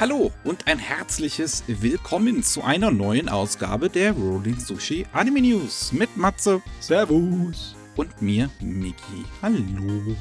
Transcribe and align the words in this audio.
Hallo 0.00 0.30
und 0.44 0.68
ein 0.68 0.78
herzliches 0.78 1.64
Willkommen 1.66 2.44
zu 2.44 2.62
einer 2.62 2.92
neuen 2.92 3.28
Ausgabe 3.28 3.90
der 3.90 4.12
Rolling 4.12 4.60
Sushi 4.60 5.04
Anime 5.12 5.40
News 5.40 5.90
mit 5.90 6.16
Matze 6.16 6.62
Servus. 6.78 7.74
und 7.96 8.22
mir, 8.22 8.48
Miki. 8.60 9.24
Hallo. 9.42 10.16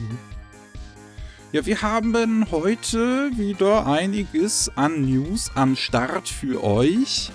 Ja, 1.51 1.63
wir 1.67 1.79
haben 1.83 2.49
heute 2.49 3.29
wieder 3.37 3.85
einiges 3.85 4.71
an 4.75 5.03
News 5.05 5.51
am 5.53 5.75
Start 5.75 6.27
für 6.27 6.63
euch. 6.63 7.29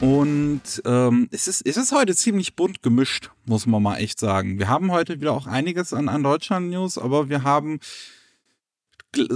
Und 0.00 0.80
ähm, 0.84 1.28
es, 1.32 1.48
ist, 1.48 1.66
es 1.66 1.76
ist 1.76 1.90
heute 1.90 2.14
ziemlich 2.14 2.54
bunt 2.54 2.84
gemischt, 2.84 3.32
muss 3.46 3.66
man 3.66 3.82
mal 3.82 3.96
echt 3.96 4.20
sagen. 4.20 4.60
Wir 4.60 4.68
haben 4.68 4.92
heute 4.92 5.20
wieder 5.20 5.32
auch 5.32 5.48
einiges 5.48 5.92
an, 5.92 6.08
an 6.08 6.22
Deutschland-News, 6.22 6.98
aber 6.98 7.28
wir 7.28 7.42
haben 7.42 7.80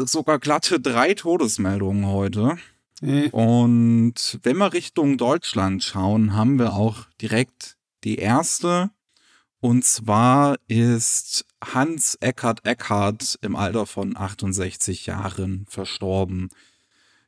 sogar 0.07 0.39
glatte 0.39 0.81
drei 0.81 1.15
Todesmeldungen 1.15 2.07
heute. 2.07 2.59
Äh, 3.03 3.29
Und 3.31 4.39
wenn 4.43 4.57
wir 4.57 4.73
Richtung 4.73 5.19
Deutschland 5.19 5.85
schauen, 5.85 6.35
haben 6.35 6.59
wir 6.59 6.75
auch 6.75 7.07
direkt 7.21 7.77
die 8.05 8.17
erste. 8.17 8.91
Und 9.61 9.85
zwar 9.85 10.57
ist 10.69 11.45
Hans 11.65 12.17
Eckart 12.21 12.65
Eckhardt 12.65 13.39
im 13.43 13.57
Alter 13.57 13.87
von 13.87 14.17
68 14.17 15.07
Jahren 15.07 15.67
verstorben. 15.69 16.49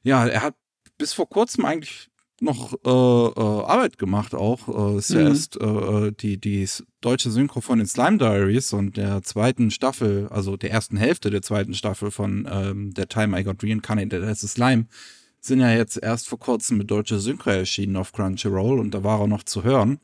Ja, 0.02 0.26
er 0.26 0.42
hat 0.42 0.54
bis 0.96 1.12
vor 1.12 1.28
kurzem 1.28 1.64
eigentlich 1.64 2.09
noch 2.42 2.72
äh, 2.72 2.88
äh, 2.88 3.64
Arbeit 3.66 3.98
gemacht 3.98 4.34
auch. 4.34 4.94
Äh, 4.94 4.98
ist 4.98 5.10
ja 5.10 5.20
Mhm. 5.20 5.26
erst 5.26 5.60
äh, 5.60 6.12
die, 6.12 6.38
die 6.40 6.62
s- 6.62 6.84
deutsche 7.00 7.30
Synchro 7.30 7.60
von 7.60 7.78
den 7.78 7.86
Slime 7.86 8.18
Diaries 8.18 8.72
und 8.72 8.96
der 8.96 9.22
zweiten 9.22 9.70
Staffel, 9.70 10.26
also 10.28 10.56
der 10.56 10.70
ersten 10.70 10.96
Hälfte 10.96 11.30
der 11.30 11.42
zweiten 11.42 11.74
Staffel 11.74 12.10
von 12.10 12.48
ähm, 12.50 12.94
der 12.94 13.08
Time 13.08 13.38
I 13.38 13.44
Got 13.44 13.62
Reincarnated 13.62 14.22
as 14.24 14.42
a 14.44 14.48
Slime, 14.48 14.86
sind 15.40 15.60
ja 15.60 15.70
jetzt 15.72 15.96
erst 16.02 16.28
vor 16.28 16.38
kurzem 16.38 16.78
mit 16.78 16.90
deutscher 16.90 17.18
Synchro 17.18 17.50
erschienen 17.50 17.96
auf 17.96 18.12
Crunchyroll 18.12 18.78
und 18.78 18.92
da 18.92 19.04
war 19.04 19.20
er 19.20 19.26
noch 19.26 19.42
zu 19.42 19.62
hören. 19.64 19.98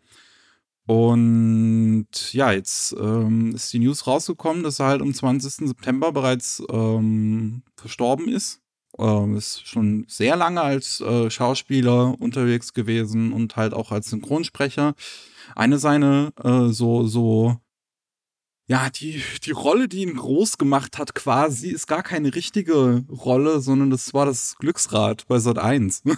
Und 0.87 2.33
ja, 2.33 2.53
jetzt 2.53 2.95
ähm, 2.99 3.55
ist 3.55 3.73
die 3.73 3.81
News 3.81 4.07
rausgekommen, 4.07 4.63
dass 4.63 4.79
er 4.79 4.87
halt 4.87 5.03
am 5.03 5.13
20. 5.13 5.67
September 5.69 6.13
bereits 6.13 6.63
ähm, 6.71 7.63
verstorben 7.77 8.29
ist. 8.29 8.61
Ähm, 8.99 9.37
ist 9.37 9.67
schon 9.67 10.05
sehr 10.09 10.37
lange 10.37 10.63
als 10.63 11.01
äh, 11.01 11.31
Schauspieler 11.31 12.19
unterwegs 12.21 12.73
gewesen 12.73 13.33
und 13.33 13.57
halt 13.57 13.75
auch 13.75 13.93
als 13.93 14.11
Synchronsprecher. 14.11 14.95
Eine 15.55 15.79
seine 15.79 16.33
äh, 16.43 16.73
so, 16.73 17.07
so, 17.07 17.57
ja, 18.69 18.91
die, 18.91 19.23
die 19.45 19.53
Rolle, 19.53 19.89
die 19.89 20.03
ihn 20.03 20.17
groß 20.17 20.59
gemacht 20.59 20.99
hat, 20.99 21.15
quasi, 21.15 21.69
ist 21.69 21.87
gar 21.87 22.03
keine 22.03 22.35
richtige 22.35 23.05
Rolle, 23.09 23.61
sondern 23.61 23.91
das 23.91 24.13
war 24.15 24.27
das 24.27 24.57
Glücksrad 24.59 25.27
bei 25.29 25.39
Sat 25.39 25.59
1. 25.59 26.03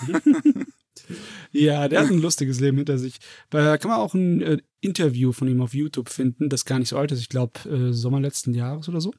Ja, 1.53 1.89
der 1.89 2.03
hat 2.03 2.11
ein 2.11 2.21
lustiges 2.21 2.61
Leben 2.61 2.77
hinter 2.77 2.99
sich. 2.99 3.17
Da 3.51 3.79
kann 3.79 3.91
man 3.91 4.01
auch 4.01 4.15
ein 4.15 4.43
äh, 4.43 4.59
Interview 4.81 5.33
von 5.33 5.49
ihm 5.49 5.63
auf 5.63 5.75
YouTube 5.75 6.09
finden, 6.09 6.49
das 6.49 6.65
gar 6.65 6.79
nicht 6.79 6.89
so 6.89 6.99
alt 6.99 7.13
ist. 7.13 7.21
Ich 7.21 7.29
glaube, 7.29 7.61
äh, 7.69 7.93
Sommer 7.93 8.21
letzten 8.21 8.55
Jahres 8.55 8.89
oder 8.89 9.01
so. 9.01 9.13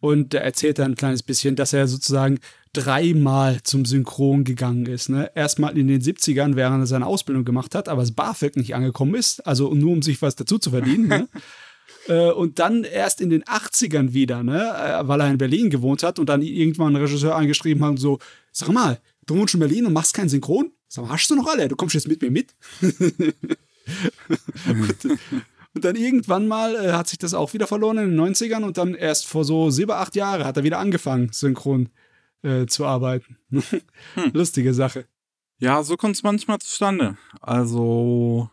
Und 0.00 0.34
er 0.34 0.42
erzählt 0.42 0.78
da 0.78 0.84
ein 0.84 0.94
kleines 0.94 1.22
bisschen, 1.22 1.56
dass 1.56 1.72
er 1.72 1.88
sozusagen 1.88 2.38
dreimal 2.72 3.62
zum 3.62 3.84
Synchron 3.84 4.44
gegangen 4.44 4.86
ist. 4.86 5.08
Ne? 5.08 5.30
Erstmal 5.34 5.76
in 5.78 5.88
den 5.88 6.02
70ern, 6.02 6.54
während 6.56 6.82
er 6.82 6.86
seine 6.86 7.06
Ausbildung 7.06 7.44
gemacht 7.44 7.74
hat, 7.74 7.88
aber 7.88 8.02
das 8.02 8.12
BAföG 8.12 8.56
nicht 8.56 8.74
angekommen 8.74 9.14
ist, 9.14 9.46
also 9.46 9.72
nur 9.74 9.92
um 9.92 10.02
sich 10.02 10.20
was 10.20 10.36
dazu 10.36 10.58
zu 10.58 10.70
verdienen. 10.70 11.08
ne? 11.08 11.28
Äh, 12.08 12.30
Und 12.30 12.60
dann 12.60 12.84
erst 12.84 13.20
in 13.20 13.30
den 13.30 13.42
80ern 13.42 14.12
wieder, 14.12 14.44
ne, 14.44 14.60
äh, 14.60 15.08
weil 15.08 15.20
er 15.20 15.28
in 15.30 15.38
Berlin 15.38 15.70
gewohnt 15.70 16.04
hat 16.04 16.20
und 16.20 16.28
dann 16.28 16.40
irgendwann 16.40 16.94
einen 16.94 17.04
Regisseur 17.04 17.34
angeschrieben 17.34 17.82
hat 17.82 17.90
und 17.90 17.96
so, 17.96 18.20
sag 18.52 18.68
mal, 18.68 19.00
du 19.26 19.36
wohnst 19.36 19.54
in 19.54 19.60
Berlin 19.60 19.86
und 19.86 19.92
machst 19.92 20.14
keinen 20.14 20.28
Synchron? 20.28 20.70
Sag 20.86 21.04
mal, 21.04 21.10
hast 21.10 21.28
du 21.30 21.34
noch 21.34 21.48
alle? 21.48 21.66
Du 21.66 21.74
kommst 21.74 21.94
jetzt 21.94 22.06
mit 22.06 22.22
mir 22.22 22.30
mit? 22.30 22.54
und, 25.76 25.84
dann 25.84 25.96
irgendwann 25.96 26.48
mal 26.48 26.74
äh, 26.74 26.92
hat 26.92 27.08
sich 27.08 27.18
das 27.18 27.34
auch 27.34 27.52
wieder 27.52 27.66
verloren 27.66 27.98
in 27.98 28.10
den 28.10 28.20
90ern 28.20 28.64
und 28.64 28.78
dann 28.78 28.94
erst 28.94 29.26
vor 29.26 29.44
so 29.44 29.70
sieben, 29.70 29.92
acht 29.92 30.16
Jahren 30.16 30.44
hat 30.44 30.56
er 30.56 30.64
wieder 30.64 30.78
angefangen, 30.78 31.30
synchron 31.32 31.88
äh, 32.42 32.66
zu 32.66 32.86
arbeiten. 32.86 33.38
Lustige 34.32 34.74
Sache. 34.74 35.06
Ja, 35.58 35.82
so 35.82 35.96
kommt 35.96 36.16
es 36.16 36.22
manchmal 36.22 36.58
zustande. 36.58 37.16
Also, 37.40 38.50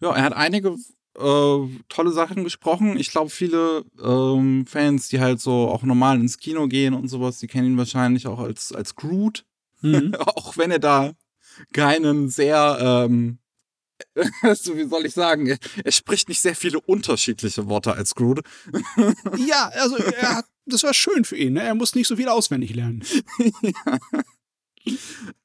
ja, 0.00 0.14
er 0.14 0.22
hat 0.22 0.34
einige 0.34 0.76
äh, 1.18 1.68
tolle 1.88 2.12
Sachen 2.12 2.44
gesprochen. 2.44 2.96
Ich 2.98 3.10
glaube, 3.10 3.30
viele 3.30 3.84
ähm, 4.02 4.66
Fans, 4.66 5.08
die 5.08 5.20
halt 5.20 5.40
so 5.40 5.68
auch 5.68 5.82
normal 5.82 6.20
ins 6.20 6.38
Kino 6.38 6.68
gehen 6.68 6.94
und 6.94 7.08
sowas, 7.08 7.38
die 7.38 7.46
kennen 7.46 7.72
ihn 7.72 7.78
wahrscheinlich 7.78 8.26
auch 8.26 8.38
als, 8.38 8.72
als 8.72 8.96
Groot. 8.96 9.44
Mhm. 9.80 10.14
auch 10.18 10.56
wenn 10.56 10.70
er 10.70 10.78
da 10.78 11.12
keinen 11.72 12.28
sehr, 12.28 12.78
ähm, 12.80 13.38
so 14.54 14.76
wie 14.76 14.88
soll 14.88 15.06
ich 15.06 15.14
sagen, 15.14 15.58
er, 15.84 15.92
spricht 15.92 16.28
nicht 16.28 16.40
sehr 16.40 16.56
viele 16.56 16.80
unterschiedliche 16.80 17.68
Worte 17.68 17.92
als 17.92 18.14
Groot. 18.14 18.40
ja, 19.36 19.70
also 19.74 19.96
er 19.96 20.36
hat, 20.36 20.46
das 20.66 20.82
war 20.82 20.94
schön 20.94 21.24
für 21.24 21.36
ihn. 21.36 21.54
Ne? 21.54 21.62
Er 21.62 21.74
muss 21.74 21.94
nicht 21.94 22.08
so 22.08 22.16
viel 22.16 22.28
auswendig 22.28 22.74
lernen. 22.74 23.04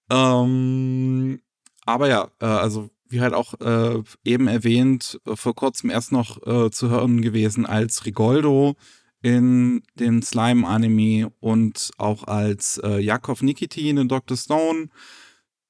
Ähm, 0.09 1.41
aber 1.85 2.07
ja, 2.07 2.31
äh, 2.39 2.45
also 2.45 2.89
wie 3.09 3.21
halt 3.21 3.33
auch 3.33 3.53
äh, 3.59 4.01
eben 4.23 4.47
erwähnt, 4.47 5.19
äh, 5.25 5.35
vor 5.35 5.55
kurzem 5.55 5.89
erst 5.89 6.11
noch 6.11 6.45
äh, 6.45 6.71
zu 6.71 6.89
hören 6.89 7.21
gewesen 7.21 7.65
als 7.65 8.05
Rigoldo 8.05 8.75
in 9.21 9.83
dem 9.95 10.21
Slime-Anime 10.21 11.31
und 11.39 11.91
auch 11.97 12.25
als 12.25 12.79
äh, 12.83 12.99
Jakov 12.99 13.41
Nikitin 13.41 13.97
in 13.97 14.07
Dr. 14.07 14.37
Stone 14.37 14.89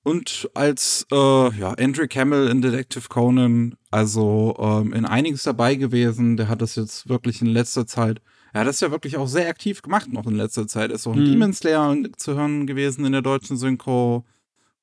und 0.07 0.49
als 0.53 1.05
äh, 1.11 1.15
ja, 1.15 1.73
Andrew 1.73 2.07
Campbell 2.07 2.47
in 2.47 2.61
Detective 2.61 3.09
Conan, 3.09 3.75
also 3.91 4.55
ähm, 4.57 4.93
in 4.93 5.03
einiges 5.03 5.43
dabei 5.43 5.75
gewesen. 5.75 6.37
Der 6.37 6.47
hat 6.47 6.61
das 6.61 6.75
jetzt 6.77 7.09
wirklich 7.09 7.41
in 7.41 7.47
letzter 7.47 7.85
Zeit, 7.85 8.21
er 8.53 8.61
hat 8.61 8.67
das 8.67 8.79
ja 8.79 8.89
wirklich 8.89 9.17
auch 9.17 9.27
sehr 9.27 9.49
aktiv 9.49 9.81
gemacht 9.81 10.13
noch 10.13 10.25
in 10.25 10.35
letzter 10.35 10.65
Zeit. 10.65 10.91
Ist 10.91 11.07
auch 11.07 11.13
in 11.13 11.23
Mhm. 11.23 11.25
Demon 11.25 11.53
Slayer 11.53 11.93
zu 12.15 12.35
hören 12.35 12.65
gewesen 12.67 13.03
in 13.03 13.11
der 13.11 13.21
deutschen 13.21 13.57
Synchro. 13.57 14.23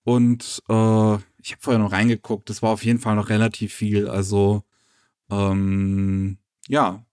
Und 0.03 0.63
äh, 0.69 1.15
ich 1.39 1.53
habe 1.53 1.61
vorher 1.61 1.79
noch 1.79 1.93
reingeguckt, 1.93 2.51
das 2.51 2.61
war 2.61 2.71
auf 2.73 2.85
jeden 2.85 2.99
Fall 2.99 3.17
noch 3.17 3.31
relativ 3.31 3.73
viel. 3.73 4.09
Also, 4.09 4.63
ähm, 5.31 6.37
ja. 6.69 7.04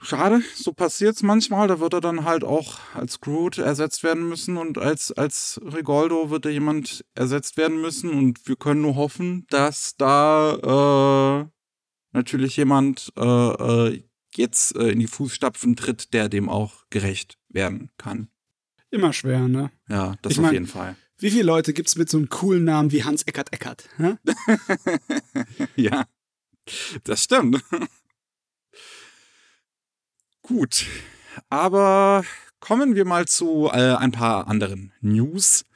Schade, 0.00 0.42
so 0.54 0.72
passiert's 0.72 1.22
manchmal. 1.22 1.66
Da 1.68 1.80
wird 1.80 1.92
er 1.92 2.00
dann 2.00 2.24
halt 2.24 2.44
auch 2.44 2.78
als 2.94 3.20
Groot 3.20 3.58
ersetzt 3.58 4.02
werden 4.04 4.28
müssen 4.28 4.56
und 4.56 4.78
als, 4.78 5.10
als 5.12 5.60
Rigoldo 5.64 6.30
wird 6.30 6.44
da 6.44 6.48
jemand 6.50 7.04
ersetzt 7.14 7.56
werden 7.56 7.80
müssen. 7.80 8.10
Und 8.10 8.46
wir 8.46 8.56
können 8.56 8.82
nur 8.82 8.94
hoffen, 8.94 9.46
dass 9.50 9.96
da 9.96 11.42
äh, 11.42 11.48
natürlich 12.12 12.56
jemand 12.56 13.12
äh, 13.16 13.22
äh, 13.24 14.02
jetzt 14.36 14.76
äh, 14.76 14.90
in 14.90 15.00
die 15.00 15.08
Fußstapfen 15.08 15.74
tritt, 15.74 16.14
der 16.14 16.28
dem 16.28 16.48
auch 16.48 16.84
gerecht 16.90 17.36
werden 17.48 17.90
kann. 17.98 18.28
Immer 18.90 19.12
schwer, 19.12 19.48
ne? 19.48 19.70
Ja, 19.88 20.14
das 20.22 20.32
Ich 20.32 20.38
auf 20.38 20.44
mein- 20.44 20.54
jeden 20.54 20.66
Fall. 20.68 20.96
Wie 21.20 21.30
viele 21.32 21.42
Leute 21.42 21.72
gibt's 21.72 21.96
mit 21.96 22.08
so 22.08 22.16
einem 22.18 22.28
coolen 22.28 22.62
Namen 22.62 22.92
wie 22.92 23.02
Hans 23.02 23.24
Eckert 23.24 23.52
Eckert? 23.52 23.88
Ja, 25.74 26.06
das 27.04 27.24
stimmt. 27.24 27.60
Gut, 30.48 30.86
aber 31.50 32.24
kommen 32.58 32.94
wir 32.94 33.04
mal 33.04 33.26
zu 33.26 33.68
äh, 33.70 33.96
ein 33.96 34.12
paar 34.12 34.48
anderen 34.48 34.94
News. 35.02 35.66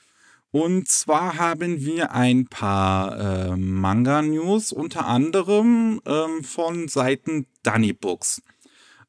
Und 0.50 0.88
zwar 0.88 1.37
haben 1.37 1.84
wir 1.84 2.12
ein 2.12 2.47
paar 2.47 3.50
äh, 3.50 3.56
Manga-News, 3.56 4.72
unter 4.72 5.05
anderem 5.06 6.00
ähm, 6.06 6.43
von 6.43 6.88
Seiten 6.88 7.46
Dunny 7.62 7.93
Books. 7.93 8.41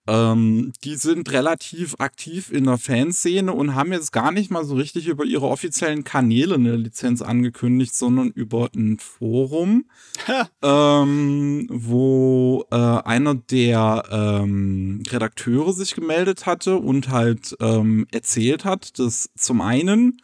Ähm, 0.06 0.74
die 0.84 0.96
sind 0.96 1.32
relativ 1.32 1.96
aktiv 2.00 2.52
in 2.52 2.66
der 2.66 2.78
Fanszene 2.78 3.54
und 3.54 3.74
haben 3.74 3.94
jetzt 3.94 4.12
gar 4.12 4.34
nicht 4.34 4.52
mal 4.52 4.66
so 4.66 4.76
richtig 4.76 5.08
über 5.08 5.24
ihre 5.24 5.48
offiziellen 5.48 6.04
Kanäle 6.04 6.56
eine 6.56 6.76
Lizenz 6.76 7.22
angekündigt, 7.22 7.96
sondern 7.96 8.30
über 8.30 8.70
ein 8.76 9.00
Forum, 9.00 9.86
ähm, 10.62 11.68
wo 11.72 12.66
äh, 12.70 12.76
einer 12.76 13.36
der 13.36 14.04
ähm, 14.12 15.04
Redakteure 15.10 15.72
sich 15.72 15.96
gemeldet 15.96 16.46
hatte 16.46 16.76
und 16.76 17.08
halt 17.08 17.56
ähm, 17.62 18.06
erzählt 18.12 18.66
hat, 18.66 19.00
dass 19.00 19.30
zum 19.38 19.62
einen, 19.62 20.22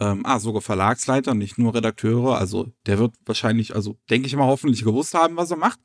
ähm, 0.00 0.22
ah, 0.26 0.40
sogar 0.40 0.62
Verlagsleiter, 0.62 1.34
nicht 1.34 1.56
nur 1.56 1.72
Redakteure, 1.72 2.36
also 2.36 2.72
der 2.86 2.98
wird 2.98 3.14
wahrscheinlich, 3.26 3.76
also 3.76 3.96
denke 4.10 4.26
ich 4.26 4.34
mal, 4.34 4.46
hoffentlich 4.46 4.82
gewusst 4.82 5.14
haben, 5.14 5.36
was 5.36 5.52
er 5.52 5.56
macht 5.56 5.78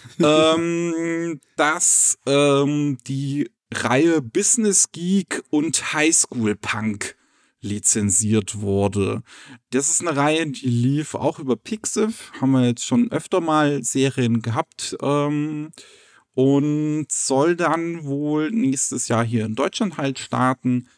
ähm, 0.20 1.40
dass 1.56 2.18
ähm, 2.26 2.98
die 3.06 3.50
Reihe 3.72 4.22
Business 4.22 4.90
Geek 4.92 5.42
und 5.50 5.92
Highschool 5.92 6.56
Punk 6.56 7.16
lizenziert 7.60 8.60
wurde. 8.60 9.22
Das 9.70 9.88
ist 9.88 10.00
eine 10.00 10.16
Reihe, 10.16 10.46
die 10.46 10.68
lief 10.68 11.14
auch 11.14 11.38
über 11.38 11.56
Pixiv, 11.56 12.32
haben 12.40 12.52
wir 12.52 12.66
jetzt 12.66 12.84
schon 12.84 13.10
öfter 13.10 13.40
mal 13.40 13.82
Serien 13.82 14.42
gehabt 14.42 14.96
ähm, 15.02 15.70
und 16.34 17.06
soll 17.10 17.56
dann 17.56 18.04
wohl 18.04 18.50
nächstes 18.50 19.08
Jahr 19.08 19.24
hier 19.24 19.44
in 19.44 19.56
Deutschland 19.56 19.96
halt 19.96 20.18
starten. 20.18 20.88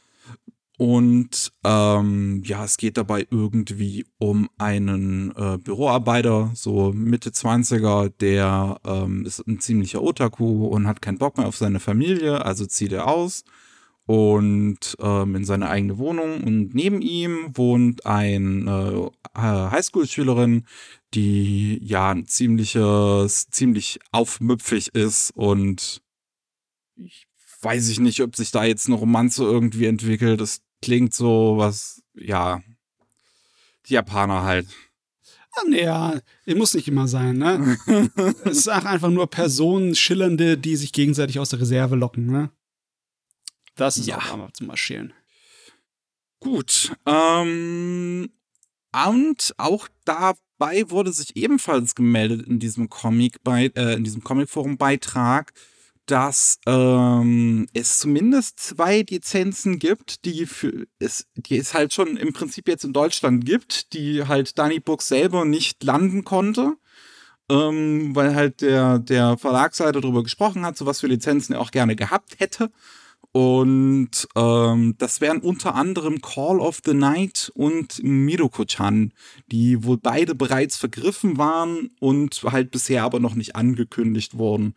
Und 0.80 1.52
ähm, 1.62 2.40
ja, 2.42 2.64
es 2.64 2.78
geht 2.78 2.96
dabei 2.96 3.26
irgendwie 3.30 4.06
um 4.16 4.48
einen 4.56 5.30
äh, 5.36 5.58
Büroarbeiter, 5.58 6.52
so 6.54 6.90
Mitte 6.94 7.32
20er, 7.32 8.08
der 8.18 8.80
ähm, 8.86 9.26
ist 9.26 9.46
ein 9.46 9.60
ziemlicher 9.60 10.02
Otaku 10.02 10.68
und 10.68 10.86
hat 10.86 11.02
keinen 11.02 11.18
Bock 11.18 11.36
mehr 11.36 11.46
auf 11.46 11.58
seine 11.58 11.80
Familie, 11.80 12.46
also 12.46 12.64
zieht 12.64 12.92
er 12.92 13.08
aus 13.08 13.44
und 14.06 14.96
ähm, 15.00 15.34
in 15.34 15.44
seine 15.44 15.68
eigene 15.68 15.98
Wohnung. 15.98 16.42
Und 16.44 16.74
neben 16.74 17.02
ihm 17.02 17.50
wohnt 17.52 18.06
eine 18.06 19.10
äh, 19.34 19.38
Highschool-Schülerin, 19.38 20.64
die 21.12 21.78
ja 21.84 22.10
ein 22.10 22.24
ziemliches, 22.24 23.50
ziemlich 23.50 24.00
aufmüpfig 24.12 24.94
ist 24.94 25.32
und 25.36 26.00
ich 26.96 27.26
weiß 27.62 27.90
ich 27.90 28.00
nicht, 28.00 28.22
ob 28.22 28.34
sich 28.34 28.50
da 28.50 28.64
jetzt 28.64 28.86
eine 28.86 28.96
Romanze 28.96 29.44
irgendwie 29.44 29.84
entwickelt. 29.84 30.40
Das 30.40 30.62
klingt 30.82 31.14
so 31.14 31.56
was, 31.56 32.02
ja, 32.14 32.60
die 33.86 33.94
Japaner 33.94 34.42
halt. 34.42 34.66
Ja, 35.68 36.20
es 36.46 36.54
muss 36.54 36.74
nicht 36.74 36.88
immer 36.88 37.08
sein, 37.08 37.38
ne? 37.38 37.76
es 38.44 38.58
ist 38.58 38.68
auch 38.68 38.84
einfach 38.84 39.10
nur 39.10 39.28
Personen, 39.28 39.94
Schillernde, 39.94 40.56
die 40.56 40.76
sich 40.76 40.92
gegenseitig 40.92 41.38
aus 41.38 41.50
der 41.50 41.60
Reserve 41.60 41.96
locken, 41.96 42.26
ne? 42.26 42.50
Das 43.74 43.98
ist 43.98 44.06
ja. 44.06 44.18
auch 44.18 44.32
einmal 44.32 44.52
zum 44.52 44.68
Marschieren. 44.68 45.12
Gut. 46.38 46.92
Ähm, 47.06 48.30
und 48.92 49.54
auch 49.58 49.88
dabei 50.04 50.90
wurde 50.90 51.12
sich 51.12 51.36
ebenfalls 51.36 51.94
gemeldet 51.94 52.46
in 52.46 52.58
diesem 52.58 52.88
Comic 52.88 53.42
bei, 53.42 53.66
äh, 53.74 53.94
in 53.94 54.04
diesem 54.04 54.22
Comicforum-Beitrag, 54.22 55.52
dass 56.10 56.58
ähm, 56.66 57.66
es 57.72 57.98
zumindest 57.98 58.58
zwei 58.58 59.04
Lizenzen 59.08 59.78
gibt, 59.78 60.24
die 60.24 60.46
für 60.46 60.86
es, 60.98 61.26
die 61.36 61.56
es 61.56 61.72
halt 61.72 61.94
schon 61.94 62.16
im 62.16 62.32
Prinzip 62.32 62.66
jetzt 62.68 62.84
in 62.84 62.92
Deutschland 62.92 63.44
gibt, 63.44 63.92
die 63.92 64.26
halt 64.26 64.58
Danny 64.58 64.80
Book 64.80 65.02
selber 65.02 65.44
nicht 65.44 65.84
landen 65.84 66.24
konnte. 66.24 66.74
Ähm, 67.48 68.14
weil 68.14 68.36
halt 68.36 68.60
der, 68.60 69.00
der 69.00 69.36
Verlagsseite 69.36 70.00
darüber 70.00 70.22
gesprochen 70.22 70.64
hat, 70.64 70.76
so 70.76 70.86
was 70.86 71.00
für 71.00 71.08
Lizenzen 71.08 71.54
er 71.54 71.60
auch 71.60 71.72
gerne 71.72 71.96
gehabt 71.96 72.38
hätte. 72.38 72.70
Und 73.32 74.28
ähm, 74.36 74.94
das 74.98 75.20
wären 75.20 75.40
unter 75.40 75.74
anderem 75.74 76.20
Call 76.20 76.58
of 76.58 76.80
the 76.84 76.94
Night 76.94 77.50
und 77.54 78.02
Miroko-chan, 78.02 79.12
die 79.50 79.84
wohl 79.84 79.98
beide 79.98 80.34
bereits 80.34 80.76
vergriffen 80.76 81.38
waren 81.38 81.90
und 82.00 82.42
halt 82.44 82.70
bisher 82.70 83.04
aber 83.04 83.20
noch 83.20 83.34
nicht 83.34 83.56
angekündigt 83.56 84.36
wurden. 84.38 84.74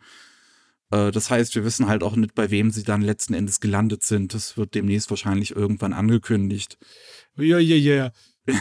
Äh, 0.94 1.10
das 1.10 1.30
heißt, 1.30 1.54
wir 1.54 1.64
wissen 1.64 1.88
halt 1.88 2.02
auch 2.02 2.16
nicht, 2.16 2.34
bei 2.34 2.50
wem 2.50 2.70
sie 2.70 2.84
dann 2.84 3.02
letzten 3.02 3.34
Endes 3.34 3.60
gelandet 3.60 4.04
sind. 4.04 4.34
Das 4.34 4.56
wird 4.56 4.74
demnächst 4.74 5.10
wahrscheinlich 5.10 5.54
irgendwann 5.54 5.92
angekündigt. 5.92 6.78
Ja, 7.36 7.58
ja, 7.58 7.76
ja. 7.76 8.12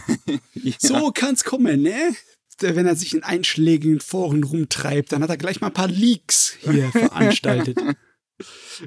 So 0.79 1.11
kann's 1.11 1.43
kommen, 1.43 1.81
ne? 1.81 2.15
Wenn 2.59 2.85
er 2.85 2.95
sich 2.95 3.13
in 3.13 3.23
einschlägigen 3.23 3.99
Foren 3.99 4.43
rumtreibt, 4.43 5.11
dann 5.11 5.23
hat 5.23 5.29
er 5.29 5.37
gleich 5.37 5.59
mal 5.59 5.67
ein 5.67 5.73
paar 5.73 5.87
Leaks 5.87 6.55
hier 6.61 6.89
veranstaltet. 6.91 7.77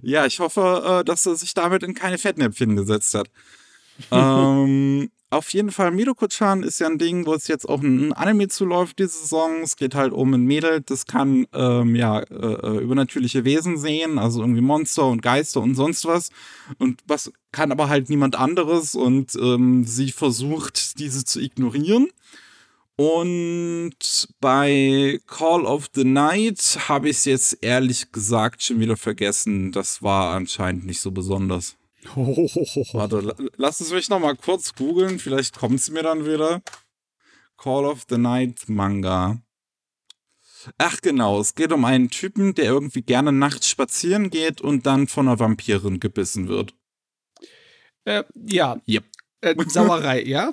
Ja, 0.03 0.25
ich 0.25 0.39
hoffe, 0.39 1.01
äh, 1.01 1.05
dass 1.05 1.27
er 1.27 1.37
sich 1.37 1.53
damit 1.53 1.83
in 1.83 1.95
keine 1.95 2.19
Fettnäpfchen 2.19 2.77
gesetzt 2.77 3.15
hat. 3.15 3.29
ähm, 4.11 5.11
auf 5.29 5.53
jeden 5.53 5.73
Fall, 5.73 5.91
Midoko-chan 5.91 6.63
ist 6.63 6.79
ja 6.79 6.87
ein 6.87 6.99
Ding, 6.99 7.27
wo 7.27 7.35
es 7.35 7.49
jetzt 7.49 7.69
auch 7.69 7.83
ein 7.83 8.13
Anime 8.13 8.47
zuläuft, 8.47 9.01
diese 9.01 9.19
Saison. 9.19 9.61
Es 9.63 9.77
geht 9.77 9.97
halt 9.97 10.13
um 10.13 10.33
ein 10.33 10.45
Mädel, 10.45 10.83
das 10.83 11.07
kann 11.07 11.47
ähm, 11.53 11.97
ja 11.97 12.21
äh, 12.21 12.23
äh, 12.33 12.79
übernatürliche 12.79 13.45
Wesen 13.45 13.77
sehen, 13.77 14.19
also 14.19 14.41
irgendwie 14.41 14.61
Monster 14.61 15.07
und 15.07 15.23
Geister 15.23 15.61
und 15.61 15.75
sonst 15.75 16.05
was. 16.05 16.31
Und 16.79 17.01
was 17.09 17.33
kann 17.51 17.73
aber 17.73 17.89
halt 17.89 18.09
niemand 18.09 18.37
anderes 18.37 18.95
und 18.95 19.35
ähm, 19.35 19.85
sie 19.85 20.13
versucht, 20.13 20.99
diese 21.01 21.25
zu 21.25 21.41
ignorieren. 21.41 22.09
Und 22.95 24.29
bei 24.41 25.21
Call 25.27 25.67
of 25.67 25.91
the 25.95 26.05
Night 26.05 26.79
habe 26.89 27.11
ich 27.11 27.19
es 27.19 27.25
jetzt 27.25 27.59
ehrlich 27.63 28.13
gesagt 28.13 28.63
schon 28.63 28.79
wieder 28.81 28.97
vergessen. 28.97 29.73
Das 29.73 30.03
war 30.03 30.35
anscheinend 30.35 30.87
nicht 30.87 31.01
so 31.01 31.11
besonders. 31.11 31.77
Warte, 32.15 33.35
lass 33.57 33.81
es 33.81 33.93
mich 33.93 34.09
noch 34.09 34.21
mal 34.21 34.37
kurz 34.37 34.75
googeln. 34.75 35.19
Vielleicht 35.19 35.59
kommt 35.59 35.81
es 35.81 35.91
mir 35.91 36.03
dann 36.03 36.25
wieder. 36.27 36.63
Call 37.57 37.85
of 37.85 38.05
the 38.09 38.19
Night 38.19 38.69
Manga. 38.69 39.41
Ach 40.79 41.01
genau, 41.01 41.41
es 41.41 41.55
geht 41.55 41.73
um 41.73 41.85
einen 41.85 42.11
Typen, 42.11 42.55
der 42.55 42.67
irgendwie 42.67 43.03
gerne 43.03 43.33
nachts 43.33 43.69
spazieren 43.69 44.31
geht 44.31 44.61
und 44.61 44.87
dann 44.87 45.07
von 45.07 45.29
einer 45.29 45.39
Vampirin 45.39 46.01
gebissen 46.01 46.49
wird. 46.49 46.75
Äh, 48.05 48.25
ja. 48.35 48.81
Yep. 48.89 49.05
Äh, 49.41 49.55
Sauerei, 49.69 50.23
ja? 50.23 50.53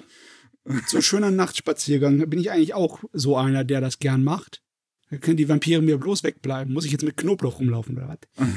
So 0.87 1.01
schöner 1.01 1.31
Nachtspaziergang. 1.31 2.29
Bin 2.29 2.39
ich 2.39 2.51
eigentlich 2.51 2.73
auch 2.73 3.03
so 3.11 3.37
einer, 3.37 3.63
der 3.63 3.81
das 3.81 3.99
gern 3.99 4.23
macht? 4.23 4.61
Da 5.09 5.17
können 5.17 5.37
die 5.37 5.49
Vampire 5.49 5.81
mir 5.81 5.97
bloß 5.97 6.23
wegbleiben. 6.23 6.73
Muss 6.73 6.85
ich 6.85 6.91
jetzt 6.91 7.03
mit 7.03 7.17
Knoblauch 7.17 7.59
rumlaufen 7.59 7.97
oder 7.97 8.07
was? 8.07 8.47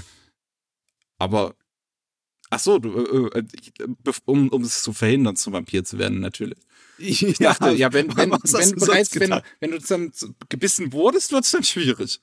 Aber 1.18 1.54
Ach 2.50 2.60
so, 2.60 2.78
du, 2.78 3.28
äh, 3.28 3.38
äh 3.38 3.44
um, 4.24 4.48
um 4.48 4.62
es 4.62 4.82
zu 4.82 4.92
verhindern, 4.92 5.36
zum 5.36 5.52
Vampir 5.52 5.84
zu 5.84 5.98
werden, 5.98 6.20
natürlich. 6.20 6.58
Ich, 6.98 7.22
ich 7.26 7.38
dachte, 7.38 7.70
ja, 7.72 7.92
wenn, 7.92 8.16
wenn, 8.16 8.30
wenn, 8.30 8.70
du 8.70 8.86
bereits, 8.86 9.18
wenn, 9.18 9.40
wenn 9.60 9.70
du 9.70 9.78
dann 9.78 10.12
gebissen 10.48 10.92
wurdest, 10.92 11.32
wird 11.32 11.44
es 11.44 11.50
dann 11.50 11.64
schwierig. 11.64 12.20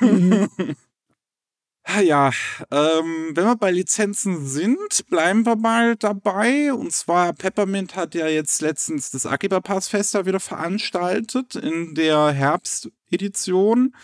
Mhm. 0.00 0.48
ja, 2.02 2.30
ähm, 2.70 3.30
wenn 3.34 3.44
wir 3.44 3.56
bei 3.56 3.70
Lizenzen 3.70 4.46
sind, 4.46 5.08
bleiben 5.08 5.46
wir 5.46 5.56
mal 5.56 5.96
dabei. 5.96 6.72
Und 6.72 6.92
zwar, 6.92 7.32
Peppermint 7.32 7.96
hat 7.96 8.14
ja 8.14 8.28
jetzt 8.28 8.60
letztens 8.60 9.10
das 9.10 9.26
Akiba 9.26 9.60
Pass 9.60 9.88
Fester 9.88 10.26
wieder 10.26 10.40
veranstaltet 10.40 11.54
in 11.54 11.94
der 11.94 12.30
Herbstedition. 12.30 13.94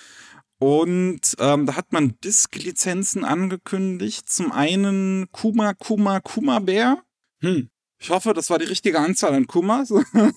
Und 0.61 1.37
ähm, 1.39 1.65
da 1.65 1.75
hat 1.75 1.93
man 1.93 2.17
Disk-Lizenzen 2.23 3.25
angekündigt. 3.25 4.29
Zum 4.29 4.53
einen 4.53 5.27
Kuma, 5.33 5.73
Kuma, 5.73 6.21
Kuma 6.21 6.59
Bär. 6.59 7.03
Hm. 7.41 7.71
Ich 7.99 8.11
hoffe, 8.11 8.35
das 8.35 8.51
war 8.51 8.59
die 8.59 8.67
richtige 8.67 9.01
Anzahl 9.01 9.35
an 9.35 9.47
Kumas. 9.47 9.93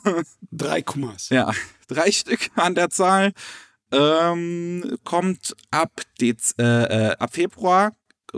drei 0.52 0.82
Kumas. 0.82 1.30
Ja, 1.30 1.52
drei 1.88 2.12
Stück 2.12 2.50
an 2.56 2.74
der 2.74 2.90
Zahl. 2.90 3.34
Ähm, 3.92 4.98
kommt 5.04 5.56
ab, 5.72 6.02
Dez 6.20 6.56
äh, 6.58 6.64
äh, 6.64 7.16
ab 7.18 7.34
Februar 7.34 7.92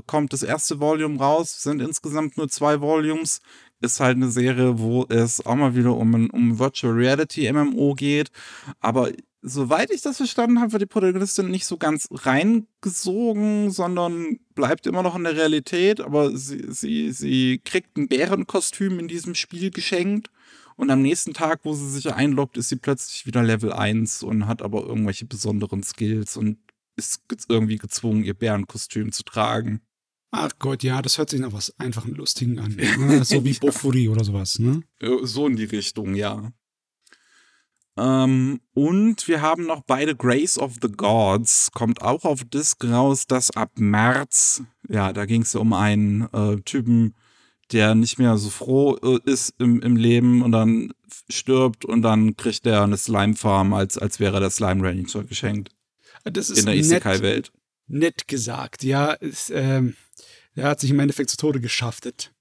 kommt 0.05 0.33
das 0.33 0.43
erste 0.43 0.79
Volume 0.79 1.19
raus. 1.19 1.61
Sind 1.61 1.81
insgesamt 1.81 2.37
nur 2.37 2.49
zwei 2.49 2.81
Volumes. 2.81 3.41
Ist 3.81 3.99
halt 3.99 4.17
eine 4.17 4.29
Serie, 4.29 4.79
wo 4.79 5.05
es 5.09 5.45
auch 5.45 5.55
mal 5.55 5.75
wieder 5.75 5.95
um 5.95 6.29
um 6.29 6.59
Virtual 6.59 6.93
Reality 6.93 7.51
MMO 7.51 7.93
geht. 7.93 8.31
Aber 8.79 9.11
soweit 9.47 9.91
ich 9.91 10.01
das 10.01 10.17
verstanden 10.17 10.59
habe, 10.59 10.71
wird 10.71 10.81
die 10.81 10.87
Protagonistin 10.87 11.49
nicht 11.49 11.65
so 11.65 11.77
ganz 11.77 12.07
reingesogen, 12.11 13.69
sondern 13.69 14.39
bleibt 14.55 14.87
immer 14.87 15.03
noch 15.03 15.15
in 15.15 15.23
der 15.23 15.37
Realität, 15.37 16.01
aber 16.01 16.35
sie, 16.35 16.65
sie, 16.69 17.11
sie 17.11 17.61
kriegt 17.63 17.95
ein 17.95 18.07
Bärenkostüm 18.07 18.99
in 18.99 19.07
diesem 19.07 19.35
Spiel 19.35 19.69
geschenkt. 19.69 20.31
Und 20.77 20.89
am 20.89 21.01
nächsten 21.01 21.33
Tag, 21.33 21.61
wo 21.63 21.73
sie 21.73 21.89
sich 21.89 22.11
einloggt, 22.11 22.57
ist 22.57 22.69
sie 22.69 22.75
plötzlich 22.75 23.25
wieder 23.25 23.43
Level 23.43 23.71
1 23.71 24.23
und 24.23 24.47
hat 24.47 24.61
aber 24.61 24.83
irgendwelche 24.83 25.25
besonderen 25.25 25.83
Skills 25.83 26.35
und 26.35 26.57
ist 26.97 27.21
irgendwie 27.47 27.77
gezwungen, 27.77 28.23
ihr 28.23 28.33
Bärenkostüm 28.33 29.11
zu 29.11 29.23
tragen. 29.23 29.81
Ach 30.31 30.51
Gott, 30.59 30.83
ja, 30.83 31.01
das 31.01 31.17
hört 31.17 31.29
sich 31.29 31.39
nach 31.39 31.53
was 31.53 31.73
einfachen 31.79 32.13
Lustigen 32.15 32.59
an. 32.59 32.75
Ne? 32.97 33.23
So 33.23 33.45
wie 33.45 33.53
Bofuri 33.53 34.09
oder 34.09 34.25
sowas, 34.25 34.59
ne? 34.59 34.81
So 35.21 35.47
in 35.47 35.55
die 35.55 35.65
Richtung, 35.65 36.15
ja. 36.15 36.51
Ähm, 37.97 38.59
und 38.73 39.27
wir 39.27 39.41
haben 39.41 39.65
noch 39.65 39.81
beide 39.85 40.15
Grace 40.15 40.57
of 40.57 40.75
the 40.81 40.89
Gods, 40.89 41.71
kommt 41.73 42.01
auch 42.01 42.25
auf 42.25 42.43
Disc 42.43 42.83
raus, 42.83 43.25
das 43.25 43.51
ab 43.51 43.71
März, 43.75 44.63
ja, 44.89 45.13
da 45.13 45.25
ging 45.25 45.43
es 45.43 45.55
um 45.55 45.71
einen 45.71 46.27
äh, 46.33 46.57
Typen, 46.61 47.15
der 47.71 47.95
nicht 47.95 48.19
mehr 48.19 48.37
so 48.37 48.49
froh 48.49 48.97
äh, 48.97 49.19
ist 49.23 49.55
im, 49.59 49.81
im 49.81 49.95
Leben 49.95 50.41
und 50.41 50.51
dann 50.51 50.91
stirbt 51.29 51.85
und 51.85 52.01
dann 52.01 52.35
kriegt 52.35 52.65
er 52.65 52.83
eine 52.83 52.97
Slime-Farm, 52.97 53.73
als, 53.73 53.97
als 53.97 54.19
wäre 54.19 54.39
der 54.39 54.49
Slime 54.49 54.83
Ranger 54.83 55.23
geschenkt. 55.23 55.71
Das 56.25 56.49
ist 56.49 56.59
in 56.59 56.65
der 56.65 56.75
Isekai-Welt. 56.75 57.51
Nett 57.87 58.27
gesagt, 58.27 58.83
ja. 58.83 59.11
Ist, 59.13 59.51
ähm, 59.51 59.95
er 60.55 60.69
hat 60.69 60.79
sich 60.79 60.89
im 60.89 60.99
Endeffekt 60.99 61.29
zu 61.29 61.37
Tode 61.37 61.59
geschaftet. 61.59 62.33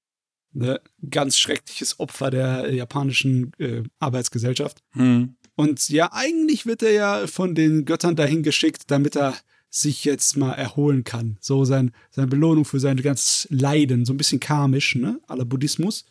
Ne? 0.53 0.81
Ganz 1.11 1.37
schreckliches 1.37 2.01
Opfer 2.01 2.31
der 2.31 2.73
japanischen 2.73 3.53
äh, 3.59 3.83
Arbeitsgesellschaft. 3.99 4.79
Hm. 4.93 5.37
Und 5.57 5.89
ja, 5.89 6.13
eigentlich 6.13 6.67
wird 6.67 6.83
er 6.83 6.93
ja 6.93 7.27
von 7.27 7.55
den 7.55 7.85
Göttern 7.85 8.17
dahin 8.17 8.43
geschickt, 8.43 8.85
damit 8.89 9.17
er 9.17 9.35
sich 9.71 10.05
jetzt 10.05 10.37
mal 10.37 10.53
erholen 10.53 11.05
kann. 11.05 11.37
So 11.41 11.65
sein, 11.65 11.93
seine 12.11 12.29
Belohnung 12.29 12.65
für 12.65 12.81
sein 12.81 12.97
ganzes 12.97 13.49
Leiden, 13.51 14.05
so 14.05 14.13
ein 14.13 14.17
bisschen 14.17 14.41
karmisch, 14.41 14.95
ne? 14.95 15.21
Aller 15.27 15.45
Buddhismus. 15.45 16.05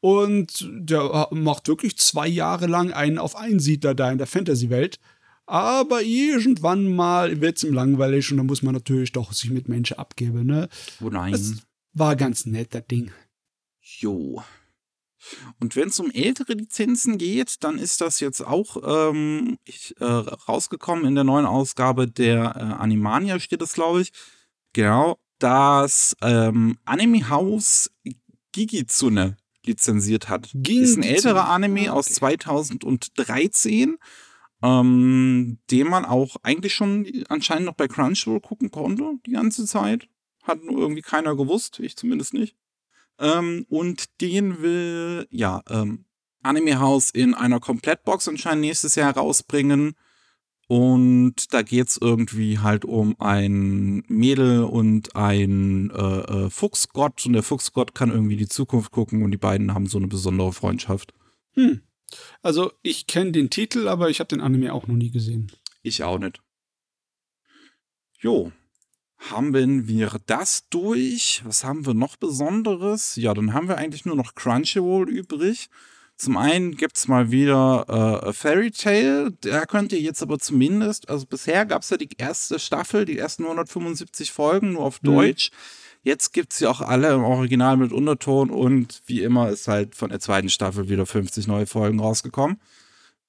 Und 0.00 0.68
der 0.70 1.28
macht 1.32 1.68
wirklich 1.68 1.96
zwei 1.96 2.28
Jahre 2.28 2.66
lang 2.66 2.92
einen 2.92 3.18
auf 3.18 3.34
Einsiedler 3.34 3.94
da 3.94 4.12
in 4.12 4.18
der 4.18 4.26
Fantasy-Welt. 4.26 5.00
Aber 5.46 6.02
irgendwann 6.02 6.94
mal 6.94 7.40
wird 7.40 7.56
es 7.56 7.64
ihm 7.64 7.72
langweilig 7.72 8.30
und 8.30 8.36
dann 8.36 8.46
muss 8.46 8.62
man 8.62 8.74
natürlich 8.74 9.12
doch 9.12 9.32
sich 9.32 9.50
mit 9.50 9.68
Menschen 9.68 9.98
abgeben, 9.98 10.46
ne? 10.46 10.68
Oh 11.02 11.08
nein. 11.08 11.32
Das 11.32 11.54
war 11.94 12.14
ganz 12.16 12.44
nett, 12.44 12.74
das 12.74 12.86
Ding. 12.86 13.10
Jo. 13.80 14.42
Und 15.60 15.76
wenn 15.76 15.88
es 15.88 16.00
um 16.00 16.10
ältere 16.10 16.54
Lizenzen 16.54 17.18
geht, 17.18 17.62
dann 17.64 17.78
ist 17.78 18.00
das 18.00 18.20
jetzt 18.20 18.40
auch 18.40 19.10
ähm, 19.10 19.58
ich, 19.64 19.94
äh, 20.00 20.04
rausgekommen 20.04 21.04
in 21.04 21.14
der 21.14 21.24
neuen 21.24 21.46
Ausgabe 21.46 22.08
der 22.08 22.56
äh, 22.56 22.82
Animania, 22.82 23.40
steht 23.40 23.62
es, 23.62 23.72
glaube 23.74 24.02
ich. 24.02 24.12
Genau, 24.72 25.18
das 25.38 26.16
ähm, 26.22 26.78
Anime 26.84 27.28
House 27.28 27.90
Gigitsune 28.52 29.36
lizenziert 29.64 30.28
hat. 30.28 30.50
Gingitsune. 30.52 30.82
Ist 30.82 30.96
ein 30.96 31.02
älterer 31.02 31.48
Anime 31.48 31.90
Ah, 31.90 31.94
aus 31.94 32.06
okay. 32.06 32.14
2013, 32.14 33.98
ähm, 34.62 35.58
den 35.70 35.88
man 35.88 36.04
auch 36.04 36.36
eigentlich 36.42 36.74
schon 36.74 37.06
anscheinend 37.28 37.66
noch 37.66 37.74
bei 37.74 37.86
Crunchyroll 37.88 38.40
gucken 38.40 38.70
konnte 38.70 39.18
die 39.26 39.32
ganze 39.32 39.66
Zeit. 39.66 40.08
Hat 40.42 40.64
nur 40.64 40.78
irgendwie 40.78 41.02
keiner 41.02 41.36
gewusst, 41.36 41.78
ich 41.80 41.96
zumindest 41.96 42.34
nicht. 42.34 42.56
Ähm, 43.18 43.66
und 43.68 44.20
den 44.20 44.62
will, 44.62 45.26
ja, 45.30 45.62
ähm, 45.68 46.04
Anime 46.42 46.78
House 46.78 47.10
in 47.10 47.34
einer 47.34 47.60
Komplettbox 47.60 48.28
anscheinend 48.28 48.62
nächstes 48.62 48.94
Jahr 48.94 49.16
rausbringen. 49.16 49.94
Und 50.68 51.54
da 51.54 51.62
geht's 51.62 51.98
irgendwie 52.00 52.58
halt 52.58 52.84
um 52.84 53.18
ein 53.20 54.04
Mädel 54.06 54.64
und 54.64 55.16
ein 55.16 55.90
äh, 55.90 56.46
äh, 56.46 56.50
Fuchsgott. 56.50 57.24
Und 57.24 57.32
der 57.32 57.42
Fuchsgott 57.42 57.94
kann 57.94 58.10
irgendwie 58.10 58.36
die 58.36 58.48
Zukunft 58.48 58.92
gucken 58.92 59.22
und 59.22 59.30
die 59.30 59.38
beiden 59.38 59.72
haben 59.72 59.86
so 59.86 59.96
eine 59.96 60.08
besondere 60.08 60.52
Freundschaft. 60.52 61.14
Hm. 61.54 61.80
Also, 62.42 62.72
ich 62.82 63.06
kenne 63.06 63.32
den 63.32 63.50
Titel, 63.50 63.88
aber 63.88 64.10
ich 64.10 64.20
habe 64.20 64.28
den 64.28 64.40
Anime 64.40 64.72
auch 64.72 64.86
noch 64.86 64.94
nie 64.94 65.10
gesehen. 65.10 65.50
Ich 65.82 66.02
auch 66.04 66.18
nicht. 66.18 66.40
Jo. 68.20 68.52
Haben 69.18 69.52
wir 69.88 70.10
das 70.26 70.68
durch? 70.70 71.42
Was 71.44 71.64
haben 71.64 71.84
wir 71.86 71.94
noch 71.94 72.16
Besonderes? 72.16 73.16
Ja, 73.16 73.34
dann 73.34 73.52
haben 73.52 73.68
wir 73.68 73.76
eigentlich 73.76 74.04
nur 74.04 74.16
noch 74.16 74.34
Crunchyroll 74.34 75.08
übrig. 75.08 75.68
Zum 76.16 76.36
einen 76.36 76.76
gibt's 76.76 77.06
mal 77.08 77.30
wieder 77.30 78.22
äh, 78.26 78.32
Fairy 78.32 78.70
Tale. 78.70 79.32
Da 79.40 79.66
könnt 79.66 79.92
ihr 79.92 80.00
jetzt 80.00 80.22
aber 80.22 80.38
zumindest, 80.38 81.08
also 81.08 81.26
bisher 81.26 81.64
gab's 81.66 81.90
ja 81.90 81.96
die 81.96 82.08
erste 82.16 82.58
Staffel, 82.58 83.04
die 83.04 83.18
ersten 83.18 83.44
175 83.44 84.32
Folgen 84.32 84.72
nur 84.72 84.82
auf 84.82 85.02
Mhm. 85.02 85.06
Deutsch. 85.06 85.50
Jetzt 86.02 86.32
gibt's 86.32 86.58
sie 86.58 86.66
auch 86.66 86.80
alle 86.80 87.12
im 87.12 87.22
Original 87.24 87.76
mit 87.76 87.92
Unterton 87.92 88.50
und 88.50 89.02
wie 89.06 89.22
immer 89.22 89.48
ist 89.50 89.68
halt 89.68 89.94
von 89.94 90.10
der 90.10 90.20
zweiten 90.20 90.48
Staffel 90.48 90.88
wieder 90.88 91.06
50 91.06 91.46
neue 91.48 91.66
Folgen 91.66 92.00
rausgekommen. 92.00 92.60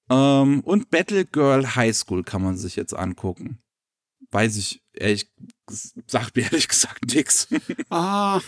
Ähm, 0.10 0.62
und 0.62 0.90
Battle 0.90 1.26
Girl 1.26 1.76
High 1.76 1.96
School 1.96 2.24
kann 2.24 2.44
man 2.44 2.58
sich 2.58 2.76
jetzt 2.76 2.94
angucken. 2.94 3.60
Weiß 4.32 4.58
ich, 4.58 4.82
ehrlich, 5.00 5.28
sagt 6.08 6.36
mir 6.36 6.44
ehrlich 6.44 6.68
gesagt 6.68 7.14
nix. 7.14 7.48
Ah, 7.90 8.42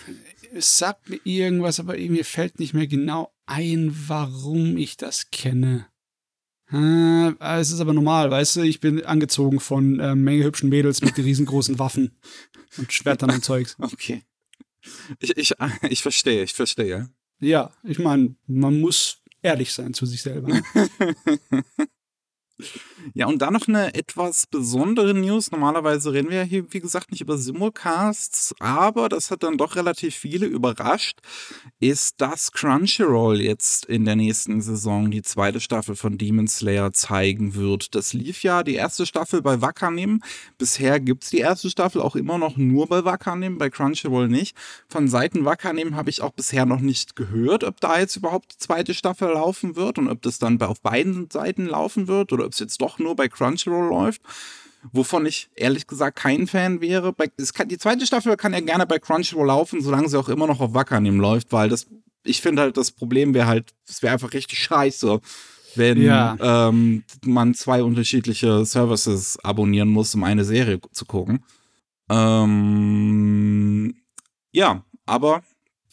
es 0.53 0.77
sagt 0.77 1.09
mir 1.09 1.19
irgendwas, 1.23 1.79
aber 1.79 1.97
mir 1.97 2.25
fällt 2.25 2.59
nicht 2.59 2.73
mehr 2.73 2.87
genau 2.87 3.33
ein, 3.45 3.95
warum 4.07 4.77
ich 4.77 4.97
das 4.97 5.31
kenne. 5.31 5.87
Äh, 6.71 7.33
es 7.59 7.71
ist 7.71 7.81
aber 7.81 7.93
normal, 7.93 8.31
weißt 8.31 8.57
du, 8.57 8.61
ich 8.61 8.79
bin 8.79 9.03
angezogen 9.03 9.59
von 9.59 9.99
äh, 9.99 10.15
Menge 10.15 10.43
hübschen 10.43 10.69
Mädels 10.69 11.01
mit 11.01 11.17
riesengroßen 11.17 11.79
Waffen 11.79 12.11
und 12.77 12.93
Schwertern 12.93 13.31
und 13.31 13.43
Zeugs. 13.43 13.75
Okay. 13.79 14.23
Ich, 15.19 15.37
ich, 15.37 15.53
ich 15.89 16.01
verstehe, 16.01 16.43
ich 16.43 16.53
verstehe. 16.53 17.09
Ja, 17.39 17.71
ich 17.83 17.99
meine, 17.99 18.35
man 18.47 18.79
muss 18.79 19.19
ehrlich 19.41 19.73
sein 19.73 19.93
zu 19.93 20.05
sich 20.05 20.21
selber. 20.21 20.61
Ja, 23.13 23.27
und 23.27 23.41
dann 23.41 23.53
noch 23.53 23.67
eine 23.67 23.93
etwas 23.93 24.47
besondere 24.47 25.13
News. 25.13 25.51
Normalerweise 25.51 26.13
reden 26.13 26.29
wir 26.29 26.37
ja 26.37 26.43
hier, 26.43 26.71
wie 26.71 26.79
gesagt, 26.79 27.11
nicht 27.11 27.21
über 27.21 27.37
Simulcasts, 27.37 28.53
aber 28.59 29.09
das 29.09 29.31
hat 29.31 29.43
dann 29.43 29.57
doch 29.57 29.75
relativ 29.75 30.15
viele 30.15 30.45
überrascht, 30.45 31.19
ist, 31.79 32.21
dass 32.21 32.51
Crunchyroll 32.51 33.41
jetzt 33.41 33.85
in 33.85 34.05
der 34.05 34.15
nächsten 34.15 34.61
Saison 34.61 35.11
die 35.11 35.21
zweite 35.21 35.59
Staffel 35.59 35.95
von 35.95 36.17
Demon 36.17 36.47
Slayer 36.47 36.93
zeigen 36.93 37.55
wird. 37.55 37.95
Das 37.95 38.13
lief 38.13 38.43
ja 38.43 38.63
die 38.63 38.75
erste 38.75 39.05
Staffel 39.05 39.41
bei 39.41 39.61
Wakanim. 39.61 40.21
Bisher 40.57 40.99
gibt's 40.99 41.29
die 41.29 41.39
erste 41.39 41.69
Staffel 41.69 42.01
auch 42.01 42.15
immer 42.15 42.37
noch 42.37 42.57
nur 42.57 42.87
bei 42.87 43.03
Wakanim, 43.03 43.57
bei 43.57 43.69
Crunchyroll 43.69 44.27
nicht. 44.27 44.55
Von 44.87 45.07
Seiten 45.07 45.45
Wakanim 45.45 45.95
habe 45.95 46.09
ich 46.09 46.21
auch 46.21 46.31
bisher 46.31 46.65
noch 46.65 46.79
nicht 46.79 47.15
gehört, 47.15 47.63
ob 47.63 47.79
da 47.81 47.99
jetzt 47.99 48.15
überhaupt 48.15 48.53
die 48.53 48.57
zweite 48.57 48.93
Staffel 48.93 49.29
laufen 49.29 49.75
wird 49.75 49.97
und 49.97 50.09
ob 50.09 50.21
das 50.21 50.39
dann 50.39 50.61
auf 50.61 50.81
beiden 50.81 51.29
Seiten 51.31 51.65
laufen 51.65 52.07
wird 52.07 52.31
oder 52.33 52.45
ob 52.45 52.53
es 52.53 52.59
jetzt 52.59 52.81
doch 52.81 52.90
nur 52.99 53.15
bei 53.15 53.27
Crunchyroll 53.27 53.89
läuft. 53.89 54.21
Wovon 54.93 55.27
ich 55.27 55.49
ehrlich 55.55 55.85
gesagt 55.85 56.17
kein 56.17 56.47
Fan 56.47 56.81
wäre. 56.81 57.13
Bei, 57.13 57.29
es 57.37 57.53
kann, 57.53 57.67
die 57.67 57.77
zweite 57.77 58.05
Staffel 58.07 58.35
kann 58.35 58.53
ja 58.53 58.59
gerne 58.61 58.87
bei 58.87 58.97
Crunchyroll 58.97 59.45
laufen, 59.47 59.81
solange 59.81 60.09
sie 60.09 60.17
auch 60.17 60.27
immer 60.29 60.47
noch 60.47 60.59
auf 60.59 60.73
Wakanim 60.73 61.19
läuft, 61.19 61.51
weil 61.51 61.69
das, 61.69 61.85
ich 62.23 62.41
finde 62.41 62.63
halt, 62.63 62.77
das 62.77 62.91
Problem 62.91 63.35
wäre 63.35 63.45
halt, 63.45 63.73
es 63.87 64.01
wäre 64.01 64.13
einfach 64.13 64.33
richtig 64.33 64.57
scheiße, 64.57 65.21
wenn 65.75 66.01
Ja. 66.01 66.35
ähm, 66.69 67.03
man 67.23 67.53
zwei 67.53 67.83
unterschiedliche 67.83 68.65
Services 68.65 69.37
abonnieren 69.43 69.89
muss, 69.89 70.15
um 70.15 70.23
eine 70.23 70.43
Serie 70.45 70.79
zu 70.91 71.05
gucken. 71.05 71.45
Ähm, 72.09 73.95
ja, 74.51 74.83
aber 75.05 75.43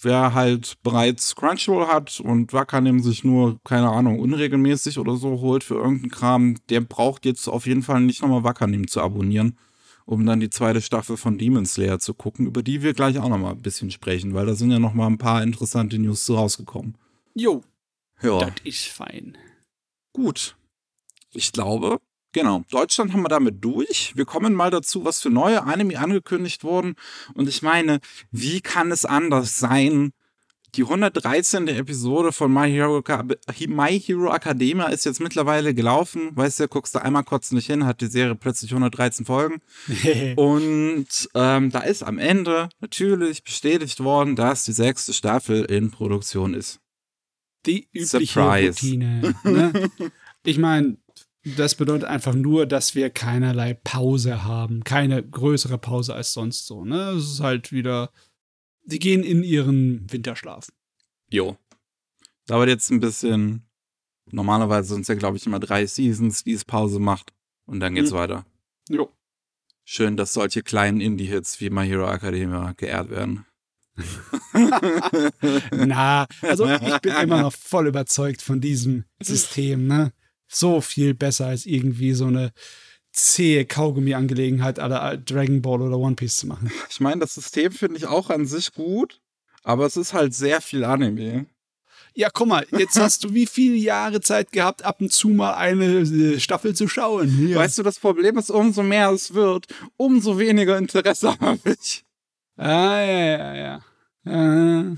wer 0.01 0.35
halt 0.35 0.77
bereits 0.83 1.35
Crunchyroll 1.37 1.89
hat 1.89 2.21
und 2.21 2.53
Wakanim 2.53 3.01
sich 3.01 3.25
nur, 3.25 3.59
keine 3.65 3.91
Ahnung, 3.91 4.19
unregelmäßig 4.21 4.99
oder 4.99 5.17
so 5.17 5.41
holt 5.41 5.65
für 5.65 5.75
irgendeinen 5.75 6.11
Kram, 6.11 6.57
der 6.69 6.81
braucht 6.81 7.25
jetzt 7.25 7.49
auf 7.49 7.67
jeden 7.67 7.83
Fall 7.83 8.01
nicht 8.01 8.23
nochmal 8.23 8.45
Wakanim 8.45 8.87
zu 8.89 9.01
abonnieren, 9.01 9.59
um 10.05 10.25
dann 10.25 10.41
die 10.41 10.51
zweite 10.51 10.81
Staffel 10.81 11.17
von 11.17 11.37
Demon 11.39 11.67
Slayer 11.67 11.99
zu 11.99 12.15
gucken, 12.15 12.47
über 12.47 12.63
die 12.63 12.83
wir 12.83 12.95
gleich 12.95 13.19
auch 13.19 13.29
nochmal 13.29 13.53
ein 13.53 13.63
bisschen 13.63 13.91
sprechen, 13.91 14.35
weil 14.35 14.47
da 14.47 14.55
sind 14.55 14.71
ja 14.71 14.79
nochmal 14.79 15.09
ein 15.09 15.19
paar 15.19 15.43
interessante 15.43 15.99
News 15.99 16.25
zu 16.25 16.35
rausgekommen. 16.37 16.97
Jo, 17.35 17.63
Ja. 18.23 18.39
das 18.39 18.53
ist 18.65 18.87
fein. 18.87 19.37
Gut. 20.13 20.57
Ich 21.33 21.53
glaube, 21.53 21.99
genau. 22.39 22.65
Deutschland 22.71 23.13
haben 23.13 23.23
wir 23.23 23.29
damit 23.29 23.65
durch. 23.65 24.13
Wir 24.15 24.25
kommen 24.25 24.55
mal 24.55 24.71
dazu, 24.71 25.05
was 25.05 25.21
für 25.21 25.31
neue 25.31 25.65
Anime 25.65 25.99
angekündigt 25.99 26.63
wurden. 26.63 26.95
Und 27.35 27.49
ich 27.49 27.63
meine, 27.63 28.01
wie 28.31 28.61
kann 28.61 28.93
es 28.93 29.05
anders 29.05 29.59
sein? 29.59 30.13
Die 30.75 30.83
113. 30.83 31.67
Episode 31.69 32.31
von 32.31 32.53
My 32.53 32.71
Hero, 32.71 33.03
My 33.69 33.99
Hero 33.99 34.33
Academia 34.33 34.87
ist 34.87 35.05
jetzt 35.05 35.21
mittlerweile 35.21 35.75
gelaufen. 35.75 36.31
Weißt 36.35 36.61
du, 36.61 36.69
guckst 36.69 36.95
du 36.95 37.03
einmal 37.03 37.25
kurz 37.25 37.51
nicht 37.53 37.67
hin, 37.67 37.87
hat 37.87 38.01
die 38.03 38.07
Serie 38.07 38.35
plötzlich 38.35 38.71
113 38.71 39.25
Folgen. 39.25 39.61
Und 40.37 41.07
ähm, 41.35 41.71
da 41.71 41.81
ist 41.81 42.03
am 42.03 42.19
Ende 42.19 42.69
natürlich 42.81 43.43
bestätigt 43.43 44.01
worden, 44.01 44.37
dass 44.37 44.65
die 44.65 44.73
sechste 44.73 45.13
Staffel 45.13 45.65
in 45.65 45.91
Produktion 45.91 46.55
ist. 46.55 46.79
Die 47.67 47.89
übliche 47.93 48.27
Surprise. 48.27 48.81
Routine. 48.81 49.35
Ne? 49.43 49.91
Ich 50.45 50.57
meine, 50.57 50.97
das 51.57 51.75
bedeutet 51.75 52.09
einfach 52.09 52.35
nur, 52.35 52.67
dass 52.67 52.95
wir 52.95 53.11
keinerlei 53.11 53.75
Pause 53.75 54.45
haben. 54.45 54.85
Keine 54.85 55.23
größere 55.23 55.79
Pause 55.79 56.15
als 56.15 56.33
sonst 56.33 56.67
so. 56.67 56.85
Ne? 56.85 57.11
Es 57.11 57.25
ist 57.33 57.41
halt 57.41 57.73
wieder. 57.73 58.11
Die 58.85 58.99
gehen 58.99 59.23
in 59.23 59.43
ihren 59.43 60.11
Winterschlaf. 60.11 60.69
Jo. 61.31 61.57
Dauert 62.47 62.69
jetzt 62.69 62.91
ein 62.91 63.01
bisschen. 63.01 63.65
Normalerweise 64.31 64.89
sind 64.95 65.03
es 65.03 65.09
ja, 65.09 65.15
glaube 65.15 65.37
ich, 65.37 65.47
immer 65.47 65.61
drei 65.61 65.87
Seasons, 65.87 66.45
die 66.45 66.53
es 66.53 66.65
Pause 66.65 66.99
macht. 66.99 67.33
Und 67.67 67.81
dann 67.81 67.95
geht's 67.95 68.13
Mhm. 68.13 68.17
weiter. 68.17 68.47
Jo. 68.89 69.13
Schön, 69.85 70.17
dass 70.17 70.33
solche 70.35 70.63
kleinen 70.63 71.01
Indie-Hits 71.01 71.61
wie 71.61 71.71
My 71.71 71.87
Hero 71.87 72.11
Academia 72.11 72.73
geehrt 72.77 73.11
werden. 73.11 73.45
Na, 75.73 76.27
also 76.43 76.67
ich 76.69 76.99
bin 77.01 77.13
immer 77.15 77.43
noch 77.43 77.53
voll 77.53 77.89
überzeugt 77.89 78.43
von 78.43 78.61
diesem 78.61 79.05
System, 79.21 79.87
ne? 79.87 80.13
So 80.49 80.81
viel 80.81 81.15
besser 81.15 81.47
als 81.47 81.67
irgendwie 81.67 82.15
so 82.15 82.27
eine 82.27 82.53
zähe 83.13 83.65
Kaugummi-Angelegenheit 83.65 84.79
aller 84.79 85.17
Dragon 85.17 85.63
Ball 85.63 85.83
oder 85.83 85.99
One 85.99 86.17
Piece 86.17 86.39
zu 86.39 86.47
machen. 86.47 86.71
Ich 86.91 87.01
meine, 87.01 87.21
das 87.21 87.35
System 87.35 87.73
finde 87.73 87.97
ich 87.99 88.07
auch 88.07 88.31
an 88.31 88.47
sich 88.47 88.73
gut, 88.73 89.21
aber 89.63 89.87
es 89.87 89.97
ist 89.97 90.13
halt 90.13 90.35
sehr 90.35 90.61
viel 90.61 90.85
Anime. 90.85 91.47
Ja, 92.15 92.31
guck 92.33 92.49
mal, 92.49 92.67
jetzt 92.77 92.99
hast 93.01 93.25
du 93.25 93.35
wie 93.35 93.47
viele 93.47 93.77
Jahre 93.77 94.21
Zeit 94.21 94.53
gehabt, 94.53 94.85
ab 94.85 95.01
und 95.01 95.13
zu 95.13 95.29
mal 95.29 95.55
eine 95.55 96.01
äh, 96.01 96.41
Staffel 96.41 96.75
zu 96.75 96.89
schauen. 96.89 97.49
Ja. 97.49 97.59
Weißt 97.59 97.79
du, 97.79 97.83
das 97.83 97.99
Problem 97.99 98.39
ist, 98.39 98.51
umso 98.51 98.83
mehr 98.83 99.11
es 99.11 99.35
wird, 99.35 99.67
umso 99.97 100.39
weniger 100.39 100.79
Interesse 100.79 101.39
habe 101.41 101.61
ich. 101.65 102.05
Ah, 102.57 103.01
ja, 103.01 103.55
ja, 103.55 103.81
ja. 104.25 104.91
Äh, 104.91 104.97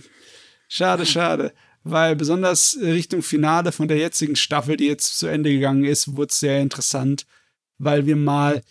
schade, 0.69 1.05
schade. 1.05 1.53
Weil 1.83 2.15
besonders 2.15 2.77
Richtung 2.81 3.23
Finale 3.23 3.73
von 3.73 3.89
der 3.89 3.97
jetzigen 3.97 4.37
Staffel, 4.37 4.77
die 4.77 4.87
jetzt 4.87 5.19
zu 5.19 5.27
Ende 5.27 5.51
gegangen 5.51 5.85
ist, 5.85 6.17
wurde 6.17 6.31
es 6.31 6.41
sehr 6.41 6.61
interessant, 6.61 7.27
weil 7.79 8.05
wir 8.07 8.17
mal 8.17 8.63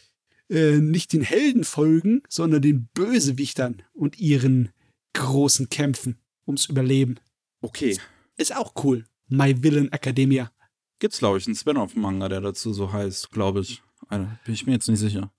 äh, 0.49 0.77
nicht 0.77 1.13
den 1.13 1.21
Helden 1.21 1.63
folgen, 1.63 2.21
sondern 2.29 2.61
den 2.61 2.87
Bösewichtern 2.93 3.81
und 3.93 4.19
ihren 4.19 4.69
großen 5.13 5.69
Kämpfen 5.69 6.17
ums 6.45 6.67
Überleben. 6.67 7.19
Okay. 7.61 7.97
Ist 8.37 8.55
auch 8.55 8.73
cool. 8.83 9.05
My 9.27 9.61
Villain 9.61 9.91
Academia. 9.91 10.51
Gibt's, 10.99 11.19
glaube 11.19 11.37
ich, 11.37 11.47
einen 11.47 11.55
Spin-off-Manga, 11.55 12.29
der 12.29 12.41
dazu 12.41 12.73
so 12.73 12.91
heißt, 12.91 13.31
glaube 13.31 13.61
ich. 13.61 13.81
Also, 14.07 14.27
bin 14.45 14.53
ich 14.53 14.65
mir 14.65 14.73
jetzt 14.73 14.87
nicht 14.87 14.99
sicher. 14.99 15.31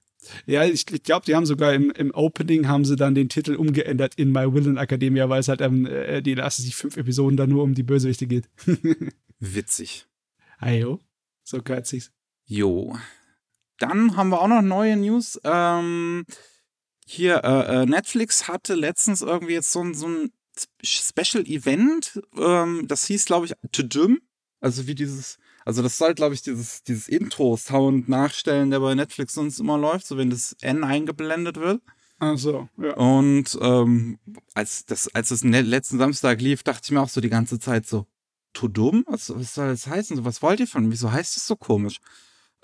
Ja, 0.46 0.64
ich, 0.64 0.90
ich 0.90 1.02
glaube, 1.02 1.26
die 1.26 1.34
haben 1.34 1.46
sogar 1.46 1.74
im, 1.74 1.90
im 1.90 2.12
Opening 2.14 2.68
haben 2.68 2.84
sie 2.84 2.96
dann 2.96 3.14
den 3.14 3.28
Titel 3.28 3.54
umgeändert 3.54 4.14
in 4.16 4.32
My 4.32 4.52
Villain 4.52 4.76
Academia, 4.76 5.28
weil 5.28 5.40
es 5.40 5.48
halt 5.48 5.60
ähm, 5.60 5.86
äh, 5.86 6.22
die 6.22 6.34
lassen 6.34 6.62
sich 6.62 6.76
fünf 6.76 6.96
Episoden 6.96 7.36
dann 7.36 7.50
nur 7.50 7.62
um 7.62 7.74
die 7.74 7.82
Bösewichte 7.82 8.26
geht. 8.26 8.48
Witzig. 9.38 10.06
Ayo, 10.58 11.00
so 11.42 11.62
gehört 11.62 11.86
sich's. 11.86 12.12
Jo. 12.44 12.96
Dann 13.78 14.16
haben 14.16 14.28
wir 14.28 14.42
auch 14.42 14.48
noch 14.48 14.62
neue 14.62 14.96
News. 14.96 15.40
Ähm, 15.42 16.26
hier, 17.06 17.42
äh, 17.44 17.82
äh 17.82 17.86
Netflix 17.86 18.46
hatte 18.46 18.74
letztens 18.74 19.22
irgendwie 19.22 19.54
jetzt 19.54 19.72
so, 19.72 19.92
so 19.94 20.06
ein 20.06 20.32
Special 20.82 21.44
Event. 21.46 22.20
Ähm, 22.36 22.86
das 22.86 23.06
hieß, 23.06 23.24
glaube 23.24 23.46
ich, 23.46 23.52
To 23.72 23.82
Dim. 23.82 24.20
Also 24.60 24.86
wie 24.86 24.94
dieses 24.94 25.38
also 25.64 25.82
das 25.82 25.98
soll, 25.98 26.14
glaube 26.14 26.34
ich, 26.34 26.42
dieses, 26.42 26.82
dieses 26.82 27.08
Intro-Sound 27.08 28.08
nachstellen, 28.08 28.70
der 28.70 28.80
bei 28.80 28.94
Netflix 28.94 29.34
sonst 29.34 29.60
immer 29.60 29.78
läuft, 29.78 30.06
so 30.06 30.16
wenn 30.16 30.30
das 30.30 30.56
N 30.60 30.84
eingeblendet 30.84 31.56
wird. 31.56 31.82
Ach 32.18 32.36
so, 32.36 32.68
ja. 32.76 32.94
Und 32.94 33.58
ähm, 33.62 34.18
als, 34.54 34.84
das, 34.84 35.08
als 35.14 35.30
es 35.30 35.42
letzten 35.42 35.98
Samstag 35.98 36.40
lief, 36.40 36.62
dachte 36.62 36.82
ich 36.84 36.90
mir 36.90 37.00
auch 37.00 37.08
so 37.08 37.20
die 37.20 37.30
ganze 37.30 37.58
Zeit 37.58 37.86
so, 37.86 38.06
to 38.52 38.68
dumm? 38.68 39.04
Was, 39.06 39.32
was 39.34 39.54
soll 39.54 39.68
das 39.68 39.86
heißen? 39.86 40.16
So, 40.16 40.24
was 40.24 40.42
wollt 40.42 40.60
ihr 40.60 40.66
von 40.66 40.84
mir? 40.84 40.92
Wieso 40.92 41.10
heißt 41.10 41.36
es 41.36 41.46
so 41.46 41.56
komisch? 41.56 41.98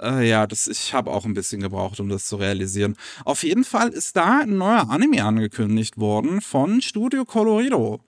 Äh, 0.00 0.28
ja, 0.28 0.46
das, 0.46 0.66
ich 0.66 0.92
habe 0.92 1.10
auch 1.10 1.24
ein 1.24 1.34
bisschen 1.34 1.62
gebraucht, 1.62 2.00
um 2.00 2.08
das 2.08 2.26
zu 2.26 2.36
realisieren. 2.36 2.96
Auf 3.24 3.42
jeden 3.42 3.64
Fall 3.64 3.88
ist 3.88 4.16
da 4.16 4.40
ein 4.40 4.58
neuer 4.58 4.90
Anime 4.90 5.24
angekündigt 5.24 5.96
worden 5.96 6.40
von 6.40 6.82
Studio 6.82 7.24
Colorido. 7.24 8.00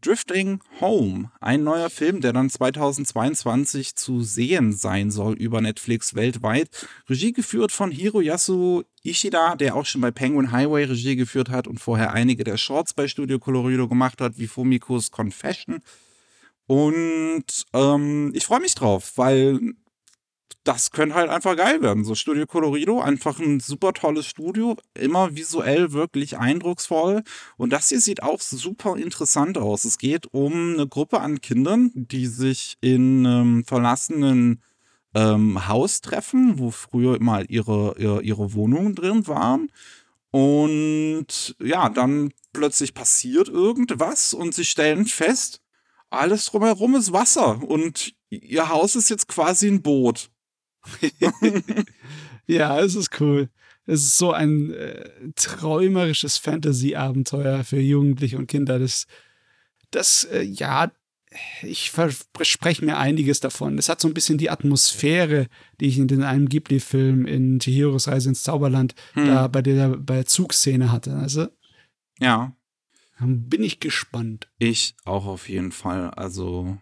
Drifting 0.00 0.60
Home, 0.80 1.30
ein 1.40 1.62
neuer 1.62 1.90
Film, 1.90 2.20
der 2.20 2.32
dann 2.32 2.50
2022 2.50 3.94
zu 3.94 4.20
sehen 4.20 4.72
sein 4.72 5.10
soll 5.10 5.34
über 5.34 5.60
Netflix 5.60 6.14
weltweit. 6.14 6.68
Regie 7.08 7.32
geführt 7.32 7.70
von 7.70 7.90
Hiroyasu 7.90 8.82
Ishida, 9.04 9.54
der 9.54 9.76
auch 9.76 9.86
schon 9.86 10.00
bei 10.00 10.10
Penguin 10.10 10.50
Highway 10.50 10.84
Regie 10.84 11.16
geführt 11.16 11.50
hat 11.50 11.68
und 11.68 11.78
vorher 11.78 12.12
einige 12.12 12.42
der 12.42 12.56
Shorts 12.56 12.94
bei 12.94 13.06
Studio 13.06 13.38
Colorido 13.38 13.88
gemacht 13.88 14.20
hat, 14.20 14.38
wie 14.38 14.48
Fumikos 14.48 15.12
Confession. 15.12 15.80
Und 16.66 17.44
ähm, 17.72 18.32
ich 18.34 18.44
freue 18.44 18.60
mich 18.60 18.74
drauf, 18.74 19.12
weil 19.16 19.74
das 20.66 20.90
könnte 20.90 21.14
halt 21.14 21.30
einfach 21.30 21.56
geil 21.56 21.80
werden. 21.80 22.04
So 22.04 22.14
Studio 22.14 22.46
Colorido, 22.46 23.00
einfach 23.00 23.38
ein 23.38 23.60
super 23.60 23.92
tolles 23.92 24.26
Studio, 24.26 24.76
immer 24.94 25.36
visuell 25.36 25.92
wirklich 25.92 26.38
eindrucksvoll. 26.38 27.22
Und 27.56 27.72
das 27.72 27.88
hier 27.88 28.00
sieht 28.00 28.22
auch 28.22 28.40
super 28.40 28.96
interessant 28.96 29.58
aus. 29.58 29.84
Es 29.84 29.98
geht 29.98 30.32
um 30.32 30.74
eine 30.74 30.88
Gruppe 30.88 31.20
an 31.20 31.40
Kindern, 31.40 31.92
die 31.94 32.26
sich 32.26 32.76
in 32.80 33.24
einem 33.26 33.64
verlassenen 33.64 34.60
ähm, 35.14 35.68
Haus 35.68 36.00
treffen, 36.00 36.58
wo 36.58 36.72
früher 36.72 37.22
mal 37.22 37.46
ihre, 37.48 37.94
ihre, 37.98 38.22
ihre 38.22 38.52
Wohnungen 38.52 38.96
drin 38.96 39.26
waren. 39.28 39.70
Und 40.32 41.56
ja, 41.62 41.88
dann 41.88 42.32
plötzlich 42.52 42.92
passiert 42.92 43.48
irgendwas 43.48 44.34
und 44.34 44.52
sie 44.52 44.64
stellen 44.64 45.06
fest, 45.06 45.62
alles 46.10 46.46
drumherum 46.46 46.96
ist 46.96 47.12
Wasser 47.12 47.62
und 47.62 48.14
ihr 48.30 48.68
Haus 48.68 48.96
ist 48.96 49.10
jetzt 49.10 49.28
quasi 49.28 49.68
ein 49.68 49.82
Boot. 49.82 50.30
ja, 52.46 52.80
es 52.80 52.94
ist 52.94 53.20
cool. 53.20 53.48
Es 53.86 54.02
ist 54.02 54.18
so 54.18 54.32
ein 54.32 54.72
äh, 54.72 55.08
träumerisches 55.36 56.38
Fantasy-Abenteuer 56.38 57.64
für 57.64 57.80
Jugendliche 57.80 58.36
und 58.36 58.48
Kinder. 58.48 58.78
Das, 58.78 59.06
das 59.90 60.24
äh, 60.24 60.42
ja, 60.42 60.90
ich 61.62 61.90
verspreche 61.90 62.84
mir 62.84 62.98
einiges 62.98 63.40
davon. 63.40 63.78
Es 63.78 63.88
hat 63.88 64.00
so 64.00 64.08
ein 64.08 64.14
bisschen 64.14 64.38
die 64.38 64.50
Atmosphäre, 64.50 65.48
die 65.80 65.86
ich 65.86 65.98
in 65.98 66.08
den 66.08 66.22
einem 66.22 66.48
Ghibli-Film 66.48 67.26
in 67.26 67.60
Chihiros 67.60 68.08
Reise 68.08 68.30
ins 68.30 68.42
Zauberland 68.42 68.94
hm. 69.12 69.26
da 69.26 69.48
bei 69.48 69.62
der, 69.62 69.90
bei 69.90 70.16
der 70.16 70.26
Zugszene 70.26 70.90
hatte. 70.90 71.14
Also, 71.14 71.48
ja. 72.18 72.56
Bin 73.18 73.62
ich 73.62 73.80
gespannt. 73.80 74.50
Ich 74.58 74.94
auch 75.04 75.26
auf 75.26 75.48
jeden 75.48 75.72
Fall. 75.72 76.10
Also, 76.10 76.76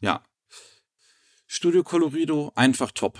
ja, 0.00 0.22
Studio 1.52 1.82
Colorido, 1.82 2.52
einfach 2.54 2.92
top. 2.92 3.18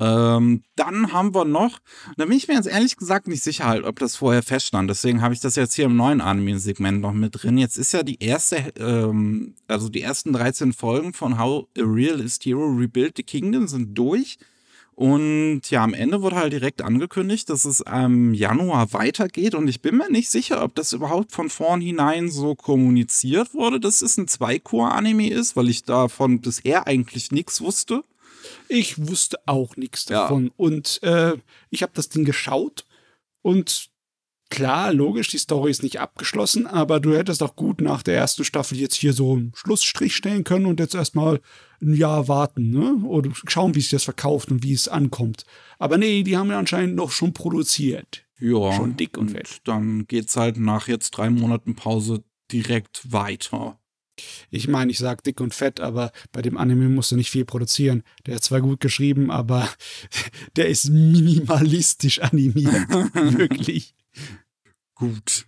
Ähm, 0.00 0.62
dann 0.76 1.12
haben 1.12 1.34
wir 1.34 1.44
noch, 1.44 1.78
da 2.16 2.24
bin 2.24 2.38
ich 2.38 2.48
mir 2.48 2.54
jetzt 2.54 2.66
ehrlich 2.66 2.96
gesagt 2.96 3.28
nicht 3.28 3.42
sicher 3.42 3.66
halt, 3.66 3.84
ob 3.84 3.98
das 3.98 4.16
vorher 4.16 4.42
feststand. 4.42 4.88
Deswegen 4.88 5.20
habe 5.20 5.34
ich 5.34 5.40
das 5.40 5.56
jetzt 5.56 5.74
hier 5.74 5.84
im 5.84 5.96
neuen 5.96 6.22
Anime-Segment 6.22 7.02
noch 7.02 7.12
mit 7.12 7.42
drin. 7.42 7.58
Jetzt 7.58 7.76
ist 7.76 7.92
ja 7.92 8.02
die 8.02 8.18
erste, 8.18 8.72
ähm, 8.78 9.56
also 9.68 9.90
die 9.90 10.00
ersten 10.00 10.32
13 10.32 10.72
Folgen 10.72 11.12
von 11.12 11.38
How 11.38 11.68
a 11.76 11.82
Realist 11.82 12.46
Hero 12.46 12.64
Rebuild 12.64 13.18
the 13.18 13.24
Kingdom 13.24 13.68
sind 13.68 13.94
durch. 13.98 14.38
Und 14.96 15.62
ja, 15.70 15.82
am 15.82 15.92
Ende 15.92 16.22
wurde 16.22 16.36
halt 16.36 16.52
direkt 16.52 16.80
angekündigt, 16.80 17.50
dass 17.50 17.64
es 17.64 17.80
im 17.80 18.32
Januar 18.32 18.92
weitergeht. 18.92 19.54
Und 19.54 19.66
ich 19.66 19.80
bin 19.80 19.96
mir 19.96 20.10
nicht 20.10 20.30
sicher, 20.30 20.62
ob 20.62 20.76
das 20.76 20.92
überhaupt 20.92 21.32
von 21.32 21.50
vornherein 21.50 22.30
so 22.30 22.54
kommuniziert 22.54 23.54
wurde, 23.54 23.80
dass 23.80 24.02
es 24.02 24.16
ein 24.16 24.28
Zweikur-Anime 24.28 25.30
ist, 25.30 25.56
weil 25.56 25.68
ich 25.68 25.82
davon 25.82 26.40
bisher 26.40 26.86
eigentlich 26.86 27.32
nichts 27.32 27.60
wusste. 27.60 28.04
Ich 28.68 29.08
wusste 29.08 29.38
auch 29.46 29.76
nichts 29.76 30.04
davon. 30.04 30.44
Ja. 30.44 30.50
Und 30.56 31.02
äh, 31.02 31.36
ich 31.70 31.82
habe 31.82 31.92
das 31.94 32.08
Ding 32.08 32.24
geschaut 32.24 32.84
und 33.42 33.90
klar, 34.54 34.92
logisch, 34.92 35.28
die 35.28 35.38
Story 35.38 35.70
ist 35.70 35.82
nicht 35.82 35.98
abgeschlossen, 35.98 36.68
aber 36.68 37.00
du 37.00 37.16
hättest 37.16 37.42
auch 37.42 37.56
gut 37.56 37.80
nach 37.80 38.04
der 38.04 38.16
ersten 38.16 38.44
Staffel 38.44 38.78
jetzt 38.78 38.94
hier 38.94 39.12
so 39.12 39.32
einen 39.32 39.52
Schlussstrich 39.56 40.14
stellen 40.14 40.44
können 40.44 40.66
und 40.66 40.78
jetzt 40.78 40.94
erstmal 40.94 41.40
ein 41.82 41.94
Jahr 41.94 42.28
warten, 42.28 42.70
ne? 42.70 43.04
Oder 43.04 43.30
schauen, 43.48 43.74
wie 43.74 43.80
sich 43.80 43.90
das 43.90 44.04
verkauft 44.04 44.52
und 44.52 44.62
wie 44.62 44.72
es 44.72 44.86
ankommt. 44.86 45.44
Aber 45.78 45.98
nee, 45.98 46.22
die 46.22 46.36
haben 46.36 46.50
ja 46.50 46.58
anscheinend 46.58 46.94
noch 46.94 47.10
schon 47.10 47.32
produziert. 47.32 48.24
Ja. 48.38 48.72
Schon 48.72 48.96
dick 48.96 49.18
und 49.18 49.32
fett. 49.32 49.60
Dann 49.64 50.06
geht's 50.06 50.36
halt 50.36 50.56
nach 50.56 50.86
jetzt 50.86 51.10
drei 51.10 51.30
Monaten 51.30 51.74
Pause 51.74 52.22
direkt 52.52 53.12
weiter. 53.12 53.80
Ich 54.50 54.68
meine, 54.68 54.92
ich 54.92 54.98
sag 54.98 55.24
dick 55.24 55.40
und 55.40 55.52
fett, 55.52 55.80
aber 55.80 56.12
bei 56.30 56.42
dem 56.42 56.56
Anime 56.56 56.88
musst 56.88 57.10
du 57.10 57.16
nicht 57.16 57.30
viel 57.30 57.44
produzieren. 57.44 58.04
Der 58.26 58.36
ist 58.36 58.44
zwar 58.44 58.60
gut 58.60 58.78
geschrieben, 58.78 59.32
aber 59.32 59.68
der 60.56 60.68
ist 60.68 60.90
minimalistisch 60.90 62.20
animiert. 62.20 62.88
Wirklich. 63.14 63.94
Gut. 65.04 65.46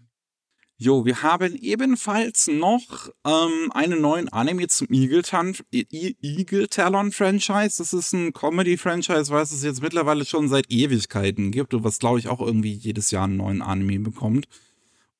Jo, 0.79 1.07
wir 1.07 1.23
haben 1.23 1.57
ebenfalls 1.57 2.49
noch 2.49 3.09
ähm, 3.25 3.73
einen 3.73 4.03
neuen 4.03 4.29
Anime 4.29 4.69
zum 4.69 4.89
Eagle, 4.91 5.23
Talon 5.23 7.13
Franchise. 7.13 7.79
Das 7.79 7.95
ist 7.95 8.13
ein 8.13 8.35
Comedy-Franchise, 8.35 9.31
was 9.31 9.53
es 9.53 9.63
jetzt 9.63 9.81
mittlerweile 9.81 10.27
schon 10.27 10.51
seit 10.51 10.71
Ewigkeiten 10.71 11.51
gibt 11.51 11.73
und 11.73 11.83
was, 11.83 11.99
glaube 11.99 12.19
ich, 12.19 12.29
auch 12.29 12.43
irgendwie 12.43 12.75
jedes 12.75 13.11
Jahr 13.11 13.25
einen 13.25 13.39
neuen 13.39 13.63
Anime 13.63 14.01
bekommt. 14.01 14.49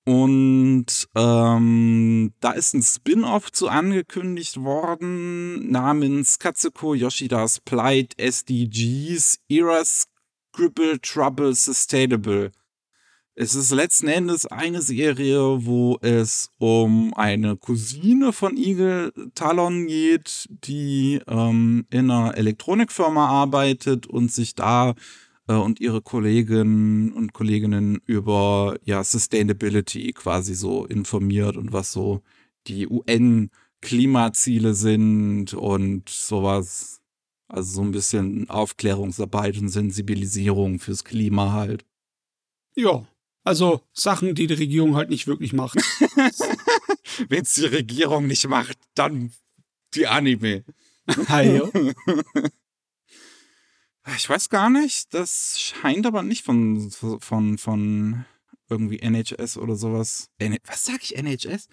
Und 0.05 1.09
ähm, 1.15 2.35
da 2.41 2.53
ist 2.53 2.75
ein 2.75 2.83
Spin-off 2.83 3.51
zu 3.51 3.69
angekündigt 3.69 4.63
worden 4.63 5.71
namens 5.71 6.39
Katsuko 6.39 6.93
Yoshidas 6.93 7.61
Plight 7.61 8.13
SDGs 8.19 9.39
Era 9.49 9.83
Scribble 9.87 11.01
Trouble 11.01 11.55
Sustainable. 11.55 12.53
Es 13.39 13.55
ist 13.55 13.71
letzten 13.71 14.09
Endes 14.09 14.47
eine 14.47 14.81
Serie, 14.81 15.67
wo 15.67 15.99
es 16.01 16.51
um 16.57 17.13
eine 17.13 17.59
Cousine 17.59 18.33
von 18.33 18.57
Eagle 18.57 19.13
Talon 19.35 19.87
geht, 19.89 20.49
die 20.49 21.21
ähm, 21.29 21.85
in 21.91 22.11
einer 22.11 22.35
Elektronikfirma 22.35 23.29
arbeitet 23.29 24.07
und 24.07 24.33
sich 24.33 24.55
da 24.55 24.95
äh, 25.49 25.53
und 25.53 25.81
ihre 25.81 26.01
Kolleginnen 26.01 27.13
und 27.13 27.35
Kolleginnen 27.35 28.01
über 28.07 28.79
ja 28.85 29.05
Sustainability 29.05 30.15
quasi 30.15 30.55
so 30.55 30.87
informiert 30.87 31.59
und 31.59 31.75
was 31.75 31.93
so 31.93 32.23
die 32.69 32.89
UN 32.89 33.51
Klimaziele 33.83 34.73
sind 34.73 35.53
und 35.53 36.09
sowas. 36.09 37.03
Also 37.49 37.75
so 37.75 37.83
ein 37.83 37.91
bisschen 37.91 38.49
Aufklärungsarbeit 38.49 39.59
und 39.59 39.69
Sensibilisierung 39.69 40.79
fürs 40.79 41.05
Klima 41.05 41.53
halt. 41.53 41.85
Ja, 42.75 43.07
also 43.47 43.81
Sachen, 43.93 44.35
die 44.35 44.49
die 44.49 44.55
Regierung 44.55 44.97
halt 44.97 45.09
nicht 45.09 45.29
wirklich 45.29 45.53
macht. 45.53 45.77
Wenn 47.29 47.43
es 47.43 47.55
die 47.55 47.67
Regierung 47.67 48.27
nicht 48.27 48.49
macht, 48.49 48.77
dann 48.95 49.33
die 49.95 50.09
Anime. 50.09 50.65
Hallo. 51.29 51.71
ich 54.17 54.29
weiß 54.29 54.51
gar 54.51 54.69
nicht. 54.69 55.15
Das 55.15 55.61
scheint 55.61 56.07
aber 56.07 56.25
nicht 56.25 56.45
von, 56.45 56.91
von, 56.91 57.57
von 57.57 58.25
irgendwie 58.69 58.99
NHS 58.99 59.59
oder 59.59 59.77
sowas. 59.77 60.29
Was 60.65 60.85
sag 60.85 61.05
ich 61.05 61.17
NHS? 61.17 61.69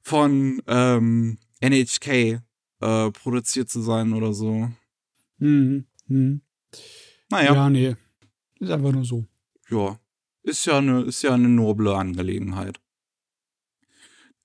Von 0.00 0.62
ähm, 0.66 1.36
NHK 1.60 2.08
äh, 2.80 3.10
produziert 3.10 3.68
zu 3.68 3.82
sein 3.82 4.14
oder 4.14 4.32
so. 4.32 4.70
Mhm. 5.36 5.84
mhm. 6.06 6.40
Naja. 7.28 7.54
Ja, 7.54 7.68
nee. 7.68 7.94
Ist 8.58 8.70
einfach 8.70 8.92
nur 8.92 9.04
so. 9.04 9.26
Ja. 9.68 10.00
Ist 10.42 10.64
ja 10.66 10.78
eine, 10.78 11.02
ist 11.02 11.22
ja 11.22 11.34
eine 11.34 11.48
noble 11.48 11.94
Angelegenheit. 11.94 12.80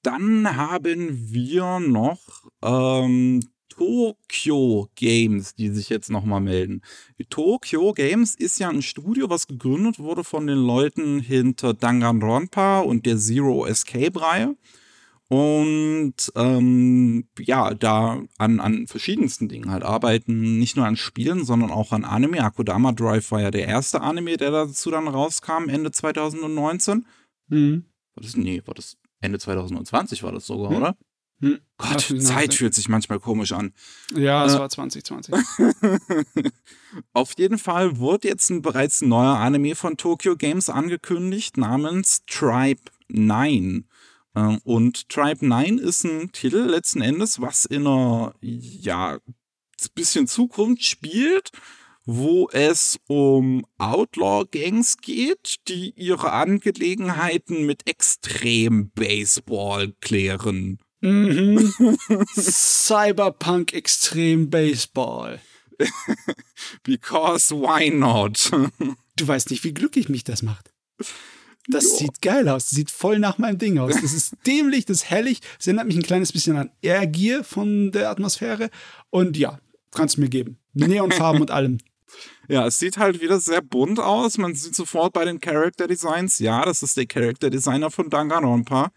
Dann 0.01 0.55
haben 0.55 1.31
wir 1.31 1.79
noch 1.79 2.19
ähm, 2.61 3.41
Tokyo 3.69 4.89
Games, 4.95 5.55
die 5.55 5.69
sich 5.69 5.89
jetzt 5.89 6.09
nochmal 6.09 6.41
melden. 6.41 6.81
Tokyo 7.29 7.93
Games 7.93 8.35
ist 8.35 8.59
ja 8.59 8.69
ein 8.69 8.81
Studio, 8.81 9.29
was 9.29 9.47
gegründet 9.47 9.99
wurde 9.99 10.23
von 10.23 10.47
den 10.47 10.59
Leuten 10.59 11.19
hinter 11.19 11.73
Danganronpa 11.73 12.81
und 12.81 13.05
der 13.05 13.17
Zero 13.17 13.65
Escape-Reihe. 13.65 14.55
Und 15.27 16.15
ähm, 16.35 17.27
ja, 17.39 17.73
da 17.73 18.21
an, 18.37 18.59
an 18.59 18.85
verschiedensten 18.87 19.47
Dingen 19.47 19.71
halt 19.71 19.83
arbeiten, 19.83 20.59
nicht 20.59 20.77
nur 20.77 20.85
an 20.85 20.97
Spielen, 20.97 21.45
sondern 21.45 21.71
auch 21.71 21.91
an 21.91 22.05
Anime. 22.05 22.43
Akudama 22.43 22.91
Drive 22.91 23.31
war 23.31 23.41
ja 23.41 23.49
der 23.49 23.67
erste 23.67 24.01
Anime, 24.01 24.37
der 24.37 24.51
dazu 24.51 24.91
dann 24.91 25.07
rauskam, 25.07 25.67
Ende 25.67 25.91
2019. 25.91 27.05
Mhm. 27.47 27.85
War 28.13 28.21
das, 28.21 28.35
nee, 28.37 28.61
war 28.65 28.75
das 28.75 28.97
Ende 29.21 29.39
2020 29.39 30.23
war 30.23 30.31
das 30.31 30.45
sogar, 30.45 30.69
hm? 30.69 30.77
oder? 30.77 30.97
Hm. 31.41 31.59
Gott, 31.77 32.13
Zeit 32.21 32.53
fühlt 32.53 32.73
sich 32.73 32.87
manchmal 32.87 33.19
komisch 33.19 33.51
an. 33.51 33.73
Ja, 34.15 34.45
es 34.45 34.55
äh, 34.55 34.59
war 34.59 34.69
2020. 34.69 35.35
Auf 37.13 37.33
jeden 37.37 37.57
Fall 37.57 37.97
wurde 37.97 38.29
jetzt 38.29 38.49
ein, 38.49 38.61
bereits 38.61 39.01
ein 39.01 39.09
neuer 39.09 39.35
Anime 39.37 39.75
von 39.75 39.97
Tokyo 39.97 40.37
Games 40.37 40.69
angekündigt, 40.69 41.57
namens 41.57 42.23
Tribe 42.25 42.81
9. 43.09 43.85
Ähm, 44.35 44.59
und 44.63 45.09
Tribe 45.09 45.45
9 45.45 45.77
ist 45.77 46.03
ein 46.03 46.31
Titel 46.31 46.57
letzten 46.57 47.01
Endes, 47.01 47.41
was 47.41 47.65
in 47.65 47.87
einer, 47.87 48.33
ja, 48.41 49.19
bisschen 49.93 50.27
Zukunft 50.27 50.83
spielt 50.83 51.51
wo 52.05 52.49
es 52.51 52.99
um 53.07 53.65
Outlaw-Gangs 53.77 54.97
geht, 54.97 55.55
die 55.67 55.93
ihre 55.95 56.31
Angelegenheiten 56.31 57.65
mit 57.65 57.87
Extrem-Baseball 57.87 59.93
klären. 60.01 60.79
Mhm. 61.01 61.73
Cyberpunk 62.35 63.73
Extrem 63.73 64.49
Baseball. 64.49 65.41
Because 66.83 67.53
why 67.53 67.89
not? 67.89 68.49
du 69.17 69.27
weißt 69.27 69.51
nicht, 69.51 69.63
wie 69.63 69.73
glücklich 69.73 70.07
mich 70.07 70.23
das 70.23 70.41
macht. 70.41 70.71
Das 71.67 71.91
jo. 71.91 71.97
sieht 71.97 72.21
geil 72.21 72.47
aus. 72.47 72.65
Das 72.65 72.71
sieht 72.71 72.91
voll 72.91 73.19
nach 73.19 73.37
meinem 73.37 73.57
Ding 73.57 73.77
aus. 73.79 73.93
Das 73.93 74.13
ist 74.13 74.35
dämlich, 74.45 74.85
das 74.85 74.97
ist 74.97 75.09
hellig. 75.09 75.39
Es 75.59 75.67
erinnert 75.67 75.87
mich 75.87 75.95
ein 75.95 76.03
kleines 76.03 76.31
bisschen 76.31 76.57
an 76.57 76.69
Airgear 76.81 77.43
von 77.43 77.91
der 77.91 78.09
Atmosphäre. 78.09 78.69
Und 79.09 79.37
ja, 79.37 79.59
kannst 79.91 80.17
du 80.17 80.21
mir 80.21 80.29
geben. 80.29 80.57
Neonfarben 80.73 81.41
und 81.41 81.51
allem. 81.51 81.77
Ja, 82.47 82.67
es 82.67 82.77
sieht 82.77 82.97
halt 82.97 83.21
wieder 83.21 83.39
sehr 83.39 83.61
bunt 83.61 83.99
aus. 83.99 84.37
Man 84.37 84.53
sieht 84.53 84.75
sofort 84.75 85.13
bei 85.13 85.25
den 85.25 85.41
Character 85.41 85.87
Designs, 85.87 86.39
ja, 86.39 86.63
das 86.63 86.83
ist 86.83 86.95
der 86.95 87.07
Character 87.07 87.49
Designer 87.49 87.89
von 87.89 88.09
Danganronpa. 88.09 88.91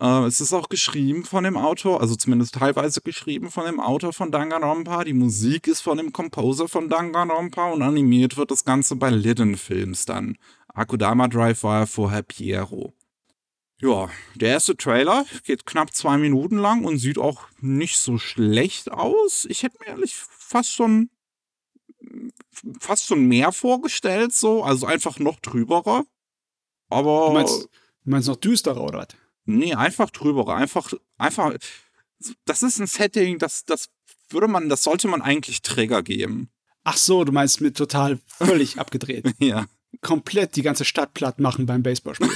Äh, 0.00 0.24
es 0.26 0.40
ist 0.40 0.52
auch 0.52 0.68
geschrieben 0.68 1.24
von 1.24 1.44
dem 1.44 1.56
Autor, 1.56 2.00
also 2.00 2.16
zumindest 2.16 2.54
teilweise 2.54 3.00
geschrieben 3.00 3.50
von 3.50 3.64
dem 3.64 3.80
Autor 3.80 4.12
von 4.12 4.30
Danganronpa. 4.30 5.04
Die 5.04 5.12
Musik 5.12 5.68
ist 5.68 5.80
von 5.82 5.98
dem 5.98 6.12
Composer 6.12 6.68
von 6.68 6.88
Danganronpa 6.88 7.70
und 7.70 7.82
animiert 7.82 8.36
wird 8.36 8.50
das 8.50 8.64
Ganze 8.64 8.96
bei 8.96 9.10
Lidden 9.10 9.56
Films 9.56 10.04
dann. 10.04 10.36
Akudama 10.74 11.28
Drive 11.28 11.62
war 11.62 11.80
ja 11.80 11.86
vorher 11.86 12.22
Piero. 12.22 12.92
Ja, 13.80 14.08
der 14.34 14.50
erste 14.50 14.76
Trailer 14.76 15.24
geht 15.44 15.66
knapp 15.66 15.94
zwei 15.94 16.16
Minuten 16.18 16.58
lang 16.58 16.84
und 16.84 16.98
sieht 16.98 17.18
auch 17.18 17.46
nicht 17.60 17.98
so 17.98 18.18
schlecht 18.18 18.90
aus. 18.90 19.46
Ich 19.48 19.62
hätte 19.62 19.78
mir 19.80 19.88
ehrlich 19.88 20.14
fast 20.14 20.70
schon 20.70 21.10
fast 22.80 23.06
schon 23.06 23.26
mehr 23.26 23.52
vorgestellt, 23.52 24.32
so, 24.32 24.62
also 24.62 24.86
einfach 24.86 25.18
noch 25.18 25.40
drüberer. 25.40 26.04
Aber. 26.90 27.28
Du 27.28 27.34
meinst, 27.34 27.62
du 27.64 28.10
meinst 28.10 28.28
noch 28.28 28.36
düsterer, 28.36 28.82
oder 28.82 29.00
was? 29.00 29.08
Nee, 29.44 29.74
einfach 29.74 30.10
drüberer. 30.10 30.56
Einfach, 30.56 30.92
einfach. 31.18 31.54
Das 32.44 32.62
ist 32.62 32.78
ein 32.78 32.86
Setting, 32.86 33.38
das, 33.38 33.64
das 33.64 33.88
würde 34.30 34.48
man, 34.48 34.68
das 34.68 34.84
sollte 34.84 35.08
man 35.08 35.20
eigentlich 35.20 35.62
Träger 35.62 36.02
geben. 36.02 36.50
Ach 36.82 36.96
so, 36.96 37.24
du 37.24 37.32
meinst 37.32 37.60
mit 37.60 37.76
total 37.76 38.18
völlig 38.26 38.78
abgedreht. 38.78 39.34
ja. 39.38 39.66
Komplett 40.00 40.56
die 40.56 40.62
ganze 40.62 40.84
Stadt 40.84 41.14
platt 41.14 41.40
machen 41.40 41.66
beim 41.66 41.82
Baseballspiel. 41.82 42.30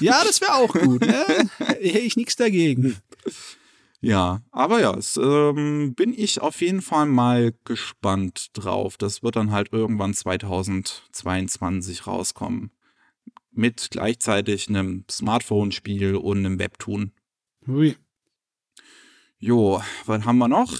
ja, 0.00 0.22
das 0.24 0.40
wäre 0.40 0.54
auch 0.54 0.72
gut, 0.72 1.00
ne? 1.02 1.48
Hätte 1.58 1.98
ich 1.98 2.16
nichts 2.16 2.36
dagegen. 2.36 2.96
Ja, 4.02 4.42
aber 4.50 4.80
ja, 4.80 4.96
es, 4.96 5.18
ähm, 5.18 5.94
bin 5.94 6.14
ich 6.16 6.40
auf 6.40 6.62
jeden 6.62 6.80
Fall 6.80 7.06
mal 7.06 7.52
gespannt 7.64 8.48
drauf. 8.54 8.96
Das 8.96 9.22
wird 9.22 9.36
dann 9.36 9.52
halt 9.52 9.72
irgendwann 9.72 10.14
2022 10.14 12.06
rauskommen. 12.06 12.70
Mit 13.52 13.88
gleichzeitig 13.90 14.68
einem 14.68 15.04
Smartphone-Spiel 15.10 16.16
und 16.16 16.38
einem 16.38 16.58
Webtoon. 16.58 17.12
Hui. 17.66 17.96
Jo, 19.38 19.82
was 20.06 20.24
haben 20.24 20.38
wir 20.38 20.48
noch? 20.48 20.72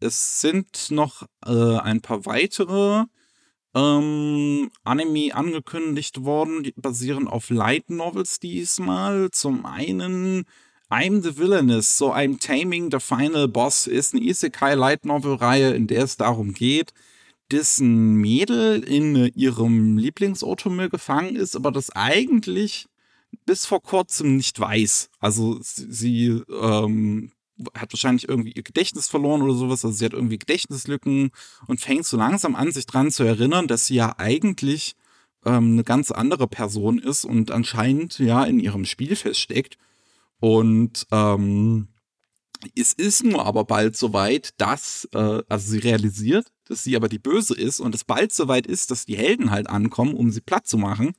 Es 0.00 0.40
sind 0.40 0.90
noch 0.90 1.26
äh, 1.44 1.78
ein 1.78 2.00
paar 2.00 2.24
weitere 2.24 3.04
ähm, 3.74 4.70
Anime 4.84 5.34
angekündigt 5.34 6.24
worden, 6.24 6.62
die 6.62 6.72
basieren 6.76 7.28
auf 7.28 7.50
Light 7.50 7.90
Novels 7.90 8.40
diesmal. 8.40 9.30
Zum 9.30 9.66
einen 9.66 10.46
I'm 10.90 11.22
the 11.22 11.36
Villainous, 11.36 11.96
so 11.96 12.12
I'm 12.12 12.38
Taming 12.38 12.90
the 12.90 13.00
Final 13.00 13.48
Boss, 13.48 13.86
ist 13.86 14.14
eine 14.14 14.22
Isekai 14.22 14.74
Light 14.74 15.04
Novel 15.04 15.34
Reihe, 15.34 15.74
in 15.74 15.86
der 15.86 16.04
es 16.04 16.16
darum 16.16 16.54
geht, 16.54 16.92
dass 17.48 17.80
ein 17.80 18.14
Mädel 18.14 18.82
in 18.84 19.16
ihrem 19.34 19.98
Lieblingsautomüll 19.98 20.88
gefangen 20.88 21.36
ist, 21.36 21.56
aber 21.56 21.72
das 21.72 21.90
eigentlich 21.90 22.86
bis 23.46 23.66
vor 23.66 23.82
kurzem 23.82 24.36
nicht 24.36 24.58
weiß. 24.60 25.10
Also 25.18 25.58
sie 25.60 26.42
ähm, 26.48 27.32
hat 27.74 27.92
wahrscheinlich 27.92 28.28
irgendwie 28.28 28.52
ihr 28.52 28.62
Gedächtnis 28.62 29.08
verloren 29.08 29.42
oder 29.42 29.54
sowas. 29.54 29.84
Also 29.84 29.96
sie 29.96 30.04
hat 30.04 30.12
irgendwie 30.12 30.38
Gedächtnislücken 30.38 31.30
und 31.66 31.80
fängt 31.80 32.06
so 32.06 32.16
langsam 32.16 32.56
an, 32.56 32.72
sich 32.72 32.86
dran 32.86 33.10
zu 33.10 33.22
erinnern, 33.24 33.68
dass 33.68 33.86
sie 33.86 33.96
ja 33.96 34.14
eigentlich 34.18 34.96
ähm, 35.44 35.72
eine 35.72 35.84
ganz 35.84 36.10
andere 36.10 36.48
Person 36.48 36.98
ist 36.98 37.24
und 37.24 37.50
anscheinend 37.50 38.18
ja 38.18 38.44
in 38.44 38.58
ihrem 38.58 38.84
Spiel 38.84 39.16
feststeckt. 39.16 39.78
Und 40.40 41.06
ähm, 41.10 41.88
es 42.76 42.92
ist 42.92 43.24
nur 43.24 43.44
aber 43.46 43.64
bald 43.64 43.96
soweit, 43.96 44.54
dass, 44.58 45.08
äh, 45.12 45.42
also 45.48 45.70
sie 45.70 45.78
realisiert, 45.78 46.46
dass 46.66 46.82
sie 46.82 46.96
aber 46.96 47.08
die 47.08 47.18
Böse 47.18 47.54
ist 47.54 47.80
und 47.80 47.94
es 47.94 48.04
bald 48.04 48.32
soweit 48.32 48.66
ist, 48.66 48.90
dass 48.90 49.04
die 49.04 49.16
Helden 49.16 49.50
halt 49.50 49.68
ankommen, 49.68 50.14
um 50.14 50.30
sie 50.30 50.40
platt 50.40 50.66
zu 50.66 50.78
machen. 50.78 51.12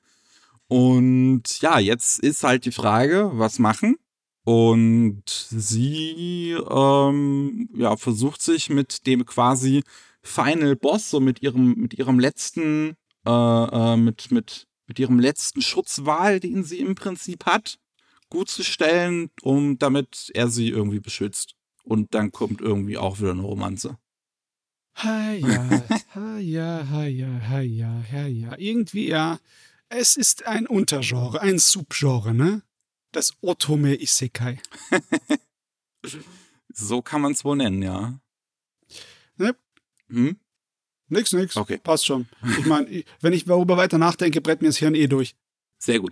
Und 0.67 1.43
ja, 1.61 1.79
jetzt 1.79 2.19
ist 2.19 2.43
halt 2.43 2.65
die 2.65 2.71
Frage, 2.71 3.31
was 3.33 3.59
machen? 3.59 3.97
Und 4.45 5.23
sie 5.25 6.55
ähm, 6.69 7.67
ja, 7.75 7.97
versucht 7.97 8.43
sich 8.43 8.69
mit 8.69 9.07
dem 9.07 9.25
quasi 9.25 9.83
Final 10.21 10.75
Boss, 10.75 11.09
so 11.09 11.19
mit 11.19 11.41
ihrem, 11.41 11.73
mit 11.73 11.95
ihrem 11.95 12.19
letzten, 12.19 12.95
äh, 13.25 13.31
äh, 13.31 13.97
mit, 13.97 14.31
mit, 14.31 14.67
mit 14.85 14.99
ihrem 14.99 15.19
letzten 15.19 15.63
Schutzwahl, 15.63 16.39
den 16.39 16.63
sie 16.63 16.79
im 16.79 16.93
Prinzip 16.93 17.47
hat, 17.47 17.79
gut 18.29 18.47
zu 18.47 18.63
stellen, 18.63 19.31
um 19.41 19.79
damit 19.79 20.29
er 20.35 20.47
sie 20.47 20.69
irgendwie 20.69 20.99
beschützt. 20.99 21.55
Und 21.83 22.13
dann 22.13 22.31
kommt 22.31 22.61
irgendwie 22.61 22.97
auch 22.99 23.19
wieder 23.19 23.31
eine 23.31 23.41
Romanze. 23.41 23.97
Ha 24.97 25.31
ja, 25.33 25.83
ha 26.13 26.37
ja, 26.37 26.87
ha 26.89 27.03
ja, 27.03 27.49
ha 27.49 27.61
ja, 27.61 28.03
ha 28.11 28.27
ja. 28.27 28.55
Irgendwie 28.57 29.07
ja. 29.07 29.39
Es 29.89 30.17
ist 30.17 30.45
ein 30.45 30.67
Untergenre, 30.67 31.41
ein 31.41 31.57
Subgenre, 31.57 32.33
ne? 32.33 32.61
Das 33.15 33.33
Otome 33.39 33.95
Isekai. 33.95 34.59
so 36.73 37.01
kann 37.01 37.21
man 37.21 37.31
es 37.31 37.45
wohl 37.45 37.55
nennen, 37.55 37.81
ja. 37.81 38.19
Ne? 39.37 39.55
Hm? 40.09 40.37
Nix, 41.07 41.31
nix. 41.31 41.55
Okay. 41.55 41.77
Passt 41.77 42.05
schon. 42.05 42.27
Ich 42.59 42.65
meine, 42.65 43.05
wenn 43.21 43.31
ich 43.31 43.45
darüber 43.45 43.77
weiter 43.77 43.97
nachdenke, 43.97 44.41
brett 44.41 44.61
mir 44.61 44.67
das 44.67 44.79
Hirn 44.79 44.95
eh 44.95 45.07
durch. 45.07 45.33
Sehr 45.77 46.01
gut. 46.01 46.11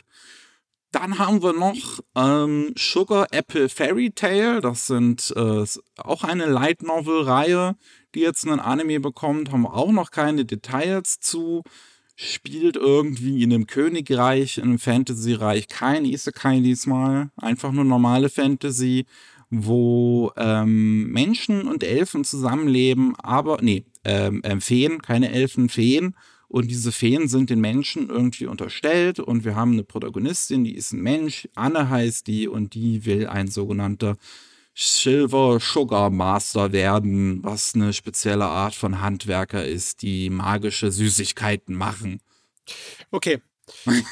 Dann 0.93 1.19
haben 1.19 1.43
wir 1.43 1.51
noch 1.51 1.99
ähm, 2.15 2.73
Sugar 2.77 3.27
Apple 3.31 3.67
Fairy 3.67 4.11
Tale. 4.11 4.61
Das 4.61 4.87
sind 4.87 5.33
äh, 5.35 5.65
auch 5.97 6.23
eine 6.23 6.45
Light 6.45 6.83
Novel 6.83 7.23
Reihe, 7.23 7.75
die 8.15 8.21
jetzt 8.21 8.47
einen 8.47 8.61
Anime 8.61 9.01
bekommt. 9.01 9.51
Haben 9.51 9.63
wir 9.63 9.73
auch 9.73 9.91
noch 9.91 10.09
keine 10.09 10.45
Details 10.45 11.19
zu. 11.19 11.63
Spielt 12.15 12.75
irgendwie 12.75 13.43
in 13.43 13.53
einem 13.53 13.67
Königreich, 13.67 14.57
in 14.57 14.65
einem 14.65 14.79
Fantasy-Reich. 14.79 15.67
Kein 15.67 16.05
Isekai 16.05 16.59
diesmal. 16.59 17.31
Einfach 17.37 17.71
nur 17.71 17.83
normale 17.83 18.29
Fantasy, 18.29 19.05
wo 19.49 20.31
ähm, 20.37 21.11
Menschen 21.11 21.67
und 21.67 21.83
Elfen 21.83 22.23
zusammenleben. 22.23 23.15
Aber, 23.17 23.59
nee, 23.61 23.85
ähm, 24.03 24.41
ähm, 24.43 24.61
Feen, 24.61 25.01
keine 25.01 25.31
Elfen, 25.31 25.69
Feen 25.69 26.15
und 26.53 26.69
diese 26.69 26.91
Feen 26.91 27.27
sind 27.27 27.49
den 27.49 27.61
Menschen 27.61 28.09
irgendwie 28.09 28.45
unterstellt 28.45 29.19
und 29.19 29.43
wir 29.43 29.55
haben 29.55 29.71
eine 29.71 29.83
Protagonistin, 29.83 30.63
die 30.63 30.75
ist 30.75 30.91
ein 30.91 31.01
Mensch, 31.01 31.49
Anne 31.55 31.89
heißt 31.89 32.27
die 32.27 32.47
und 32.47 32.75
die 32.75 33.07
will 33.07 33.25
ein 33.25 33.47
sogenannter 33.47 34.17
Silver 34.75 35.59
Sugar 35.59 36.09
Master 36.09 36.71
werden, 36.71 37.43
was 37.43 37.75
eine 37.75 37.93
spezielle 37.93 38.45
Art 38.45 38.73
von 38.73 39.01
Handwerker 39.01 39.65
ist, 39.65 40.01
die 40.01 40.29
magische 40.29 40.91
Süßigkeiten 40.91 41.75
machen. 41.75 42.21
Okay. 43.11 43.41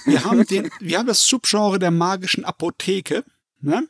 Wir 0.06 0.24
haben, 0.24 0.46
den, 0.48 0.70
wir 0.80 1.00
haben 1.00 1.08
das 1.08 1.26
Subgenre 1.28 1.80
der 1.80 1.92
magischen 1.92 2.46
Apotheke. 2.46 3.24
Ne? 3.60 3.88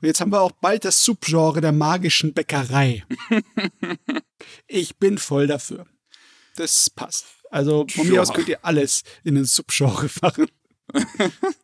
Und 0.00 0.06
jetzt 0.06 0.20
haben 0.20 0.32
wir 0.32 0.42
auch 0.42 0.52
bald 0.52 0.84
das 0.84 1.04
Subgenre 1.04 1.60
der 1.60 1.72
magischen 1.72 2.34
Bäckerei. 2.34 3.04
ich 4.66 4.96
bin 4.98 5.18
voll 5.18 5.46
dafür. 5.46 5.86
Das 6.56 6.90
passt. 6.90 7.26
Also 7.50 7.86
von 7.88 8.08
mir 8.08 8.20
aus 8.20 8.32
könnt 8.32 8.48
ihr 8.48 8.64
alles 8.64 9.02
in 9.22 9.36
den 9.36 9.44
Subgenre 9.44 10.10
machen. 10.20 10.46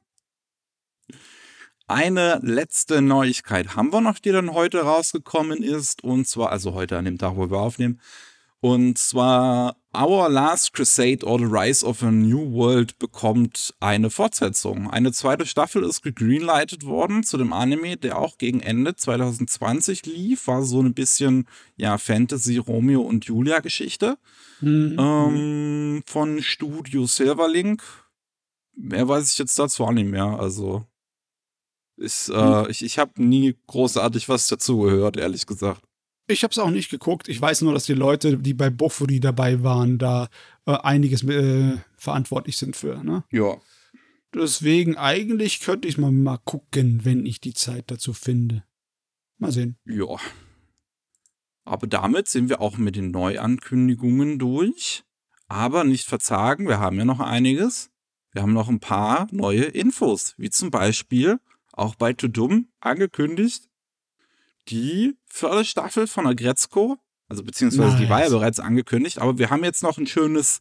Eine 1.91 2.39
letzte 2.45 3.03
Neuigkeit 3.03 3.75
haben 3.75 3.93
wir 3.93 4.01
noch, 4.01 4.21
die 4.21 4.31
dann 4.31 4.55
heute 4.55 4.83
rausgekommen 4.83 5.61
ist. 5.61 6.05
Und 6.05 6.29
zwar, 6.29 6.53
also 6.53 6.73
heute 6.73 6.97
an 6.97 7.05
dem 7.05 7.19
Tag, 7.19 7.35
wo 7.35 7.51
wir 7.51 7.59
aufnehmen. 7.59 8.01
Und 8.61 8.97
zwar 8.97 9.75
Our 9.93 10.29
Last 10.29 10.73
Crusade 10.73 11.27
or 11.27 11.41
the 11.41 11.47
Rise 11.47 11.85
of 11.85 12.05
a 12.05 12.13
New 12.13 12.53
World 12.53 12.97
bekommt 13.01 13.75
eine 13.81 14.09
Fortsetzung. 14.09 14.89
Eine 14.89 15.11
zweite 15.11 15.47
Staffel 15.47 15.83
ist 15.83 16.03
gegreenlightet 16.03 16.87
worden 16.87 17.25
zu 17.25 17.37
dem 17.39 17.53
Anime, 17.53 17.97
der 17.97 18.19
auch 18.19 18.39
gegen 18.39 18.61
Ende 18.61 18.95
2020 18.95 20.07
lief. 20.07 20.47
War 20.47 20.63
so 20.63 20.81
ein 20.81 20.95
bisschen, 20.95 21.49
ja, 21.77 21.99
Fantasy, 21.99 22.59
Romeo 22.59 23.01
und 23.01 23.25
Julia 23.25 23.59
Geschichte. 23.59 24.17
Mhm. 24.61 24.97
Ähm, 24.97 26.03
von 26.07 26.41
Studio 26.41 27.07
Silverlink. 27.07 27.83
Mehr 28.77 29.09
weiß 29.09 29.33
ich 29.33 29.39
jetzt 29.39 29.59
dazu 29.59 29.85
auch 29.85 29.93
nicht 29.93 30.09
mehr. 30.09 30.39
Also, 30.39 30.87
ist, 32.01 32.29
äh, 32.29 32.63
mhm. 32.63 32.67
ich, 32.69 32.85
ich 32.85 32.99
habe 32.99 33.23
nie 33.23 33.57
großartig 33.67 34.29
was 34.29 34.49
dazu 34.49 34.81
gehört, 34.81 35.17
ehrlich 35.17 35.47
gesagt. 35.47 35.83
Ich 36.27 36.43
habe 36.45 36.53
es 36.53 36.59
auch 36.59 36.71
nicht 36.71 36.91
geguckt. 36.91 37.29
Ich 37.29 37.41
weiß 37.41 37.63
nur, 37.63 37.73
dass 37.73 37.85
die 37.85 37.95
Leute, 37.95 38.39
die 38.39 38.55
bei 38.55 38.71
Bofuri 38.71 39.21
dabei 39.21 39.63
waren, 39.63 39.99
da 39.99 40.29
äh, 40.67 40.73
einiges 40.73 41.25
äh, 41.25 41.77
verantwortlich 41.97 42.57
sind 42.57 42.77
für. 42.77 43.03
Ne? 43.03 43.25
Ja. 43.31 43.57
Deswegen 44.33 44.97
eigentlich 44.97 45.61
könnte 45.61 45.89
ich 45.89 45.99
mal, 45.99 46.13
mal 46.13 46.39
gucken, 46.39 47.01
wenn 47.05 47.27
ich 47.27 47.41
die 47.41 47.55
Zeit 47.55 47.91
dazu 47.91 48.13
finde. 48.13 48.63
Mal 49.39 49.51
sehen. 49.51 49.77
Ja. 49.85 50.17
Aber 51.65 51.87
damit 51.87 52.29
sind 52.29 52.49
wir 52.49 52.61
auch 52.61 52.79
mit 52.79 52.95
den 52.97 53.11
Neuankündigungen 53.11 54.39
durch. 54.39 55.03
Aber 55.49 55.83
nicht 55.83 56.07
verzagen, 56.07 56.69
wir 56.69 56.79
haben 56.79 56.97
ja 56.97 57.05
noch 57.05 57.19
einiges. 57.19 57.91
Wir 58.33 58.43
haben 58.43 58.53
noch 58.53 58.69
ein 58.69 58.79
paar 58.79 59.27
neue 59.33 59.65
Infos, 59.65 60.35
wie 60.37 60.51
zum 60.51 60.71
Beispiel 60.71 61.41
auch 61.81 61.95
bei 61.95 62.13
Tudum 62.13 62.69
angekündigt, 62.81 63.69
die 64.69 65.17
vierte 65.27 65.65
Staffel 65.65 66.07
von 66.07 66.27
Agretzko, 66.27 66.99
also 67.29 67.43
beziehungsweise 67.43 67.93
nice. 67.93 68.01
die 68.01 68.09
war 68.09 68.23
ja 68.23 68.29
bereits 68.29 68.61
angekündigt, 68.61 69.19
aber 69.19 69.39
wir 69.39 69.51
haben 69.51 69.65
jetzt 69.65 69.83
noch 69.83 69.99
ein 69.99 70.07
schönes 70.07 70.61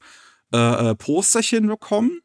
äh, 0.53 0.91
äh, 0.91 0.95
Posterchen 0.95 1.67
bekommen, 1.67 2.21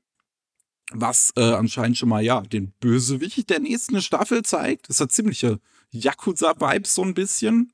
was 0.93 1.33
äh, 1.37 1.43
anscheinend 1.43 1.99
schon 1.99 2.09
mal, 2.09 2.23
ja, 2.23 2.41
den 2.43 2.73
Bösewicht 2.81 3.51
der 3.51 3.61
nächsten 3.61 4.01
Staffel 4.01 4.43
zeigt. 4.43 4.89
Das 4.89 5.01
hat 5.01 5.13
ziemliche 5.13 5.61
Yakuza-Vibes 5.91 6.95
so 6.95 7.03
ein 7.03 7.15
bisschen. 7.15 7.73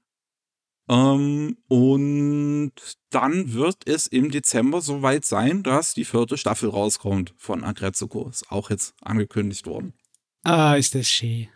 Ähm, 0.89 1.59
und 1.69 2.73
dann 3.11 3.53
wird 3.53 3.87
es 3.87 4.07
im 4.07 4.31
Dezember 4.31 4.81
soweit 4.81 5.25
sein, 5.25 5.63
dass 5.63 5.95
die 5.95 6.05
vierte 6.05 6.37
Staffel 6.37 6.69
rauskommt 6.69 7.35
von 7.37 7.65
Agretzko. 7.65 8.29
Ist 8.29 8.51
auch 8.51 8.71
jetzt 8.71 8.95
angekündigt 9.03 9.67
worden. 9.67 9.95
Ah, 10.43 10.77
ist 10.77 10.95
das 10.95 11.09
schön. 11.09 11.49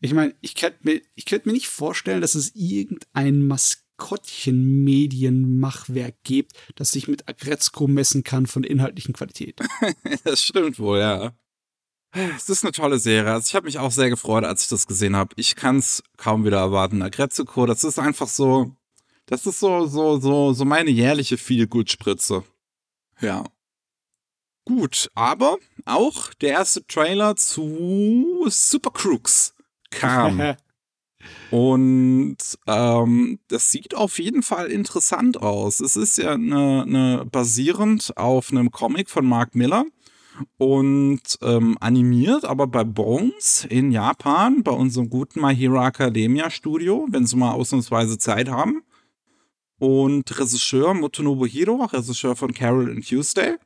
Ich 0.00 0.12
meine, 0.12 0.34
ich 0.42 0.54
könnte 0.54 0.78
mir, 0.82 1.00
ich 1.14 1.24
mir 1.30 1.52
nicht 1.52 1.68
vorstellen, 1.68 2.20
dass 2.20 2.34
es 2.34 2.54
irgendein 2.54 3.46
Maskottchen-Medienmachwerk 3.46 6.16
gibt, 6.24 6.52
das 6.74 6.90
sich 6.90 7.08
mit 7.08 7.26
Agretzko 7.28 7.86
messen 7.86 8.22
kann 8.22 8.46
von 8.46 8.60
der 8.62 8.70
inhaltlichen 8.70 9.14
Qualität. 9.14 9.58
das 10.24 10.42
stimmt 10.42 10.78
wohl, 10.78 10.98
ja. 10.98 11.32
Es 12.12 12.50
ist 12.50 12.64
eine 12.64 12.72
tolle 12.72 12.98
Serie. 12.98 13.32
Also 13.32 13.48
ich 13.48 13.54
habe 13.54 13.64
mich 13.64 13.78
auch 13.78 13.90
sehr 13.90 14.10
gefreut, 14.10 14.44
als 14.44 14.64
ich 14.64 14.68
das 14.68 14.86
gesehen 14.86 15.16
habe. 15.16 15.34
Ich 15.36 15.56
kann 15.56 15.78
es 15.78 16.02
kaum 16.16 16.44
wieder 16.44 16.58
erwarten. 16.58 17.00
Agretzko, 17.02 17.64
das 17.66 17.82
ist 17.82 17.98
einfach 17.98 18.28
so, 18.28 18.76
das 19.26 19.46
ist 19.46 19.58
so, 19.58 19.86
so, 19.86 20.20
so, 20.20 20.52
so 20.52 20.64
meine 20.64 20.90
jährliche 20.90 21.38
Feel-Good-Spritze. 21.38 22.44
Ja. 23.20 23.44
Gut, 24.64 25.10
aber 25.14 25.58
auch 25.84 26.32
der 26.34 26.50
erste 26.50 26.86
Trailer 26.86 27.36
zu 27.36 28.46
Super 28.48 28.90
Crooks 28.90 29.54
kam. 29.90 30.40
Und 31.50 32.36
ähm, 32.66 33.38
das 33.48 33.70
sieht 33.70 33.94
auf 33.94 34.18
jeden 34.18 34.42
Fall 34.42 34.66
interessant 34.66 35.40
aus. 35.40 35.80
Es 35.80 35.96
ist 35.96 36.18
ja 36.18 36.34
eine, 36.34 36.82
eine 36.82 37.24
basierend 37.30 38.16
auf 38.16 38.50
einem 38.50 38.70
Comic 38.70 39.08
von 39.08 39.24
Mark 39.26 39.54
Miller 39.54 39.84
und 40.58 41.22
ähm, 41.42 41.76
animiert, 41.80 42.44
aber 42.44 42.66
bei 42.66 42.84
Bones 42.84 43.66
in 43.68 43.92
Japan, 43.92 44.62
bei 44.62 44.72
unserem 44.72 45.08
guten 45.08 45.40
My 45.40 45.54
Hero 45.54 45.84
Academia 45.84 46.50
Studio, 46.50 47.06
wenn 47.10 47.26
sie 47.26 47.36
mal 47.36 47.52
ausnahmsweise 47.52 48.18
Zeit 48.18 48.48
haben. 48.48 48.82
Und 49.78 50.38
Regisseur 50.38 50.94
Motonobu 50.94 51.46
Hiro, 51.46 51.84
Regisseur 51.84 52.36
von 52.36 52.52
Carol 52.52 52.90
and 52.90 53.06
Tuesday. 53.06 53.56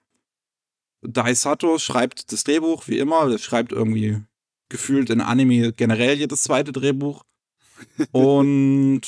Daisato 1.02 1.78
schreibt 1.78 2.32
das 2.32 2.44
Drehbuch 2.44 2.88
wie 2.88 2.98
immer, 2.98 3.30
er 3.30 3.38
schreibt 3.38 3.72
irgendwie 3.72 4.20
gefühlt 4.68 5.10
in 5.10 5.20
Anime 5.20 5.72
generell 5.72 6.16
jedes 6.18 6.42
zweite 6.42 6.72
Drehbuch. 6.72 7.24
Und 8.12 9.02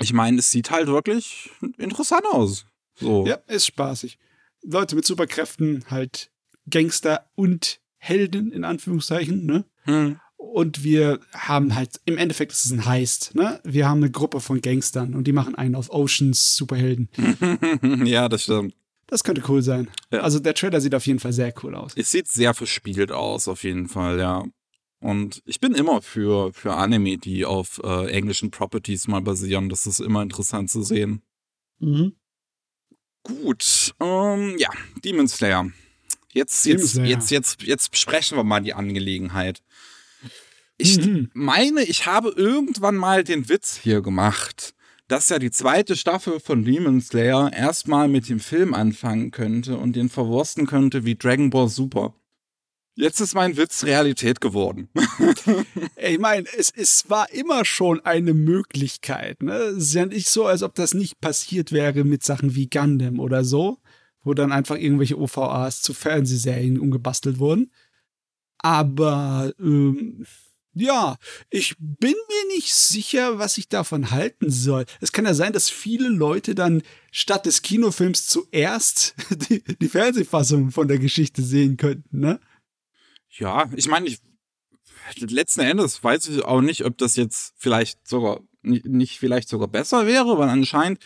ich 0.00 0.12
meine, 0.12 0.38
es 0.38 0.50
sieht 0.50 0.70
halt 0.70 0.86
wirklich 0.86 1.50
interessant 1.78 2.24
aus. 2.30 2.66
So. 2.94 3.26
Ja, 3.26 3.34
ist 3.46 3.66
spaßig. 3.66 4.18
Leute 4.62 4.96
mit 4.96 5.04
Superkräften, 5.04 5.84
halt 5.88 6.30
Gangster 6.68 7.30
und 7.34 7.80
Helden 7.98 8.52
in 8.52 8.64
Anführungszeichen, 8.64 9.46
ne? 9.46 9.64
Hm. 9.84 10.20
Und 10.36 10.84
wir 10.84 11.20
haben 11.32 11.74
halt, 11.74 12.00
im 12.04 12.16
Endeffekt 12.16 12.52
ist 12.52 12.64
es 12.64 12.72
ein 12.72 12.84
Heist, 12.84 13.34
ne? 13.34 13.60
Wir 13.64 13.88
haben 13.88 13.98
eine 13.98 14.10
Gruppe 14.10 14.40
von 14.40 14.60
Gangstern 14.60 15.14
und 15.14 15.26
die 15.26 15.32
machen 15.32 15.54
einen 15.54 15.74
auf 15.74 15.90
Oceans 15.90 16.56
Superhelden. 16.56 17.08
ja, 18.04 18.28
das 18.28 18.44
stimmt. 18.44 18.74
Das 19.08 19.24
könnte 19.24 19.42
cool 19.48 19.62
sein. 19.62 19.88
Ja. 20.12 20.20
Also 20.20 20.38
der 20.38 20.54
Trailer 20.54 20.80
sieht 20.80 20.94
auf 20.94 21.06
jeden 21.06 21.18
Fall 21.18 21.32
sehr 21.32 21.52
cool 21.62 21.74
aus. 21.74 21.92
Es 21.96 22.10
sieht 22.10 22.28
sehr 22.28 22.54
verspielt 22.54 23.10
aus, 23.10 23.48
auf 23.48 23.64
jeden 23.64 23.88
Fall, 23.88 24.18
ja. 24.20 24.44
Und 25.00 25.42
ich 25.46 25.60
bin 25.60 25.74
immer 25.74 26.02
für, 26.02 26.52
für 26.52 26.74
Anime, 26.74 27.18
die 27.18 27.44
auf 27.44 27.80
äh, 27.82 28.10
englischen 28.10 28.50
Properties 28.50 29.08
mal 29.08 29.22
basieren. 29.22 29.68
Das 29.68 29.86
ist 29.86 30.00
immer 30.00 30.22
interessant 30.22 30.70
zu 30.70 30.82
sehen. 30.82 31.22
Mhm. 31.78 32.12
Gut, 33.22 33.94
ähm, 34.00 34.56
ja, 34.58 34.68
Demon 35.04 35.28
Slayer. 35.28 35.70
Jetzt, 36.32 36.66
Demon 36.66 36.80
jetzt, 36.80 36.92
Slayer. 36.92 37.06
jetzt, 37.06 37.30
jetzt, 37.30 37.62
jetzt 37.62 37.90
besprechen 37.90 38.36
wir 38.36 38.44
mal 38.44 38.60
die 38.60 38.74
Angelegenheit. 38.74 39.62
Ich 40.76 40.98
mhm. 40.98 41.30
meine, 41.32 41.82
ich 41.84 42.06
habe 42.06 42.30
irgendwann 42.30 42.96
mal 42.96 43.24
den 43.24 43.48
Witz 43.48 43.76
hier 43.76 44.00
gemacht, 44.00 44.74
dass 45.08 45.30
ja 45.30 45.38
die 45.38 45.50
zweite 45.50 45.96
Staffel 45.96 46.38
von 46.38 46.64
Demon 46.64 47.00
Slayer 47.00 47.50
erstmal 47.52 48.08
mit 48.08 48.28
dem 48.28 48.40
Film 48.40 48.74
anfangen 48.74 49.30
könnte 49.30 49.78
und 49.78 49.96
den 49.96 50.10
verwursten 50.10 50.66
könnte 50.66 51.04
wie 51.04 51.16
Dragon 51.16 51.50
Ball 51.50 51.68
Super. 51.68 52.14
Jetzt 52.94 53.20
ist 53.20 53.34
mein 53.34 53.56
Witz 53.56 53.84
Realität 53.84 54.40
geworden. 54.40 54.88
ich 55.96 56.18
meine, 56.18 56.46
es, 56.58 56.72
es 56.74 57.08
war 57.08 57.32
immer 57.32 57.64
schon 57.64 58.04
eine 58.04 58.34
Möglichkeit. 58.34 59.40
Ne? 59.40 59.52
Es 59.52 59.84
ist 59.84 59.94
ja 59.94 60.04
nicht 60.04 60.28
so, 60.28 60.46
als 60.46 60.64
ob 60.64 60.74
das 60.74 60.94
nicht 60.94 61.20
passiert 61.20 61.70
wäre 61.70 62.02
mit 62.02 62.24
Sachen 62.24 62.56
wie 62.56 62.68
Gundam 62.68 63.20
oder 63.20 63.44
so, 63.44 63.78
wo 64.24 64.34
dann 64.34 64.50
einfach 64.50 64.76
irgendwelche 64.76 65.16
OVAs 65.16 65.80
zu 65.80 65.94
Fernsehserien 65.94 66.80
umgebastelt 66.80 67.38
wurden. 67.38 67.70
Aber 68.58 69.52
ähm, 69.60 70.26
ja, 70.80 71.18
ich 71.50 71.74
bin 71.78 72.14
mir 72.14 72.54
nicht 72.54 72.74
sicher, 72.74 73.38
was 73.38 73.58
ich 73.58 73.68
davon 73.68 74.10
halten 74.10 74.50
soll. 74.50 74.84
Es 75.00 75.12
kann 75.12 75.24
ja 75.24 75.34
sein, 75.34 75.52
dass 75.52 75.70
viele 75.70 76.08
Leute 76.08 76.54
dann 76.54 76.82
statt 77.10 77.46
des 77.46 77.62
Kinofilms 77.62 78.26
zuerst 78.26 79.14
die, 79.48 79.62
die 79.62 79.88
Fernsehfassung 79.88 80.70
von 80.70 80.88
der 80.88 80.98
Geschichte 80.98 81.42
sehen 81.42 81.76
könnten, 81.76 82.20
ne? 82.20 82.40
Ja, 83.30 83.70
ich 83.76 83.86
meine, 83.86 84.08
ich, 84.08 84.20
letzten 85.16 85.60
Endes 85.60 86.02
weiß 86.02 86.28
ich 86.28 86.44
auch 86.44 86.60
nicht, 86.60 86.84
ob 86.84 86.98
das 86.98 87.16
jetzt 87.16 87.54
vielleicht 87.56 88.08
sogar 88.08 88.40
nicht 88.62 89.18
vielleicht 89.18 89.48
sogar 89.48 89.68
besser 89.68 90.06
wäre, 90.06 90.38
weil 90.38 90.48
anscheinend, 90.48 91.00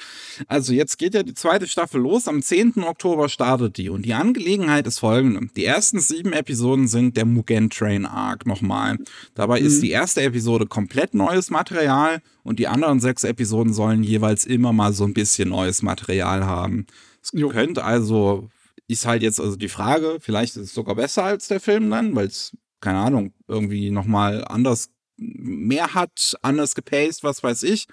also 0.48 0.72
jetzt 0.72 0.98
geht 0.98 1.14
ja 1.14 1.22
die 1.22 1.34
zweite 1.34 1.66
Staffel 1.66 2.00
los, 2.00 2.28
am 2.28 2.42
10. 2.42 2.82
Oktober 2.84 3.28
startet 3.28 3.76
die 3.76 3.90
und 3.90 4.06
die 4.06 4.14
Angelegenheit 4.14 4.86
ist 4.86 5.00
folgende. 5.00 5.48
Die 5.56 5.64
ersten 5.64 6.00
sieben 6.00 6.32
Episoden 6.32 6.88
sind 6.88 7.16
der 7.16 7.26
Mugen 7.26 7.70
Train 7.70 8.06
Arc 8.06 8.46
nochmal. 8.46 8.98
Dabei 9.34 9.60
mhm. 9.60 9.66
ist 9.66 9.82
die 9.82 9.90
erste 9.90 10.22
Episode 10.22 10.66
komplett 10.66 11.14
neues 11.14 11.50
Material 11.50 12.22
und 12.42 12.58
die 12.58 12.68
anderen 12.68 13.00
sechs 13.00 13.24
Episoden 13.24 13.72
sollen 13.72 14.02
jeweils 14.02 14.44
immer 14.44 14.72
mal 14.72 14.92
so 14.92 15.04
ein 15.04 15.14
bisschen 15.14 15.50
neues 15.50 15.82
Material 15.82 16.44
haben. 16.46 16.86
Es 17.22 17.30
könnte 17.32 17.84
also 17.84 18.48
ist 18.88 19.06
halt 19.06 19.22
jetzt 19.22 19.40
also 19.40 19.56
die 19.56 19.68
Frage, 19.68 20.18
vielleicht 20.20 20.56
ist 20.56 20.62
es 20.62 20.74
sogar 20.74 20.94
besser 20.94 21.24
als 21.24 21.48
der 21.48 21.60
Film 21.60 21.90
dann, 21.90 22.14
weil 22.14 22.26
es, 22.26 22.56
keine 22.80 22.98
Ahnung, 22.98 23.32
irgendwie 23.46 23.90
nochmal 23.90 24.44
anders 24.44 24.90
mehr 25.22 25.94
hat, 25.94 26.36
anders 26.42 26.74
gepaced, 26.74 27.22
was 27.22 27.42
weiß 27.42 27.62
ich. 27.64 27.86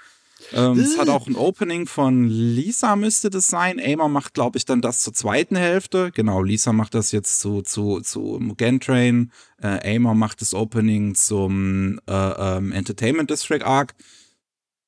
Ähm, 0.53 0.79
es 0.79 0.97
hat 0.97 1.09
auch 1.09 1.27
ein 1.27 1.35
Opening 1.35 1.85
von 1.85 2.27
Lisa, 2.27 2.95
müsste 2.95 3.29
das 3.29 3.47
sein. 3.47 3.79
Aimer 3.79 4.07
macht, 4.07 4.33
glaube 4.33 4.57
ich, 4.57 4.65
dann 4.65 4.81
das 4.81 5.01
zur 5.03 5.13
zweiten 5.13 5.55
Hälfte. 5.55 6.11
Genau, 6.13 6.41
Lisa 6.41 6.71
macht 6.71 6.93
das 6.93 7.11
jetzt 7.11 7.39
zu, 7.39 7.61
zu, 7.61 7.99
zu 8.01 8.37
Mugen 8.39 8.79
Train. 8.79 9.31
Äh, 9.61 9.95
Aimer 9.95 10.13
macht 10.13 10.41
das 10.41 10.53
Opening 10.53 11.15
zum 11.15 11.99
äh, 12.07 12.13
ähm, 12.13 12.71
Entertainment 12.71 13.29
District 13.29 13.63
Arc. 13.63 13.95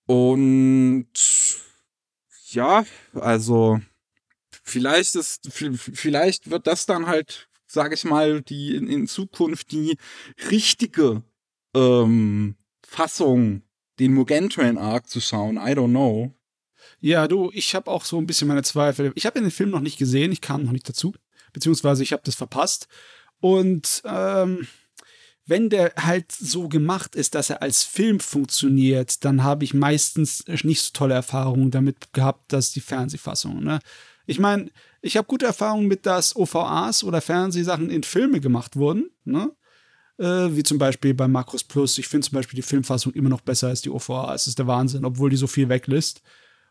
Und 0.05 1.07
ja, 2.49 2.85
also 3.13 3.79
vielleicht 4.63 5.15
ist, 5.15 5.49
vielleicht 5.51 6.49
wird 6.49 6.67
das 6.67 6.85
dann 6.85 7.07
halt, 7.07 7.49
sage 7.67 7.95
ich 7.95 8.03
mal, 8.03 8.41
die 8.41 8.75
in, 8.75 8.87
in 8.87 9.07
Zukunft 9.07 9.71
die 9.71 9.97
richtige 10.49 11.23
ähm, 11.73 12.55
Fassung 12.85 13.63
den 13.99 14.13
Mugen 14.13 14.49
Train 14.49 14.77
Arc 14.77 15.09
zu 15.09 15.21
schauen. 15.21 15.57
I 15.57 15.71
don't 15.71 15.89
know. 15.89 16.33
Ja, 16.99 17.27
du, 17.27 17.51
ich 17.53 17.75
habe 17.75 17.89
auch 17.89 18.05
so 18.05 18.17
ein 18.17 18.27
bisschen 18.27 18.47
meine 18.47 18.63
Zweifel. 18.63 19.11
Ich 19.15 19.25
habe 19.25 19.39
den 19.39 19.51
Film 19.51 19.69
noch 19.69 19.79
nicht 19.79 19.97
gesehen, 19.97 20.31
ich 20.31 20.41
kam 20.41 20.63
noch 20.63 20.71
nicht 20.71 20.87
dazu, 20.87 21.13
beziehungsweise 21.53 22.03
ich 22.03 22.13
habe 22.13 22.23
das 22.25 22.35
verpasst. 22.35 22.87
Und 23.39 24.01
ähm, 24.05 24.67
wenn 25.45 25.69
der 25.69 25.93
halt 25.97 26.31
so 26.31 26.69
gemacht 26.69 27.15
ist, 27.15 27.35
dass 27.35 27.49
er 27.49 27.61
als 27.61 27.83
Film 27.83 28.19
funktioniert, 28.19 29.25
dann 29.25 29.43
habe 29.43 29.63
ich 29.63 29.73
meistens 29.73 30.45
nicht 30.47 30.81
so 30.81 30.91
tolle 30.93 31.15
Erfahrungen 31.15 31.71
damit 31.71 32.13
gehabt, 32.13 32.53
dass 32.53 32.71
die 32.71 32.81
Fernsehfassung. 32.81 33.63
Ne? 33.63 33.79
Ich 34.25 34.39
meine, 34.39 34.69
ich 35.01 35.17
habe 35.17 35.27
gute 35.27 35.47
Erfahrungen 35.47 35.87
mit, 35.87 36.05
dass 36.05 36.35
OVAs 36.35 37.03
oder 37.03 37.21
Fernsehsachen 37.21 37.89
in 37.89 38.03
Filme 38.03 38.39
gemacht 38.39 38.75
wurden. 38.75 39.09
Ne? 39.25 39.51
Äh, 40.21 40.55
wie 40.55 40.63
zum 40.63 40.77
Beispiel 40.77 41.13
bei 41.13 41.27
Makros 41.27 41.63
Plus. 41.63 41.97
Ich 41.97 42.07
finde 42.07 42.27
zum 42.27 42.35
Beispiel 42.35 42.55
die 42.55 42.61
Filmfassung 42.61 43.11
immer 43.13 43.29
noch 43.29 43.41
besser 43.41 43.69
als 43.69 43.81
die 43.81 43.89
OVA. 43.89 44.33
Es 44.35 44.47
ist 44.47 44.59
der 44.59 44.67
Wahnsinn, 44.67 45.03
obwohl 45.03 45.31
die 45.31 45.35
so 45.35 45.47
viel 45.47 45.67
weglässt. 45.67 46.21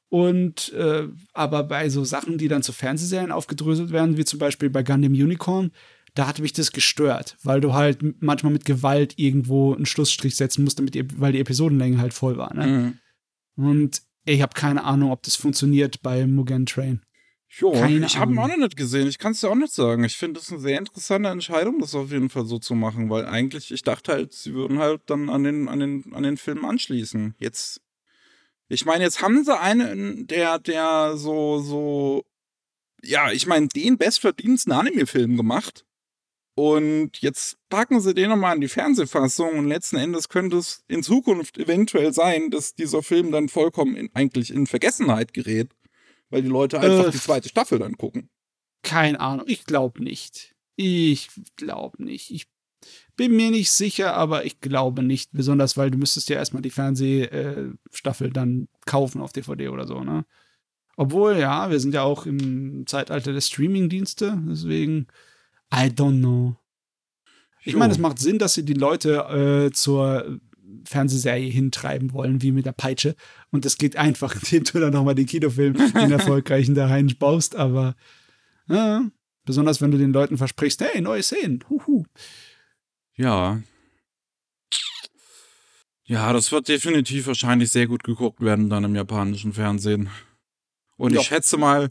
Und 0.08 0.72
äh, 0.72 1.08
aber 1.32 1.64
bei 1.64 1.88
so 1.88 2.04
Sachen, 2.04 2.38
die 2.38 2.48
dann 2.48 2.62
zu 2.62 2.72
Fernsehserien 2.72 3.32
aufgedröselt 3.32 3.90
werden, 3.90 4.16
wie 4.16 4.24
zum 4.24 4.38
Beispiel 4.38 4.70
bei 4.70 4.82
Gundam 4.82 5.12
Unicorn, 5.12 5.72
da 6.14 6.26
hat 6.26 6.40
mich 6.40 6.52
das 6.52 6.72
gestört, 6.72 7.36
weil 7.42 7.60
du 7.60 7.74
halt 7.74 7.98
manchmal 8.20 8.52
mit 8.52 8.64
Gewalt 8.64 9.14
irgendwo 9.18 9.74
einen 9.74 9.86
Schlussstrich 9.86 10.34
setzen 10.34 10.64
musst, 10.64 10.78
damit 10.78 10.96
weil 11.20 11.32
die 11.32 11.40
Episodenlänge 11.40 11.98
halt 11.98 12.14
voll 12.14 12.36
war. 12.36 12.52
Ne? 12.54 12.98
Mhm. 13.56 13.64
Und 13.64 14.02
ich 14.24 14.42
habe 14.42 14.54
keine 14.54 14.84
Ahnung, 14.84 15.12
ob 15.12 15.22
das 15.22 15.36
funktioniert 15.36 16.02
bei 16.02 16.26
Mugen 16.26 16.66
Train. 16.66 17.00
Jo, 17.58 17.72
Keine 17.72 18.06
ich 18.06 18.16
habe 18.16 18.32
ihn 18.32 18.38
auch 18.38 18.46
noch 18.46 18.56
nicht 18.56 18.76
gesehen. 18.76 19.08
Ich 19.08 19.18
kann 19.18 19.32
es 19.32 19.40
dir 19.40 19.50
auch 19.50 19.56
nicht 19.56 19.72
sagen. 19.72 20.04
Ich 20.04 20.16
finde 20.16 20.38
es 20.38 20.52
eine 20.52 20.60
sehr 20.60 20.78
interessante 20.78 21.28
Entscheidung, 21.30 21.80
das 21.80 21.96
auf 21.96 22.12
jeden 22.12 22.30
Fall 22.30 22.46
so 22.46 22.58
zu 22.58 22.76
machen, 22.76 23.10
weil 23.10 23.26
eigentlich, 23.26 23.72
ich 23.72 23.82
dachte 23.82 24.12
halt, 24.12 24.32
sie 24.32 24.54
würden 24.54 24.78
halt 24.78 25.02
dann 25.06 25.28
an 25.28 25.42
den, 25.42 25.68
an 25.68 25.80
den, 25.80 26.12
an 26.14 26.22
den 26.22 26.36
Film 26.36 26.64
anschließen. 26.64 27.34
Jetzt, 27.38 27.80
ich 28.68 28.86
meine, 28.86 29.02
jetzt 29.02 29.20
haben 29.20 29.44
sie 29.44 29.58
einen, 29.58 30.28
der, 30.28 30.60
der 30.60 31.16
so, 31.16 31.58
so, 31.58 32.24
ja, 33.02 33.32
ich 33.32 33.48
meine, 33.48 33.66
den 33.66 33.98
bestverdiensten 33.98 34.72
Anime-Film 34.72 35.36
gemacht. 35.36 35.84
Und 36.54 37.18
jetzt 37.18 37.56
packen 37.68 38.00
sie 38.00 38.14
den 38.14 38.28
nochmal 38.28 38.54
in 38.54 38.60
die 38.60 38.68
Fernsehfassung 38.68 39.58
und 39.58 39.66
letzten 39.66 39.96
Endes 39.96 40.28
könnte 40.28 40.58
es 40.58 40.84
in 40.88 41.02
Zukunft 41.02 41.58
eventuell 41.58 42.12
sein, 42.12 42.50
dass 42.50 42.74
dieser 42.74 43.02
Film 43.02 43.32
dann 43.32 43.48
vollkommen 43.48 43.96
in, 43.96 44.10
eigentlich 44.14 44.52
in 44.52 44.66
Vergessenheit 44.66 45.32
gerät 45.32 45.70
weil 46.30 46.42
die 46.42 46.48
Leute 46.48 46.80
einfach 46.80 47.08
äh, 47.08 47.10
die 47.10 47.20
zweite 47.20 47.48
Staffel 47.48 47.78
dann 47.78 47.96
gucken. 47.96 48.30
Keine 48.82 49.20
Ahnung, 49.20 49.46
ich 49.48 49.64
glaube 49.64 50.02
nicht. 50.02 50.54
Ich 50.76 51.28
glaube 51.56 52.02
nicht. 52.02 52.30
Ich 52.30 52.46
bin 53.16 53.36
mir 53.36 53.50
nicht 53.50 53.70
sicher, 53.70 54.14
aber 54.14 54.46
ich 54.46 54.60
glaube 54.60 55.02
nicht. 55.02 55.30
Besonders, 55.32 55.76
weil 55.76 55.90
du 55.90 55.98
müsstest 55.98 56.30
ja 56.30 56.36
erstmal 56.36 56.62
die 56.62 56.70
Fernsehstaffel 56.70 58.28
äh, 58.28 58.32
dann 58.32 58.68
kaufen 58.86 59.20
auf 59.20 59.32
DVD 59.32 59.68
oder 59.68 59.86
so, 59.86 60.02
ne? 60.02 60.24
Obwohl, 60.96 61.38
ja, 61.38 61.70
wir 61.70 61.80
sind 61.80 61.94
ja 61.94 62.02
auch 62.02 62.26
im 62.26 62.86
Zeitalter 62.86 63.32
der 63.32 63.40
Streaming-Dienste, 63.40 64.38
deswegen, 64.46 65.06
I 65.72 65.86
don't 65.86 66.18
know. 66.18 66.56
Ich 67.62 67.74
meine, 67.74 67.92
es 67.92 67.98
macht 67.98 68.18
Sinn, 68.18 68.38
dass 68.38 68.54
sie 68.54 68.64
die 68.64 68.74
Leute 68.74 69.68
äh, 69.68 69.72
zur 69.72 70.40
Fernsehserie 70.90 71.50
hintreiben 71.50 72.12
wollen, 72.12 72.42
wie 72.42 72.52
mit 72.52 72.66
der 72.66 72.72
Peitsche. 72.72 73.14
Und 73.50 73.64
das 73.64 73.78
geht 73.78 73.96
einfach, 73.96 74.34
indem 74.42 74.64
du 74.64 74.80
dann 74.80 74.92
nochmal 74.92 75.14
den 75.14 75.26
Kinofilm, 75.26 75.74
den 75.74 76.10
erfolgreichen 76.10 76.74
da 76.74 77.00
baust. 77.18 77.56
Aber 77.56 77.94
ja, 78.68 79.04
besonders 79.44 79.80
wenn 79.80 79.92
du 79.92 79.98
den 79.98 80.12
Leuten 80.12 80.36
versprichst, 80.36 80.80
hey, 80.80 81.00
neue 81.00 81.22
Szenen. 81.22 81.64
Huhu. 81.70 82.04
Ja. 83.16 83.62
Ja, 86.04 86.32
das 86.32 86.50
wird 86.50 86.66
definitiv 86.66 87.28
wahrscheinlich 87.28 87.70
sehr 87.70 87.86
gut 87.86 88.02
geguckt 88.02 88.40
werden 88.40 88.68
dann 88.68 88.82
im 88.82 88.96
japanischen 88.96 89.52
Fernsehen. 89.52 90.10
Und 90.96 91.14
ja. 91.14 91.20
ich 91.20 91.28
schätze 91.28 91.56
mal, 91.56 91.90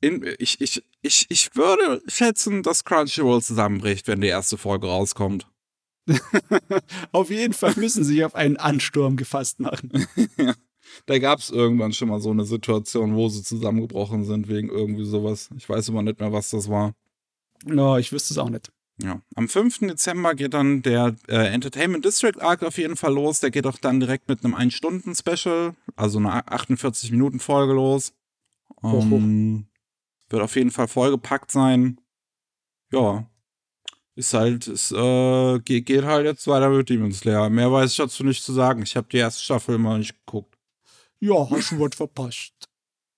in, 0.00 0.26
ich, 0.38 0.60
ich, 0.62 0.82
ich, 1.02 1.26
ich 1.28 1.54
würde 1.54 2.02
schätzen, 2.08 2.62
dass 2.62 2.84
Crunchyroll 2.84 3.42
zusammenbricht, 3.42 4.08
wenn 4.08 4.22
die 4.22 4.28
erste 4.28 4.56
Folge 4.56 4.86
rauskommt. 4.86 5.46
auf 7.12 7.30
jeden 7.30 7.54
Fall 7.54 7.74
müssen 7.76 8.04
sie 8.04 8.14
sich 8.14 8.24
auf 8.24 8.34
einen 8.34 8.56
Ansturm 8.56 9.16
gefasst 9.16 9.60
machen. 9.60 10.06
ja. 10.36 10.54
Da 11.06 11.18
gab 11.18 11.38
es 11.38 11.50
irgendwann 11.50 11.92
schon 11.92 12.08
mal 12.08 12.20
so 12.20 12.30
eine 12.30 12.44
Situation, 12.44 13.14
wo 13.14 13.28
sie 13.28 13.42
zusammengebrochen 13.42 14.24
sind 14.24 14.48
wegen 14.48 14.68
irgendwie 14.68 15.04
sowas. 15.04 15.48
Ich 15.56 15.68
weiß 15.68 15.88
immer 15.88 16.02
nicht 16.02 16.20
mehr, 16.20 16.32
was 16.32 16.50
das 16.50 16.68
war. 16.68 16.94
No, 17.64 17.96
ich 17.96 18.12
wüsste 18.12 18.34
es 18.34 18.38
auch 18.38 18.50
nicht. 18.50 18.70
Ja. 19.02 19.20
Am 19.34 19.48
5. 19.48 19.78
Dezember 19.80 20.34
geht 20.34 20.54
dann 20.54 20.82
der 20.82 21.16
äh, 21.28 21.46
Entertainment 21.52 22.04
District 22.04 22.40
Arc 22.40 22.62
auf 22.62 22.78
jeden 22.78 22.96
Fall 22.96 23.14
los. 23.14 23.40
Der 23.40 23.50
geht 23.50 23.66
auch 23.66 23.78
dann 23.78 24.00
direkt 24.00 24.28
mit 24.28 24.44
einem 24.44 24.54
1-Stunden-Special, 24.54 25.74
also 25.96 26.18
einer 26.18 26.46
48-Minuten-Folge 26.48 27.72
los. 27.72 28.12
Ähm, 28.82 29.66
wird 30.28 30.42
auf 30.42 30.56
jeden 30.56 30.70
Fall 30.70 30.88
vollgepackt 30.88 31.50
sein. 31.50 32.00
Ja, 32.90 33.26
ist 34.14 34.34
halt, 34.34 34.66
es 34.66 34.92
äh, 34.92 35.58
geht, 35.60 35.86
geht 35.86 36.04
halt 36.04 36.26
jetzt 36.26 36.46
weiter 36.46 36.70
mit 36.70 36.88
Demon 36.88 37.12
Slayer. 37.12 37.48
Mehr 37.48 37.72
weiß 37.72 37.90
ich 37.90 37.96
dazu 37.96 38.24
nicht 38.24 38.42
zu 38.42 38.52
sagen. 38.52 38.82
Ich 38.82 38.96
habe 38.96 39.08
die 39.10 39.18
erste 39.18 39.42
Staffel 39.42 39.76
immer 39.76 39.98
nicht 39.98 40.14
geguckt. 40.26 40.56
Ja, 41.20 41.48
hast 41.48 41.72
du 41.72 41.80
was 41.80 41.94
verpasst. 41.94 42.52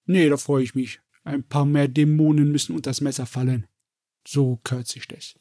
Nee, 0.07 0.29
da 0.29 0.37
freue 0.37 0.63
ich 0.63 0.75
mich. 0.75 1.01
Ein 1.25 1.43
paar 1.43 1.65
mehr 1.65 1.89
Dämonen 1.89 2.53
müssen 2.53 2.77
unter 2.77 2.91
das 2.91 3.01
Messer 3.01 3.27
fallen. 3.27 3.67
So 4.27 4.61
kürzt 4.63 4.93
sich 4.93 5.09
das. 5.09 5.35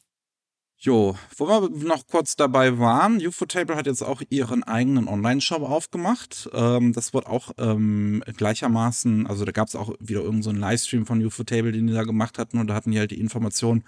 Jo, 0.78 1.16
wo 1.36 1.46
wir 1.48 1.86
noch 1.86 2.06
kurz 2.06 2.36
dabei 2.36 2.78
waren, 2.78 3.24
Ufotable 3.24 3.74
hat 3.76 3.86
jetzt 3.86 4.02
auch 4.02 4.20
ihren 4.28 4.64
eigenen 4.64 5.08
Online-Shop 5.08 5.62
aufgemacht. 5.62 6.50
Ähm, 6.52 6.92
das 6.92 7.14
wird 7.14 7.26
auch 7.26 7.52
ähm, 7.56 8.22
gleichermaßen, 8.36 9.26
also 9.26 9.46
da 9.46 9.52
gab 9.52 9.68
es 9.68 9.76
auch 9.76 9.94
wieder 10.00 10.20
irgendeinen 10.20 10.42
so 10.42 10.50
Livestream 10.50 11.06
von 11.06 11.24
Ufotable, 11.24 11.72
den 11.72 11.86
die 11.86 11.94
da 11.94 12.02
gemacht 12.02 12.38
hatten 12.38 12.58
und 12.58 12.66
da 12.66 12.74
hatten 12.74 12.90
die 12.90 12.98
halt 12.98 13.12
die 13.12 13.20
Informationen 13.20 13.84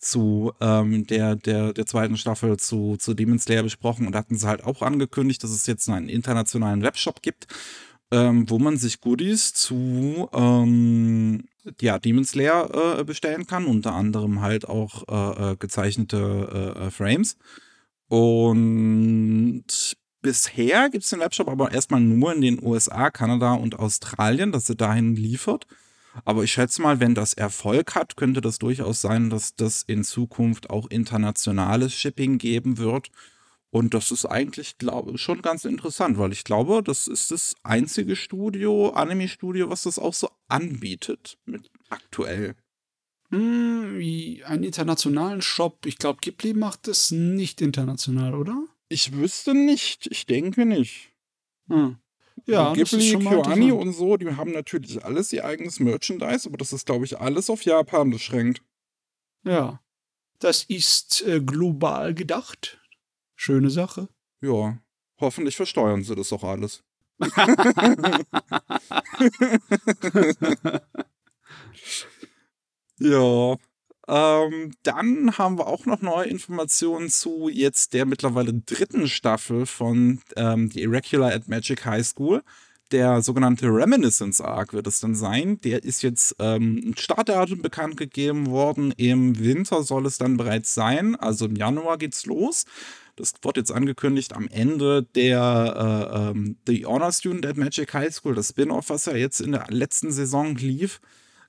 zu 0.00 0.52
ähm, 0.60 1.06
der, 1.06 1.36
der, 1.36 1.72
der 1.72 1.86
zweiten 1.86 2.16
Staffel 2.16 2.56
zu, 2.56 2.96
zu 2.96 3.14
Demon 3.14 3.38
Slayer 3.38 3.62
besprochen 3.62 4.06
und 4.06 4.16
hatten 4.16 4.36
sie 4.36 4.48
halt 4.48 4.64
auch 4.64 4.82
angekündigt, 4.82 5.44
dass 5.44 5.50
es 5.50 5.66
jetzt 5.66 5.88
einen 5.88 6.08
internationalen 6.08 6.82
Webshop 6.82 7.22
gibt, 7.22 7.46
ähm, 8.10 8.48
wo 8.48 8.58
man 8.58 8.78
sich 8.78 9.00
Goodies 9.00 9.52
zu 9.52 10.28
ähm, 10.32 11.44
ja, 11.80 11.98
Demon 11.98 12.24
Slayer 12.24 12.98
äh, 13.00 13.04
bestellen 13.04 13.46
kann, 13.46 13.66
unter 13.66 13.92
anderem 13.92 14.40
halt 14.40 14.66
auch 14.66 15.06
äh, 15.08 15.52
äh 15.52 15.56
gezeichnete 15.56 16.74
äh, 16.76 16.86
äh, 16.86 16.90
Frames. 16.90 17.36
Und 18.08 19.64
bisher 20.22 20.88
gibt 20.88 21.04
es 21.04 21.10
den 21.10 21.20
Webshop 21.20 21.48
aber 21.48 21.72
erstmal 21.72 22.00
nur 22.00 22.32
in 22.32 22.40
den 22.40 22.64
USA, 22.64 23.10
Kanada 23.10 23.52
und 23.54 23.78
Australien, 23.78 24.50
dass 24.50 24.68
er 24.68 24.76
dahin 24.76 25.14
liefert. 25.14 25.66
Aber 26.24 26.44
ich 26.44 26.52
schätze 26.52 26.82
mal, 26.82 27.00
wenn 27.00 27.14
das 27.14 27.34
Erfolg 27.34 27.94
hat, 27.94 28.16
könnte 28.16 28.40
das 28.40 28.58
durchaus 28.58 29.00
sein, 29.00 29.30
dass 29.30 29.54
das 29.54 29.82
in 29.82 30.04
Zukunft 30.04 30.70
auch 30.70 30.88
internationales 30.90 31.94
Shipping 31.94 32.38
geben 32.38 32.78
wird. 32.78 33.10
Und 33.70 33.94
das 33.94 34.10
ist 34.10 34.26
eigentlich, 34.26 34.78
glaube 34.78 35.12
ich, 35.12 35.20
schon 35.20 35.42
ganz 35.42 35.64
interessant, 35.64 36.18
weil 36.18 36.32
ich 36.32 36.42
glaube, 36.42 36.82
das 36.82 37.06
ist 37.06 37.30
das 37.30 37.54
einzige 37.62 38.16
Studio, 38.16 38.90
Anime-Studio, 38.90 39.70
was 39.70 39.84
das 39.84 39.98
auch 39.98 40.14
so 40.14 40.28
anbietet 40.48 41.38
mit 41.44 41.70
aktuell. 41.88 42.56
Hm, 43.30 43.96
wie 43.96 44.42
einen 44.44 44.64
internationalen 44.64 45.40
Shop. 45.40 45.86
Ich 45.86 45.98
glaube, 45.98 46.18
Ghibli 46.20 46.52
macht 46.52 46.88
das 46.88 47.12
nicht 47.12 47.60
international, 47.60 48.34
oder? 48.34 48.64
Ich 48.88 49.12
wüsste 49.12 49.54
nicht. 49.54 50.08
Ich 50.10 50.26
denke 50.26 50.66
nicht. 50.66 51.12
Hm. 51.68 51.99
Ja, 52.46 52.72
Ghibli, 52.72 53.18
Kyoani 53.18 53.72
und 53.72 53.92
so, 53.92 54.16
die 54.16 54.36
haben 54.36 54.52
natürlich 54.52 55.04
alles 55.04 55.32
ihr 55.32 55.44
eigenes 55.44 55.80
Merchandise, 55.80 56.48
aber 56.48 56.56
das 56.56 56.72
ist, 56.72 56.86
glaube 56.86 57.04
ich, 57.04 57.18
alles 57.18 57.50
auf 57.50 57.64
Japan 57.64 58.10
beschränkt. 58.10 58.62
Ja. 59.44 59.80
Das 60.38 60.62
ist 60.64 61.22
äh, 61.26 61.40
global 61.40 62.14
gedacht. 62.14 62.80
Schöne 63.36 63.70
Sache. 63.70 64.08
Ja. 64.40 64.78
Hoffentlich 65.20 65.56
versteuern 65.56 66.02
sie 66.02 66.14
das 66.14 66.32
auch 66.32 66.44
alles. 66.44 66.82
ja. 72.98 73.56
Ähm, 74.10 74.72
dann 74.82 75.38
haben 75.38 75.56
wir 75.56 75.68
auch 75.68 75.86
noch 75.86 76.02
neue 76.02 76.26
Informationen 76.26 77.10
zu 77.10 77.48
jetzt 77.48 77.94
der 77.94 78.06
mittlerweile 78.06 78.52
dritten 78.52 79.06
Staffel 79.06 79.66
von 79.66 80.20
ähm, 80.34 80.68
The 80.68 80.82
Irregular 80.82 81.32
at 81.32 81.46
Magic 81.46 81.84
High 81.84 82.04
School. 82.04 82.42
der 82.90 83.22
sogenannte 83.22 83.66
Reminiscence 83.68 84.40
Arc 84.40 84.72
wird 84.72 84.88
es 84.88 84.98
dann 84.98 85.14
sein. 85.14 85.60
Der 85.60 85.84
ist 85.84 86.02
jetzt 86.02 86.34
ähm, 86.40 86.80
ein 86.84 86.96
Startdatum 86.96 87.62
bekannt 87.62 87.96
gegeben 87.96 88.48
worden. 88.50 88.92
Im 88.96 89.38
Winter 89.38 89.84
soll 89.84 90.06
es 90.06 90.18
dann 90.18 90.36
bereits 90.36 90.74
sein. 90.74 91.14
Also 91.14 91.46
im 91.46 91.54
Januar 91.54 91.96
geht's 91.98 92.26
los. 92.26 92.64
Das 93.14 93.34
wird 93.42 93.58
jetzt 93.58 93.70
angekündigt 93.70 94.34
am 94.34 94.48
Ende 94.48 95.04
der 95.14 96.10
äh, 96.10 96.30
ähm, 96.30 96.56
The 96.66 96.84
Honor 96.84 97.12
Student 97.12 97.46
at 97.46 97.56
Magic 97.56 97.94
High 97.94 98.12
School, 98.12 98.34
das 98.34 98.48
Spin-off, 98.48 98.90
was 98.90 99.04
ja 99.04 99.14
jetzt 99.14 99.40
in 99.40 99.52
der 99.52 99.66
letzten 99.68 100.10
Saison 100.10 100.56
lief 100.56 101.00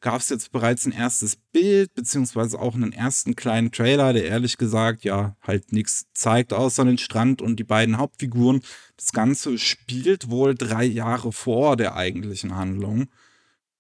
gab 0.01 0.19
es 0.19 0.29
jetzt 0.29 0.51
bereits 0.51 0.85
ein 0.85 0.91
erstes 0.91 1.37
Bild, 1.51 1.93
beziehungsweise 1.93 2.59
auch 2.59 2.75
einen 2.75 2.91
ersten 2.91 3.35
kleinen 3.35 3.71
Trailer, 3.71 4.13
der 4.13 4.25
ehrlich 4.25 4.57
gesagt 4.57 5.03
ja 5.03 5.37
halt 5.41 5.71
nichts 5.71 6.07
zeigt, 6.13 6.53
außer 6.53 6.83
den 6.83 6.97
Strand 6.97 7.41
und 7.41 7.57
die 7.57 7.63
beiden 7.63 7.97
Hauptfiguren. 7.97 8.63
Das 8.97 9.13
Ganze 9.13 9.57
spielt 9.57 10.29
wohl 10.29 10.55
drei 10.55 10.83
Jahre 10.83 11.31
vor 11.31 11.77
der 11.77 11.95
eigentlichen 11.95 12.55
Handlung. 12.55 13.07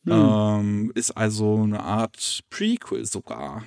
Hm. 0.05 0.11
Ähm, 0.13 0.91
ist 0.95 1.11
also 1.11 1.63
eine 1.63 1.81
Art 1.81 2.41
Prequel 2.49 3.05
sogar. 3.05 3.65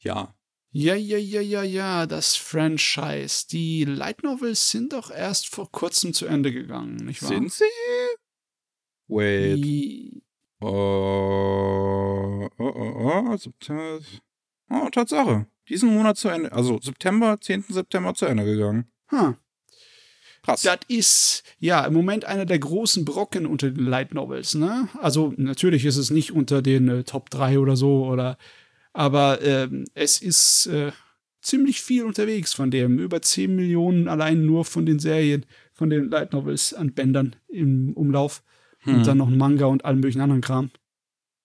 Ja. 0.00 0.34
Ja, 0.70 0.94
ja, 0.96 1.18
ja, 1.18 1.40
ja, 1.40 1.62
ja, 1.62 2.06
das 2.06 2.36
Franchise. 2.36 3.46
Die 3.48 3.84
Light 3.84 4.22
Novels 4.22 4.70
sind 4.70 4.92
doch 4.92 5.10
erst 5.10 5.48
vor 5.48 5.70
kurzem 5.70 6.12
zu 6.12 6.26
Ende 6.26 6.52
gegangen, 6.52 6.96
nicht 6.96 7.22
wahr? 7.22 7.28
Sind 7.28 7.52
sie? 7.52 7.64
Wait. 9.06 9.56
Die 9.64 10.23
Oh, 10.60 12.48
oh, 12.58 12.72
oh, 12.74 13.22
oh, 13.30 13.36
September. 13.36 14.00
Oh, 14.70 14.88
Tatsache. 14.90 15.46
Diesen 15.68 15.94
Monat 15.94 16.16
zu 16.16 16.28
Ende. 16.28 16.52
Also 16.52 16.80
September, 16.80 17.38
10. 17.40 17.64
September 17.68 18.14
zu 18.14 18.26
Ende 18.26 18.44
gegangen. 18.44 18.90
Hm. 19.08 19.36
Krass. 20.42 20.62
Das 20.62 20.80
ist 20.88 21.42
ja 21.58 21.86
im 21.86 21.94
Moment 21.94 22.26
einer 22.26 22.44
der 22.44 22.58
großen 22.58 23.04
Brocken 23.04 23.46
unter 23.46 23.70
den 23.70 23.86
Light 23.86 24.12
Novels, 24.12 24.54
ne? 24.54 24.88
Also 25.00 25.32
natürlich 25.38 25.86
ist 25.86 25.96
es 25.96 26.10
nicht 26.10 26.32
unter 26.32 26.60
den 26.60 26.88
äh, 26.88 27.04
Top 27.04 27.30
3 27.30 27.58
oder 27.58 27.76
so, 27.76 28.04
oder 28.04 28.36
aber 28.92 29.40
äh, 29.40 29.68
es 29.94 30.20
ist 30.20 30.66
äh, 30.66 30.92
ziemlich 31.40 31.80
viel 31.80 32.04
unterwegs 32.04 32.52
von 32.52 32.70
dem. 32.70 32.98
Über 32.98 33.22
10 33.22 33.56
Millionen 33.56 34.06
allein 34.06 34.44
nur 34.44 34.66
von 34.66 34.84
den 34.84 34.98
Serien, 34.98 35.46
von 35.72 35.88
den 35.88 36.10
Light 36.10 36.34
Novels 36.34 36.74
an 36.74 36.92
Bändern 36.92 37.36
im 37.48 37.94
Umlauf. 37.94 38.42
Hm. 38.84 38.96
Und 38.96 39.06
dann 39.06 39.18
noch 39.18 39.28
ein 39.28 39.36
Manga 39.36 39.66
und 39.66 39.84
allen 39.84 40.00
möglichen 40.00 40.20
anderen 40.20 40.40
Kram. 40.40 40.70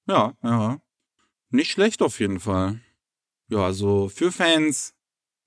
Ja, 0.07 0.33
ja. 0.43 0.81
Nicht 1.49 1.71
schlecht 1.71 2.01
auf 2.01 2.19
jeden 2.19 2.39
Fall. 2.39 2.79
Ja, 3.47 3.65
also 3.65 4.09
für 4.09 4.31
Fans 4.31 4.93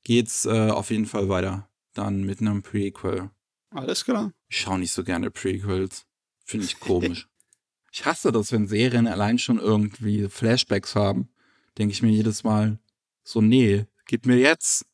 geht's 0.05 0.45
äh, 0.45 0.71
auf 0.71 0.91
jeden 0.91 1.07
Fall 1.07 1.29
weiter. 1.29 1.69
Dann 1.95 2.25
mit 2.25 2.41
einem 2.41 2.63
Prequel. 2.63 3.31
Alles 3.71 4.05
klar. 4.05 4.33
Ich 4.49 4.59
schaue 4.59 4.79
nicht 4.79 4.93
so 4.93 5.05
gerne 5.05 5.31
Prequels. 5.31 6.07
Finde 6.45 6.67
ich 6.67 6.81
komisch. 6.81 7.29
ich 7.93 8.05
hasse 8.05 8.33
das, 8.33 8.53
wenn 8.53 8.67
Serien 8.67 9.07
allein 9.07 9.39
schon 9.39 9.59
irgendwie 9.59 10.29
Flashbacks 10.29 10.97
haben. 10.97 11.29
Denke 11.79 11.93
ich 11.93 12.03
mir 12.03 12.11
jedes 12.11 12.45
Mal 12.45 12.79
so, 13.25 13.41
nee, 13.41 13.87
gib 14.07 14.27
mir 14.27 14.37
jetzt. 14.37 14.85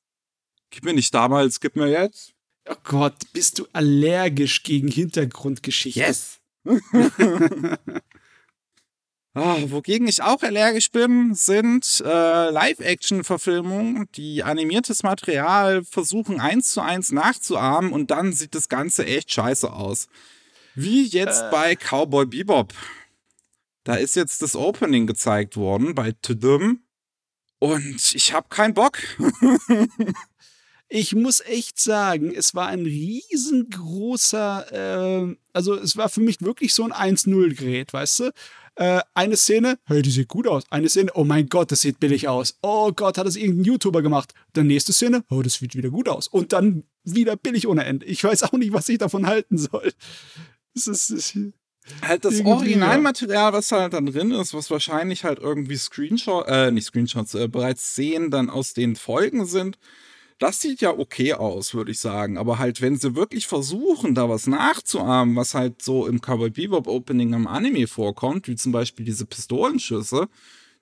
Gib 0.70 0.84
mir 0.84 0.92
nicht 0.92 1.14
damals, 1.14 1.60
gib 1.60 1.76
mir 1.76 1.88
jetzt. 1.88 2.34
Oh 2.68 2.76
Gott, 2.84 3.16
bist 3.32 3.58
du 3.58 3.66
allergisch 3.72 4.62
gegen 4.62 4.88
Hintergrundgeschichten? 4.88 6.02
Yes! 6.02 6.37
Ah, 9.40 9.58
wogegen 9.66 10.08
ich 10.08 10.20
auch 10.20 10.42
allergisch 10.42 10.90
bin, 10.90 11.32
sind 11.32 12.02
äh, 12.04 12.50
Live-Action-Verfilmungen, 12.50 14.08
die 14.16 14.42
animiertes 14.42 15.04
Material 15.04 15.84
versuchen 15.84 16.40
eins 16.40 16.72
zu 16.72 16.80
eins 16.80 17.12
nachzuahmen 17.12 17.92
und 17.92 18.10
dann 18.10 18.32
sieht 18.32 18.56
das 18.56 18.68
Ganze 18.68 19.06
echt 19.06 19.30
scheiße 19.30 19.72
aus. 19.72 20.08
Wie 20.74 21.06
jetzt 21.06 21.42
äh. 21.42 21.50
bei 21.52 21.76
Cowboy 21.76 22.26
Bebop. 22.26 22.74
Da 23.84 23.94
ist 23.94 24.16
jetzt 24.16 24.42
das 24.42 24.56
Opening 24.56 25.06
gezeigt 25.06 25.56
worden 25.56 25.94
bei 25.94 26.12
Tudum 26.20 26.80
und 27.60 28.14
ich 28.14 28.32
hab 28.32 28.50
keinen 28.50 28.74
Bock. 28.74 28.98
ich 30.88 31.14
muss 31.14 31.40
echt 31.40 31.78
sagen, 31.78 32.32
es 32.34 32.54
war 32.54 32.68
ein 32.68 32.84
riesengroßer, 32.84 34.72
äh, 34.72 35.36
also 35.52 35.74
es 35.74 35.96
war 35.96 36.08
für 36.08 36.20
mich 36.20 36.40
wirklich 36.40 36.72
so 36.74 36.84
ein 36.84 36.92
1-0-Gerät, 36.92 37.92
weißt 37.92 38.20
du? 38.20 38.30
Äh, 38.76 39.00
eine 39.12 39.36
Szene, 39.36 39.78
hey, 39.86 40.02
die 40.02 40.10
sieht 40.10 40.28
gut 40.28 40.46
aus. 40.46 40.64
Eine 40.70 40.88
Szene, 40.88 41.10
oh 41.14 41.24
mein 41.24 41.48
Gott, 41.48 41.72
das 41.72 41.80
sieht 41.80 41.98
billig 41.98 42.28
aus. 42.28 42.58
Oh 42.62 42.92
Gott, 42.92 43.18
hat 43.18 43.26
das 43.26 43.34
irgendein 43.36 43.64
YouTuber 43.64 44.02
gemacht. 44.02 44.34
Dann 44.52 44.68
nächste 44.68 44.92
Szene, 44.92 45.24
oh, 45.30 45.42
das 45.42 45.54
sieht 45.54 45.74
wieder 45.74 45.90
gut 45.90 46.08
aus. 46.08 46.28
Und 46.28 46.52
dann 46.52 46.84
wieder 47.02 47.36
billig 47.36 47.66
ohne 47.66 47.84
Ende. 47.84 48.06
Ich 48.06 48.22
weiß 48.22 48.44
auch 48.44 48.52
nicht, 48.52 48.72
was 48.72 48.88
ich 48.88 48.98
davon 48.98 49.26
halten 49.26 49.58
soll. 49.58 49.92
Das 50.74 50.86
ist, 50.86 51.10
das 51.10 51.34
halt 52.02 52.24
das 52.24 52.40
Originalmaterial, 52.44 53.52
was 53.52 53.72
halt 53.72 53.94
dann 53.94 54.06
drin 54.06 54.30
ist, 54.30 54.54
was 54.54 54.70
wahrscheinlich 54.70 55.24
halt 55.24 55.38
irgendwie 55.40 55.76
Screenshot, 55.76 56.46
äh, 56.46 56.70
nicht 56.70 56.86
Screenshots, 56.86 57.34
äh, 57.34 57.48
bereits 57.48 57.90
Szenen 57.90 58.30
dann 58.30 58.48
aus 58.48 58.74
den 58.74 58.94
Folgen 58.94 59.46
sind, 59.46 59.78
das 60.38 60.60
sieht 60.60 60.80
ja 60.80 60.90
okay 60.96 61.34
aus, 61.34 61.74
würde 61.74 61.90
ich 61.90 61.98
sagen. 61.98 62.38
Aber 62.38 62.58
halt, 62.58 62.80
wenn 62.80 62.96
sie 62.96 63.14
wirklich 63.14 63.46
versuchen, 63.46 64.14
da 64.14 64.28
was 64.28 64.46
nachzuahmen, 64.46 65.36
was 65.36 65.54
halt 65.54 65.82
so 65.82 66.06
im 66.06 66.20
Cowboy 66.20 66.50
Bebop 66.50 66.86
Opening 66.86 67.34
am 67.34 67.46
Anime 67.46 67.86
vorkommt, 67.86 68.48
wie 68.48 68.56
zum 68.56 68.72
Beispiel 68.72 69.04
diese 69.04 69.26
Pistolenschüsse, 69.26 70.28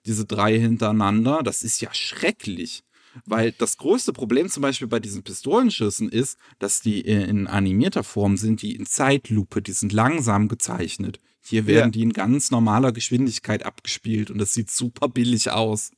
diese 0.05 0.25
drei 0.25 0.59
hintereinander, 0.59 1.41
das 1.43 1.63
ist 1.63 1.81
ja 1.81 1.93
schrecklich. 1.93 2.83
Weil 3.25 3.51
das 3.51 3.77
größte 3.77 4.13
Problem 4.13 4.47
zum 4.47 4.61
Beispiel 4.61 4.87
bei 4.87 4.99
diesen 4.99 5.23
Pistolenschüssen 5.23 6.09
ist, 6.09 6.37
dass 6.59 6.81
die 6.81 7.01
in 7.01 7.47
animierter 7.47 8.03
Form 8.03 8.37
sind, 8.37 8.61
die 8.61 8.75
in 8.75 8.85
Zeitlupe, 8.85 9.63
die 9.63 9.71
sind 9.71 9.91
langsam 9.91 10.47
gezeichnet. 10.47 11.19
Hier 11.41 11.65
werden 11.65 11.87
ja. 11.87 11.91
die 11.91 12.01
in 12.01 12.13
ganz 12.13 12.51
normaler 12.51 12.91
Geschwindigkeit 12.91 13.65
abgespielt 13.65 14.29
und 14.29 14.37
das 14.37 14.53
sieht 14.53 14.69
super 14.69 15.07
billig 15.07 15.49
aus. 15.49 15.91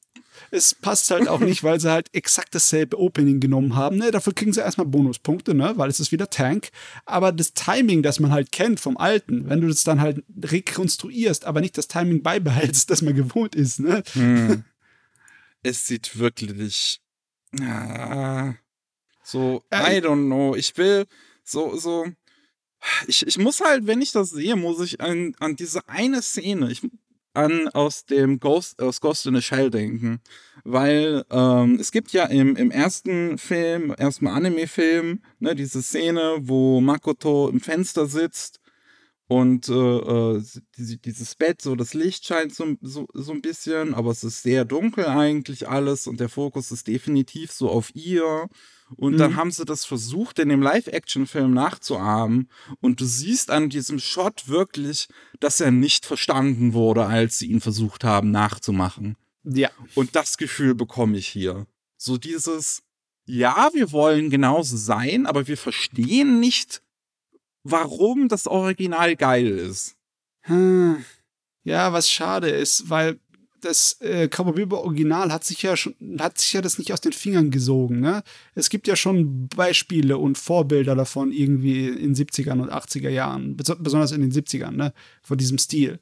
Es 0.51 0.75
passt 0.75 1.11
halt 1.11 1.27
auch 1.27 1.39
nicht, 1.39 1.63
weil 1.63 1.79
sie 1.79 1.91
halt 1.91 2.07
exakt 2.13 2.55
dasselbe 2.55 2.99
Opening 2.99 3.39
genommen 3.39 3.75
haben. 3.75 3.97
Ne? 3.97 4.11
Dafür 4.11 4.33
kriegen 4.33 4.53
sie 4.53 4.61
erstmal 4.61 4.87
Bonuspunkte, 4.87 5.53
ne? 5.53 5.73
weil 5.75 5.89
es 5.89 5.99
ist 5.99 6.11
wieder 6.11 6.29
Tank. 6.29 6.69
Aber 7.05 7.31
das 7.31 7.53
Timing, 7.53 8.03
das 8.03 8.19
man 8.19 8.31
halt 8.31 8.51
kennt 8.51 8.79
vom 8.79 8.97
Alten, 8.97 9.49
wenn 9.49 9.61
du 9.61 9.67
das 9.67 9.83
dann 9.83 10.01
halt 10.01 10.23
rekonstruierst, 10.41 11.45
aber 11.45 11.61
nicht 11.61 11.77
das 11.77 11.87
Timing 11.87 12.23
beibehältst, 12.23 12.89
das 12.89 13.01
man 13.01 13.15
gewohnt 13.15 13.55
ist. 13.55 13.79
Ne? 13.79 14.03
Hm. 14.13 14.63
Es 15.61 15.85
sieht 15.87 16.17
wirklich 16.17 17.01
ah, 17.59 18.53
so, 19.23 19.61
I 19.73 19.99
don't 19.99 20.25
know. 20.27 20.55
Ich 20.55 20.77
will 20.77 21.05
so, 21.43 21.77
so. 21.77 22.07
Ich, 23.07 23.27
ich 23.27 23.37
muss 23.37 23.59
halt, 23.59 23.87
wenn 23.87 24.01
ich 24.01 24.11
das 24.11 24.29
sehe, 24.29 24.55
muss 24.55 24.79
ich 24.79 25.01
an, 25.01 25.35
an 25.39 25.55
diese 25.55 25.87
eine 25.89 26.21
Szene, 26.21 26.71
ich 26.71 26.81
an 27.39 27.67
aus 27.69 28.05
dem 28.05 28.39
Ghost, 28.39 28.81
aus 28.81 29.01
Ghost 29.01 29.25
in 29.25 29.35
the 29.35 29.41
Shell 29.41 29.69
denken. 29.69 30.21
Weil 30.63 31.23
ähm, 31.31 31.77
es 31.79 31.91
gibt 31.91 32.11
ja 32.11 32.25
im, 32.25 32.55
im 32.55 32.71
ersten 32.71 33.37
Film, 33.37 33.91
ersten 33.91 34.27
Anime-Film, 34.27 35.21
ne, 35.39 35.55
diese 35.55 35.81
Szene, 35.81 36.37
wo 36.41 36.81
Makoto 36.81 37.49
im 37.49 37.61
Fenster 37.61 38.07
sitzt 38.07 38.59
und 39.27 39.69
äh, 39.69 39.73
äh 39.73 40.43
dieses 40.77 41.35
Bett, 41.35 41.61
so 41.61 41.75
das 41.75 41.93
Licht 41.93 42.25
scheint 42.25 42.53
so, 42.53 42.75
so, 42.81 43.07
so 43.13 43.31
ein 43.31 43.41
bisschen, 43.41 43.93
aber 43.93 44.11
es 44.11 44.23
ist 44.23 44.43
sehr 44.43 44.65
dunkel 44.65 45.05
eigentlich 45.05 45.69
alles 45.69 46.07
und 46.07 46.19
der 46.19 46.29
Fokus 46.29 46.71
ist 46.71 46.87
definitiv 46.87 47.51
so 47.51 47.69
auf 47.69 47.95
ihr. 47.95 48.47
Und 48.95 49.13
mhm. 49.13 49.17
dann 49.17 49.35
haben 49.35 49.51
sie 49.51 49.65
das 49.65 49.85
versucht, 49.85 50.39
in 50.39 50.49
dem 50.49 50.61
Live-Action-Film 50.61 51.53
nachzuahmen. 51.53 52.49
Und 52.81 53.01
du 53.01 53.05
siehst 53.05 53.51
an 53.51 53.69
diesem 53.69 53.99
Shot 53.99 54.47
wirklich, 54.47 55.07
dass 55.39 55.61
er 55.61 55.71
nicht 55.71 56.05
verstanden 56.05 56.73
wurde, 56.73 57.05
als 57.05 57.39
sie 57.39 57.47
ihn 57.47 57.61
versucht 57.61 58.03
haben 58.03 58.31
nachzumachen. 58.31 59.15
Ja. 59.43 59.69
Und 59.95 60.15
das 60.15 60.37
Gefühl 60.37 60.75
bekomme 60.75 61.17
ich 61.17 61.27
hier. 61.27 61.65
So 61.97 62.17
dieses, 62.17 62.83
ja, 63.25 63.69
wir 63.73 63.91
wollen 63.91 64.29
genauso 64.29 64.77
sein, 64.77 65.25
aber 65.25 65.47
wir 65.47 65.57
verstehen 65.57 66.39
nicht, 66.39 66.81
warum 67.63 68.27
das 68.27 68.47
Original 68.47 69.15
geil 69.15 69.47
ist. 69.47 69.95
Hm. 70.41 71.03
Ja, 71.63 71.93
was 71.93 72.09
schade 72.09 72.49
ist, 72.49 72.89
weil 72.89 73.19
das 73.61 73.97
äh, 74.01 74.27
Cowboy 74.27 74.65
Original 74.71 75.31
hat 75.31 75.43
sich 75.43 75.61
ja 75.61 75.75
schon, 75.75 75.95
hat 76.19 76.37
sich 76.37 76.53
ja 76.53 76.61
das 76.61 76.77
nicht 76.77 76.93
aus 76.93 77.01
den 77.01 77.13
Fingern 77.13 77.51
gesogen, 77.51 77.99
ne? 77.99 78.23
Es 78.55 78.69
gibt 78.69 78.87
ja 78.87 78.95
schon 78.95 79.47
Beispiele 79.47 80.17
und 80.17 80.37
Vorbilder 80.37 80.95
davon 80.95 81.31
irgendwie 81.31 81.87
in 81.87 82.15
70ern 82.15 82.61
und 82.61 82.71
80er 82.71 83.09
Jahren, 83.09 83.57
besonders 83.57 84.11
in 84.11 84.21
den 84.21 84.31
70ern, 84.31 84.71
ne? 84.71 84.93
Von 85.21 85.37
diesem 85.37 85.57
Stil. 85.57 85.99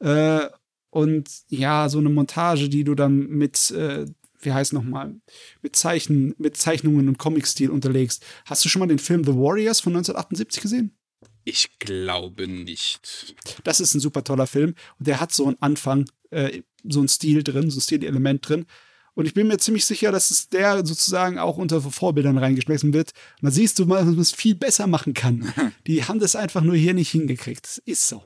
Äh, 0.00 0.46
und 0.90 1.28
ja, 1.48 1.88
so 1.88 1.98
eine 1.98 2.08
Montage, 2.08 2.68
die 2.68 2.84
du 2.84 2.94
dann 2.94 3.26
mit, 3.26 3.70
äh, 3.72 4.06
wie 4.40 4.52
heißt 4.52 4.72
nochmal, 4.72 5.16
mit 5.60 5.74
Zeichen, 5.74 6.34
mit 6.38 6.56
Zeichnungen 6.56 7.08
und 7.08 7.18
Comic-Stil 7.18 7.70
unterlegst. 7.70 8.24
Hast 8.44 8.64
du 8.64 8.68
schon 8.68 8.80
mal 8.80 8.86
den 8.86 8.98
Film 8.98 9.24
The 9.24 9.34
Warriors 9.34 9.80
von 9.80 9.92
1978 9.94 10.62
gesehen? 10.62 10.96
Ich 11.44 11.78
glaube 11.78 12.48
nicht. 12.48 13.34
Das 13.64 13.80
ist 13.80 13.94
ein 13.94 14.00
super 14.00 14.24
toller 14.24 14.46
Film 14.46 14.74
und 14.98 15.08
der 15.08 15.20
hat 15.20 15.32
so 15.32 15.46
einen 15.46 15.60
Anfang, 15.60 16.06
äh, 16.30 16.62
so 16.88 17.00
ein 17.00 17.08
Stil 17.08 17.42
drin, 17.42 17.70
so 17.70 17.78
ein 17.78 17.82
Stilelement 17.82 18.48
drin. 18.48 18.66
Und 19.14 19.26
ich 19.26 19.34
bin 19.34 19.46
mir 19.46 19.58
ziemlich 19.58 19.86
sicher, 19.86 20.10
dass 20.10 20.30
es 20.30 20.48
der 20.48 20.84
sozusagen 20.84 21.38
auch 21.38 21.56
unter 21.56 21.80
Vorbildern 21.80 22.36
reingeschmissen 22.36 22.92
wird. 22.92 23.12
Und 23.40 23.46
da 23.46 23.50
siehst 23.50 23.78
du 23.78 23.86
mal, 23.86 23.98
dass 23.98 24.06
man 24.06 24.18
es 24.18 24.32
viel 24.32 24.56
besser 24.56 24.86
machen 24.86 25.14
kann. 25.14 25.52
Die 25.86 26.04
haben 26.04 26.18
das 26.18 26.34
einfach 26.34 26.62
nur 26.62 26.74
hier 26.74 26.94
nicht 26.94 27.10
hingekriegt. 27.10 27.64
Das 27.64 27.78
ist 27.78 28.08
so. 28.08 28.24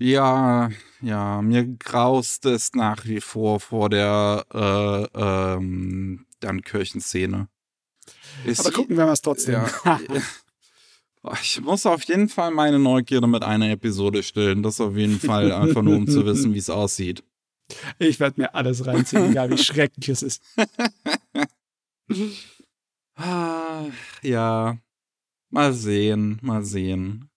Ja, 0.00 0.70
ja, 1.02 1.42
mir 1.42 1.66
graust 1.66 2.46
es 2.46 2.72
nach 2.74 3.04
wie 3.04 3.20
vor 3.20 3.58
vor 3.58 3.90
der 3.90 4.44
äh, 4.54 5.18
ähm, 5.20 6.26
dann 6.38 6.62
Kirchenszene. 6.62 7.48
Ist 8.44 8.60
Aber 8.60 8.70
gucken 8.70 8.96
wir 8.96 9.06
mal 9.06 9.12
es 9.12 9.22
trotzdem. 9.22 9.60
Ja, 11.24 11.32
ich 11.42 11.60
muss 11.60 11.84
auf 11.84 12.04
jeden 12.04 12.28
Fall 12.28 12.52
meine 12.52 12.78
Neugierde 12.78 13.26
mit 13.26 13.42
einer 13.42 13.70
Episode 13.70 14.22
stillen. 14.22 14.62
Das 14.62 14.80
auf 14.80 14.96
jeden 14.96 15.18
Fall 15.18 15.50
einfach 15.50 15.82
nur, 15.82 15.96
um 15.96 16.06
zu 16.06 16.24
wissen, 16.24 16.54
wie 16.54 16.58
es 16.58 16.70
aussieht. 16.70 17.24
Ich 17.98 18.20
werde 18.20 18.40
mir 18.40 18.54
alles 18.54 18.86
reinziehen, 18.86 19.30
egal 19.30 19.50
wie 19.50 19.58
schrecklich 19.62 20.08
es 20.08 20.22
ist. 20.22 20.42
Ah, 23.14 23.86
ja, 24.22 24.78
mal 25.50 25.72
sehen, 25.72 26.38
mal 26.42 26.64
sehen. 26.64 27.28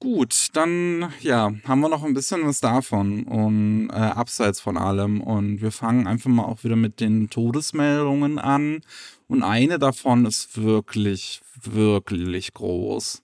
Gut, 0.00 0.50
dann 0.52 1.12
ja, 1.20 1.52
haben 1.64 1.80
wir 1.80 1.88
noch 1.88 2.04
ein 2.04 2.14
bisschen 2.14 2.46
was 2.46 2.60
davon 2.60 3.24
und 3.24 3.90
äh, 3.90 3.94
abseits 3.94 4.60
von 4.60 4.76
allem. 4.76 5.20
Und 5.20 5.60
wir 5.60 5.72
fangen 5.72 6.06
einfach 6.06 6.30
mal 6.30 6.44
auch 6.44 6.62
wieder 6.62 6.76
mit 6.76 7.00
den 7.00 7.30
Todesmeldungen 7.30 8.38
an. 8.38 8.80
Und 9.26 9.42
eine 9.42 9.80
davon 9.80 10.24
ist 10.24 10.56
wirklich, 10.62 11.40
wirklich 11.60 12.54
groß. 12.54 13.22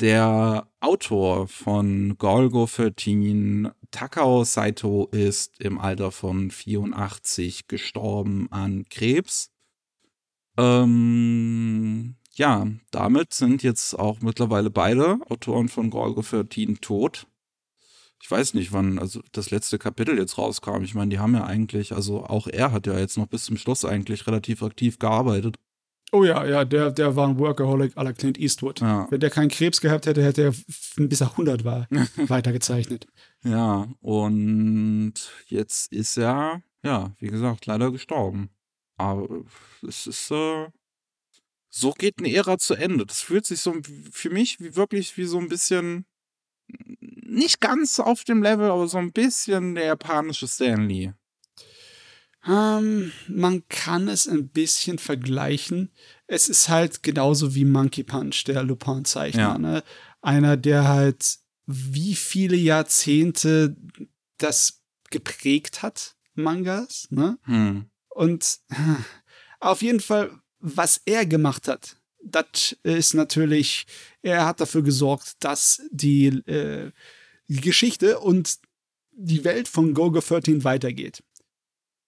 Der 0.00 0.66
Autor 0.80 1.46
von 1.46 2.16
Golgo 2.16 2.64
13, 2.64 3.70
Takao 3.90 4.44
Saito, 4.44 5.08
ist 5.12 5.60
im 5.60 5.78
Alter 5.78 6.10
von 6.10 6.50
84 6.50 7.68
gestorben 7.68 8.50
an 8.50 8.86
Krebs. 8.88 9.50
Ähm, 10.56 12.16
ja, 12.32 12.66
damit 12.90 13.34
sind 13.34 13.62
jetzt 13.62 13.92
auch 13.92 14.22
mittlerweile 14.22 14.70
beide 14.70 15.18
Autoren 15.28 15.68
von 15.68 15.90
Golgo 15.90 16.22
13 16.22 16.80
tot. 16.80 17.26
Ich 18.22 18.30
weiß 18.30 18.54
nicht, 18.54 18.72
wann 18.72 18.98
also 18.98 19.20
das 19.32 19.50
letzte 19.50 19.78
Kapitel 19.78 20.16
jetzt 20.16 20.38
rauskam. 20.38 20.82
Ich 20.82 20.94
meine, 20.94 21.10
die 21.10 21.18
haben 21.18 21.34
ja 21.34 21.44
eigentlich, 21.44 21.92
also 21.92 22.24
auch 22.24 22.46
er 22.46 22.72
hat 22.72 22.86
ja 22.86 22.98
jetzt 22.98 23.18
noch 23.18 23.26
bis 23.26 23.44
zum 23.44 23.58
Schluss 23.58 23.84
eigentlich 23.84 24.26
relativ 24.26 24.62
aktiv 24.62 24.98
gearbeitet. 24.98 25.58
Oh 26.12 26.24
ja, 26.24 26.44
ja, 26.44 26.64
der, 26.64 26.90
der 26.90 27.14
war 27.14 27.28
ein 27.28 27.38
Workaholic 27.38 27.96
à 27.96 28.02
la 28.02 28.12
Clint 28.12 28.38
Eastwood. 28.38 28.80
Ja. 28.80 29.06
Wenn 29.10 29.20
der 29.20 29.30
keinen 29.30 29.48
Krebs 29.48 29.80
gehabt 29.80 30.06
hätte, 30.06 30.24
hätte 30.24 30.42
er 30.42 30.54
bis 30.96 31.20
er 31.20 31.30
100 31.30 31.64
war 31.64 31.86
weitergezeichnet. 32.16 33.06
Ja, 33.44 33.88
und 34.00 35.14
jetzt 35.46 35.92
ist 35.92 36.16
er, 36.16 36.62
ja, 36.82 37.14
wie 37.18 37.28
gesagt, 37.28 37.66
leider 37.66 37.92
gestorben. 37.92 38.50
Aber 38.96 39.28
es 39.86 40.06
ist, 40.06 40.30
äh, 40.30 40.66
so 41.68 41.92
geht 41.92 42.18
eine 42.18 42.34
Ära 42.34 42.58
zu 42.58 42.74
Ende. 42.74 43.06
Das 43.06 43.20
fühlt 43.20 43.46
sich 43.46 43.60
so 43.60 43.74
für 44.10 44.30
mich 44.30 44.60
wie 44.60 44.74
wirklich 44.74 45.16
wie 45.16 45.24
so 45.24 45.38
ein 45.38 45.48
bisschen, 45.48 46.06
nicht 46.66 47.60
ganz 47.60 48.00
auf 48.00 48.24
dem 48.24 48.42
Level, 48.42 48.70
aber 48.70 48.88
so 48.88 48.98
ein 48.98 49.12
bisschen 49.12 49.76
der 49.76 49.84
japanische 49.84 50.48
Stanley. 50.48 51.12
Ähm, 52.46 53.12
man 53.28 53.66
kann 53.68 54.08
es 54.08 54.26
ein 54.26 54.48
bisschen 54.48 54.98
vergleichen. 54.98 55.90
Es 56.26 56.48
ist 56.48 56.68
halt 56.68 57.02
genauso 57.02 57.54
wie 57.54 57.64
Monkey 57.64 58.02
Punch, 58.02 58.44
der 58.46 58.62
Lupin-Zeichner. 58.62 59.40
Ja. 59.40 59.58
Ne? 59.58 59.82
Einer, 60.22 60.56
der 60.56 60.88
halt 60.88 61.38
wie 61.66 62.14
viele 62.14 62.56
Jahrzehnte 62.56 63.76
das 64.38 64.80
geprägt 65.10 65.82
hat, 65.82 66.16
Mangas. 66.34 67.06
Ne? 67.10 67.38
Hm. 67.44 67.86
Und 68.08 68.60
auf 69.60 69.82
jeden 69.82 70.00
Fall, 70.00 70.30
was 70.58 71.00
er 71.04 71.26
gemacht 71.26 71.68
hat, 71.68 71.96
das 72.22 72.76
ist 72.82 73.14
natürlich, 73.14 73.86
er 74.22 74.46
hat 74.46 74.60
dafür 74.60 74.82
gesorgt, 74.82 75.36
dass 75.40 75.82
die, 75.90 76.26
äh, 76.26 76.92
die 77.48 77.60
Geschichte 77.60 78.18
und 78.18 78.58
die 79.12 79.44
Welt 79.44 79.68
von 79.68 79.94
Gogo 79.94 80.20
13 80.20 80.64
weitergeht. 80.64 81.22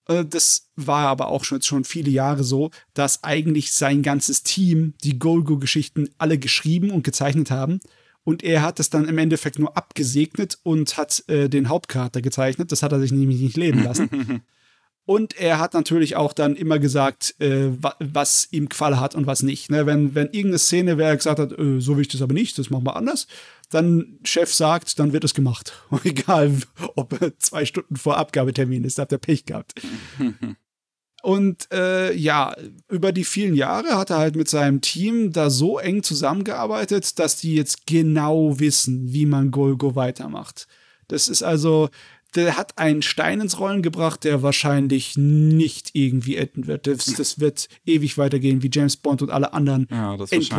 Äh, 0.07 0.25
das 0.25 0.69
war 0.77 1.09
aber 1.09 1.29
auch 1.29 1.45
schon, 1.45 1.63
schon 1.63 1.85
viele 1.85 2.11
Jahre 2.11 2.45
so, 2.45 2.71
dass 2.95 3.25
eigentlich 3.25 3.73
sein 3.73 4.03
ganzes 4.03 4.43
Team 4.43 4.95
die 5.03 5.19
Golgo-Geschichten 5.19 6.09
alle 6.19 6.39
geschrieben 6.39 6.91
und 6.91 7.05
gezeichnet 7.05 7.51
haben. 7.51 7.81
Und 8.25 8.45
er 8.45 8.63
hat 8.63 8.79
es 8.79 8.89
dann 8.89 9.09
im 9.09 9.19
Endeffekt 9.19 9.59
nur 9.59 9.77
abgesegnet 9.77 10.59
und 10.63 10.97
hat 10.97 11.25
äh, 11.29 11.49
den 11.49 11.69
Hauptcharakter 11.69 12.23
gezeichnet. 12.23 12.71
Das 12.71 12.83
hat 12.83 12.93
er 12.93 13.01
sich 13.01 13.11
nämlich 13.13 13.41
nicht 13.41 13.57
leben 13.57 13.83
lassen. 13.83 14.43
Und 15.05 15.37
er 15.37 15.59
hat 15.59 15.75
natürlich 15.75 16.15
auch 16.15 16.33
dann 16.33 16.55
immer 16.55 16.79
gesagt, 16.79 17.35
äh, 17.41 17.71
was 17.99 18.49
ihm 18.53 18.69
gefallen 18.69 19.01
hat 19.01 19.17
und 19.17 19.27
was 19.27 19.43
nicht. 19.43 19.69
Ne? 19.69 19.85
Wenn, 19.85 20.15
wenn 20.15 20.27
irgendeine 20.27 20.59
Szene, 20.59 20.97
wer 20.97 21.17
gesagt 21.17 21.41
hat, 21.41 21.59
äh, 21.59 21.81
so 21.81 21.97
will 21.97 22.03
ich 22.03 22.09
das 22.09 22.23
aber 22.23 22.35
nicht, 22.35 22.57
das 22.59 22.71
machen 22.71 22.87
wir 22.87 22.95
anders, 22.95 23.27
dann 23.71 24.19
Chef 24.23 24.55
sagt, 24.55 24.99
dann 25.01 25.13
wird 25.13 25.25
es 25.25 25.35
gemacht. 25.35 25.73
Und 25.91 26.05
egal, 26.07 26.57
ob 26.95 27.19
zwei 27.39 27.65
Stunden 27.65 27.97
vor 27.97 28.17
Abgabetermin 28.17 28.85
ist, 28.85 28.99
da 28.99 29.03
habt 29.03 29.13
ihr 29.13 29.19
Pech 29.19 29.45
gehabt. 29.45 29.75
Und 31.23 31.69
äh, 31.73 32.13
ja, 32.15 32.55
über 32.89 33.13
die 33.13 33.23
vielen 33.23 33.55
Jahre 33.55 33.97
hat 33.97 34.11
er 34.11 34.19
halt 34.19 34.35
mit 34.35 34.49
seinem 34.49 34.81
Team 34.81 35.33
da 35.33 35.51
so 35.51 35.79
eng 35.79 36.03
zusammengearbeitet, 36.03 37.21
dass 37.21 37.37
die 37.37 37.55
jetzt 37.55 37.87
genau 37.87 38.59
wissen, 38.59 39.13
wie 39.13 39.27
man 39.27 39.53
Golgo 39.53 39.95
weitermacht. 39.95 40.67
Das 41.07 41.29
ist 41.29 41.45
also, 41.45 41.91
der 42.35 42.57
hat 42.57 42.79
einen 42.79 43.03
Stein 43.03 43.41
ins 43.41 43.59
Rollen 43.59 43.83
gebracht, 43.83 44.25
der 44.25 44.43
wahrscheinlich 44.43 45.17
nicht 45.17 45.91
irgendwie 45.95 46.37
enden 46.37 46.67
wird. 46.67 46.87
Das, 46.87 47.05
das 47.05 47.41
wird 47.41 47.69
ewig 47.85 48.19
weitergehen 48.19 48.63
wie 48.63 48.71
James 48.73 48.97
Bond 48.97 49.23
und 49.23 49.31
alle 49.31 49.53
anderen 49.53 49.87
ja, 49.91 50.17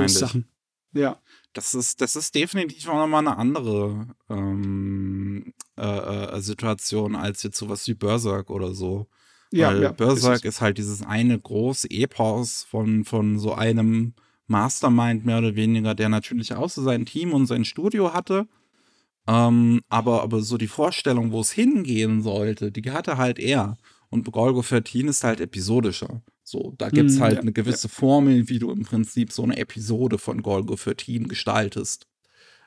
Sachen. 0.07 0.47
Ja. 0.93 1.17
Das 1.53 1.75
ist, 1.75 2.01
das 2.01 2.15
ist 2.15 2.33
definitiv 2.33 2.87
auch 2.89 2.95
nochmal 2.95 3.27
eine 3.27 3.37
andere 3.37 4.07
ähm, 4.27 5.53
äh, 5.77 5.85
äh, 5.85 6.41
Situation 6.41 7.15
als 7.15 7.43
jetzt 7.43 7.57
sowas 7.57 7.87
wie 7.87 7.93
Berserk 7.93 8.49
oder 8.49 8.73
so. 8.73 9.07
Ja, 9.51 9.67
Weil 9.67 9.83
ja, 9.83 9.91
Berserk 9.91 10.37
ist, 10.37 10.45
ist 10.45 10.61
halt 10.61 10.79
dieses 10.79 11.03
eine 11.03 11.39
große 11.39 11.91
Epos 11.91 12.63
von, 12.63 13.05
von 13.05 13.37
so 13.37 13.53
einem 13.53 14.13
Mastermind 14.47 15.25
mehr 15.25 15.37
oder 15.37 15.55
weniger, 15.55 15.93
der 15.93 16.09
natürlich 16.09 16.55
auch 16.55 16.69
so 16.69 16.81
sein 16.81 17.05
Team 17.05 17.33
und 17.33 17.45
sein 17.45 17.65
Studio 17.65 18.13
hatte 18.13 18.47
ähm, 19.27 19.81
aber, 19.89 20.23
aber 20.23 20.41
so 20.41 20.57
die 20.57 20.67
Vorstellung, 20.67 21.31
wo 21.31 21.41
es 21.41 21.51
hingehen 21.51 22.21
sollte, 22.21 22.71
die 22.71 22.91
hatte 22.91 23.17
halt 23.17 23.39
er. 23.39 23.77
Und 24.09 24.31
Golgo 24.31 24.61
13 24.61 25.07
ist 25.07 25.23
halt 25.23 25.39
episodischer. 25.39 26.21
So, 26.43 26.75
da 26.77 26.89
gibt 26.89 27.09
es 27.09 27.17
mm, 27.17 27.21
halt 27.21 27.35
ja, 27.35 27.41
eine 27.41 27.53
gewisse 27.53 27.87
ja. 27.87 27.93
Formel, 27.93 28.49
wie 28.49 28.59
du 28.59 28.69
im 28.69 28.83
Prinzip 28.83 29.31
so 29.31 29.43
eine 29.43 29.57
Episode 29.57 30.17
von 30.17 30.41
Golgo 30.43 30.75
13 30.75 31.27
gestaltest. 31.27 32.05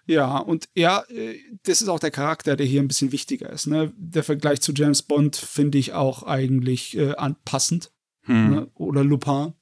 Ja, 0.06 0.38
und 0.38 0.68
ja, 0.74 1.04
äh, 1.08 1.38
das 1.64 1.82
ist 1.82 1.88
auch 1.88 1.98
der 1.98 2.10
Charakter, 2.10 2.56
der 2.56 2.66
hier 2.66 2.80
ein 2.80 2.88
bisschen 2.88 3.12
wichtiger 3.12 3.50
ist. 3.50 3.66
Ne? 3.66 3.92
Der 3.96 4.22
Vergleich 4.22 4.60
zu 4.60 4.72
James 4.72 5.02
Bond 5.02 5.36
finde 5.36 5.78
ich 5.78 5.92
auch 5.92 6.22
eigentlich 6.22 6.96
äh, 6.96 7.14
anpassend. 7.16 7.92
Hm. 8.22 8.50
Ne? 8.50 8.70
Oder 8.74 9.04
Lupin. 9.04 9.52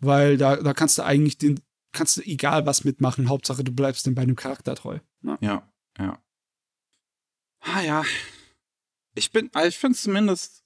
Weil 0.00 0.36
da, 0.36 0.56
da 0.56 0.74
kannst 0.74 0.98
du 0.98 1.02
eigentlich 1.02 1.38
den, 1.38 1.60
kannst 1.92 2.16
du 2.16 2.22
egal 2.22 2.66
was 2.66 2.84
mitmachen, 2.84 3.28
Hauptsache 3.28 3.64
du 3.64 3.72
bleibst 3.72 4.06
dem 4.06 4.14
bei 4.14 4.24
dem 4.24 4.36
Charakter 4.36 4.76
treu. 4.76 5.00
Ne? 5.22 5.36
Ja. 5.40 5.68
Ja. 5.98 6.22
Ah 7.60 7.82
ja. 7.82 8.04
Ich 9.14 9.32
bin, 9.32 9.50
also 9.52 9.68
ich 9.68 9.78
finde 9.78 9.96
es 9.96 10.02
zumindest 10.02 10.64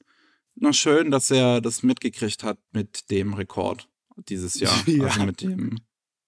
noch 0.54 0.74
schön, 0.74 1.10
dass 1.10 1.30
er 1.30 1.60
das 1.60 1.82
mitgekriegt 1.82 2.44
hat 2.44 2.58
mit 2.72 3.10
dem 3.10 3.34
Rekord 3.34 3.88
dieses 4.28 4.60
Jahr. 4.60 4.76
Ja. 4.86 5.04
Also 5.04 5.24
mit 5.24 5.40
dem, 5.40 5.80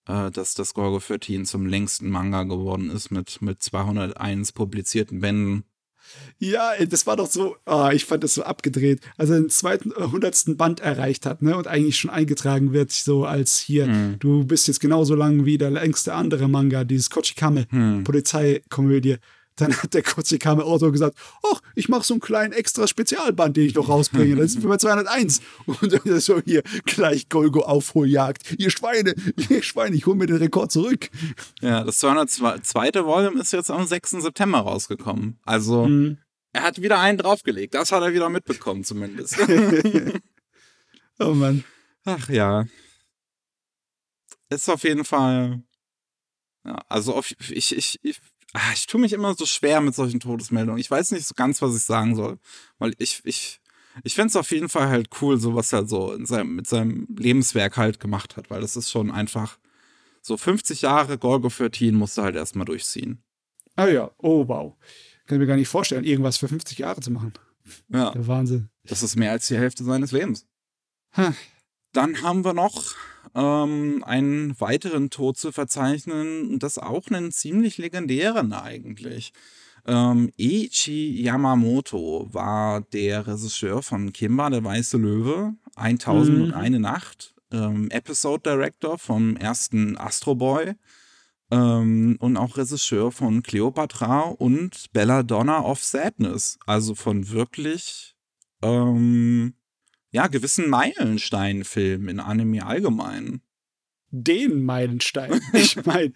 äh, 0.07 0.31
dass 0.31 0.55
das 0.55 0.75
Gorgo 0.75 0.99
13 0.99 1.45
zum 1.45 1.67
längsten 1.67 2.09
Manga 2.09 2.45
geworden 2.45 2.91
ist 2.91 3.11
mit, 3.11 3.43
mit 3.43 3.63
201 3.63 4.53
publizierten 4.53 5.21
Bänden. 5.21 5.65
Ja, 6.39 6.73
das 6.89 7.07
war 7.07 7.17
doch 7.17 7.31
so, 7.31 7.57
oh, 7.67 7.89
ich 7.93 8.05
fand 8.05 8.25
das 8.25 8.35
so 8.35 8.43
abgedreht. 8.43 9.01
Also 9.17 9.35
den 9.35 9.49
zweiten, 9.49 9.93
äh, 9.93 10.05
hundertsten 10.11 10.57
Band 10.57 10.81
erreicht 10.81 11.27
hat, 11.27 11.43
ne, 11.43 11.57
und 11.57 11.67
eigentlich 11.67 11.97
schon 11.97 12.11
eingetragen 12.11 12.73
wird, 12.73 12.93
so 12.93 13.25
als 13.25 13.59
hier, 13.59 13.87
hm. 13.87 14.17
du 14.19 14.45
bist 14.45 14.69
jetzt 14.69 14.81
genauso 14.81 15.15
lang 15.15 15.45
wie 15.45 15.59
der 15.59 15.71
längste 15.71 16.15
andere 16.15 16.49
Manga, 16.49 16.85
dieses 16.85 17.11
Kochikame, 17.11 17.67
hm. 17.71 18.05
Polizeikomödie. 18.05 19.17
Dann 19.57 19.77
hat 19.77 19.95
der 19.95 20.03
Kochikame 20.03 20.65
Autor 20.65 20.91
gesagt, 20.91 21.17
ach, 21.53 21.61
ich 21.77 21.89
mache 21.89 22.05
so 22.05 22.15
einen 22.15 22.21
kleinen 22.21 22.53
extra 22.53 22.89
Spezialband, 22.89 23.57
den 23.57 23.67
ich 23.67 23.75
noch 23.75 23.89
rausbringe. 23.89 24.35
Das 24.37 24.55
ist 24.55 24.63
für 24.63 24.79
201. 24.79 25.41
Und 25.67 25.93
dann 25.93 26.21
so 26.21 26.41
hier 26.41 26.63
gleich 26.85 27.29
Golgo 27.29 27.61
Aufholjagd. 27.61 28.55
Ihr 28.59 28.71
Schweine, 28.71 29.15
ihr 29.49 29.63
Schweine, 29.63 29.95
ich 29.95 30.07
hole 30.07 30.17
mir 30.17 30.27
den 30.27 30.39
Rekord 30.39 30.73
zurück. 30.73 31.09
Ja, 31.61 31.85
das 31.85 31.99
202. 31.99 33.05
Volume 33.05 33.41
ist 33.41 33.53
jetzt 33.53 33.71
am 33.71 33.87
6. 33.87 34.11
September 34.11 34.59
rausgekommen. 34.59 35.39
Also, 35.45 35.87
mhm. 35.87 36.19
er 36.53 36.63
hat 36.63 36.83
wieder 36.83 36.99
einen 36.99 37.19
draufgelegt. 37.19 37.75
Das 37.75 37.93
hat 37.93 38.03
er 38.03 38.13
wieder 38.13 38.29
mitbekommen, 38.31 38.83
zumindest. 38.83 39.37
oh 41.21 41.35
Mann. 41.35 41.63
Ach 42.05 42.29
ja. 42.29 42.67
Ist 44.51 44.69
auf 44.69 44.83
jeden 44.83 45.05
Fall. 45.05 45.63
Ja, 46.65 46.79
also 46.89 47.15
auf, 47.15 47.31
ich, 47.51 47.77
ich, 47.77 47.99
ich 48.03 48.21
ich 48.73 48.87
tue 48.87 49.01
mich 49.01 49.13
immer 49.13 49.35
so 49.35 49.47
schwer 49.47 49.81
mit 49.81 49.95
solchen 49.95 50.21
Todesmeldungen. 50.21 50.81
Ich 50.81 50.91
weiß 50.91 51.11
nicht 51.11 51.27
so 51.27 51.35
ganz, 51.35 51.61
was 51.61 51.77
ich 51.77 51.83
sagen 51.83 52.15
soll. 52.15 52.39
Weil 52.79 52.95
ich, 52.99 53.21
ich, 53.25 53.61
Ich 54.05 54.15
find's 54.15 54.37
auf 54.37 54.51
jeden 54.51 54.69
Fall 54.69 54.89
halt 54.89 55.09
cool, 55.21 55.39
so 55.39 55.55
was 55.55 55.73
er 55.73 55.87
so 55.87 56.13
in 56.13 56.27
seinem, 56.27 56.57
mit 56.57 56.67
seinem 56.67 57.07
Lebenswerk 57.17 57.77
halt 57.77 58.01
gemacht 58.01 58.37
hat, 58.37 58.51
weil 58.51 58.61
das 58.61 58.77
ist 58.77 58.91
schon 58.91 59.11
einfach 59.11 59.59
so 60.21 60.37
50 60.37 60.83
Jahre 60.83 61.19
Gorgo 61.19 61.49
13 61.49 61.95
musste 61.95 62.23
halt 62.23 62.35
erstmal 62.35 62.65
durchziehen. 62.65 63.23
Ah 63.77 63.87
ja, 63.87 64.11
oh 64.19 64.49
wow. 64.49 64.75
Kann 65.27 65.37
ich 65.37 65.41
mir 65.41 65.47
gar 65.47 65.57
nicht 65.57 65.69
vorstellen, 65.69 66.05
irgendwas 66.05 66.39
für 66.39 66.49
50 66.49 66.79
Jahre 66.79 67.01
zu 67.01 67.11
machen. 67.11 67.33
Ja. 67.89 68.11
Der 68.11 68.27
Wahnsinn. 68.27 68.69
Das 68.85 69.03
ist 69.03 69.17
mehr 69.17 69.33
als 69.33 69.47
die 69.47 69.57
Hälfte 69.57 69.85
seines 69.85 70.13
Lebens. 70.13 70.47
Ha. 71.17 71.35
Dann 71.93 72.23
haben 72.23 72.45
wir 72.45 72.53
noch 72.53 72.95
ähm, 73.35 74.03
einen 74.05 74.59
weiteren 74.61 75.11
Tod 75.11 75.37
zu 75.37 75.53
verzeichnen, 75.53 76.51
und 76.51 76.63
das 76.63 76.79
auch 76.79 77.09
einen 77.09 77.33
ziemlich 77.33 77.79
legendären 77.79 78.53
eigentlich. 78.53 79.33
Ähm, 79.87 80.31
Eiichi 80.41 81.23
Yamamoto 81.23 82.29
war 82.33 82.81
der 82.81 83.27
Regisseur 83.27 83.83
von 83.83 84.13
Kimba, 84.13 84.49
der 84.49 84.65
weiße 84.65 84.97
Löwe, 84.97 85.55
1001 85.77 86.79
Nacht, 86.79 87.35
ähm, 87.53 87.91
Episode 87.91 88.51
Director 88.51 88.99
vom 88.99 89.37
ersten 89.37 89.99
Astro 89.99 90.35
Boy 90.35 90.75
ähm, 91.51 92.17
und 92.19 92.37
auch 92.37 92.57
Regisseur 92.57 93.13
von 93.13 93.43
Cleopatra 93.43 94.21
und 94.23 94.87
Belladonna 94.93 95.61
of 95.61 95.85
Sadness. 95.85 96.59
Also 96.67 96.95
von 96.95 97.31
wirklich 97.31 98.17
ähm, 98.63 99.55
ja, 100.15 100.29
gewissen 100.29 100.71
Meilensteinfilmen 100.71 102.09
in 102.09 102.21
Anime 102.21 102.65
allgemein. 102.65 103.43
Den 104.11 104.65
Meilenstein. 104.65 105.41
Ich 105.53 105.85
meine, 105.85 106.13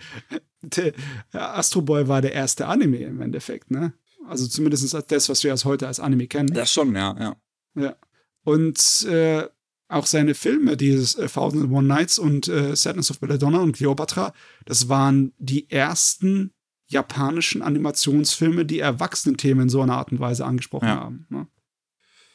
Astro 1.33 1.83
Boy 1.83 2.07
war 2.09 2.23
der 2.23 2.33
erste 2.33 2.67
Anime 2.67 2.99
im 2.99 3.21
Endeffekt, 3.21 3.71
ne? 3.71 3.93
Also 4.27 4.47
zumindest 4.47 4.95
das, 5.11 5.29
was 5.29 5.43
wir 5.43 5.51
als 5.51 5.65
heute 5.65 5.87
als 5.87 6.01
Anime 6.01 6.27
kennen. 6.29 6.53
Das 6.53 6.73
schon, 6.73 6.95
ja, 6.95 7.17
ja. 7.19 7.37
Ja. 7.75 7.97
Und 8.45 9.05
äh, 9.09 9.47
auch 9.89 10.07
seine 10.07 10.35
Filme, 10.35 10.77
dieses 10.77 11.15
äh, 11.15 11.29
Thousand 11.29 11.65
and 11.65 11.73
One 11.73 11.89
Nights 11.89 12.19
und 12.19 12.47
äh, 12.47 12.77
Sadness 12.77 13.11
of 13.11 13.21
Belladonna 13.21 13.59
und 13.59 13.73
Cleopatra, 13.73 14.33
das 14.65 14.89
waren 14.89 15.33
die 15.39 15.71
ersten 15.71 16.53
japanischen 16.87 17.63
Animationsfilme, 17.63 18.65
die 18.65 18.79
Erwachsenenthemen 18.81 19.65
in 19.65 19.69
so 19.69 19.81
einer 19.83 19.97
Art 19.97 20.13
und 20.13 20.21
Weise 20.21 20.45
angesprochen 20.45 20.87
Ja. 20.89 21.01
haben. 21.01 21.27
Ne? 21.31 21.47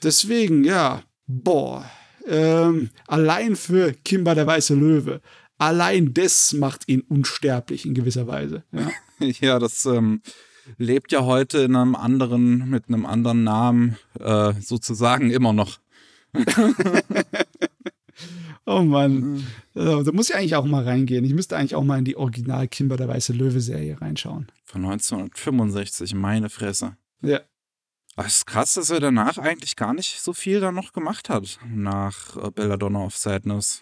Deswegen, 0.01 0.63
ja, 0.63 1.03
boah, 1.27 1.89
ähm, 2.27 2.89
allein 3.07 3.55
für 3.55 3.93
Kimba 3.93 4.35
der 4.35 4.47
weiße 4.47 4.75
Löwe, 4.75 5.21
allein 5.57 6.13
das 6.13 6.53
macht 6.53 6.87
ihn 6.87 7.01
unsterblich 7.01 7.85
in 7.85 7.93
gewisser 7.93 8.27
Weise. 8.27 8.63
Ja. 8.71 8.89
Ja, 9.39 9.57
das 9.57 9.85
ähm, 9.85 10.21
lebt 10.77 11.13
ja 11.13 11.23
heute 11.23 11.59
in 11.59 11.77
einem 11.77 11.95
anderen, 11.95 12.69
mit 12.69 12.89
einem 12.89 13.05
anderen 13.05 13.45
Namen 13.45 13.95
äh, 14.19 14.53
sozusagen 14.59 15.29
immer 15.31 15.53
noch. 15.53 15.79
Oh 18.65 18.81
Mann, 18.81 19.45
Äh, 19.75 20.03
da 20.03 20.11
muss 20.11 20.29
ich 20.29 20.35
eigentlich 20.35 20.55
auch 20.55 20.65
mal 20.65 20.83
reingehen. 20.83 21.25
Ich 21.25 21.33
müsste 21.33 21.57
eigentlich 21.57 21.75
auch 21.75 21.83
mal 21.83 21.99
in 21.99 22.05
die 22.05 22.15
Original 22.15 22.67
Kimba 22.67 22.95
der 22.95 23.07
weiße 23.07 23.33
Löwe 23.33 23.59
Serie 23.59 23.99
reinschauen. 23.99 24.47
Von 24.63 24.85
1965, 24.85 26.13
meine 26.13 26.49
Fresse. 26.49 26.95
Ja. 27.21 27.41
Es 28.15 28.37
ist 28.37 28.45
krass, 28.45 28.73
dass 28.73 28.91
er 28.91 28.99
danach 28.99 29.37
eigentlich 29.37 29.75
gar 29.75 29.93
nicht 29.93 30.21
so 30.21 30.33
viel 30.33 30.59
da 30.59 30.71
noch 30.71 30.93
gemacht 30.93 31.29
hat, 31.29 31.59
nach 31.65 32.37
äh, 32.37 32.51
Belladonna 32.51 32.99
of 33.05 33.17
Sadness. 33.17 33.81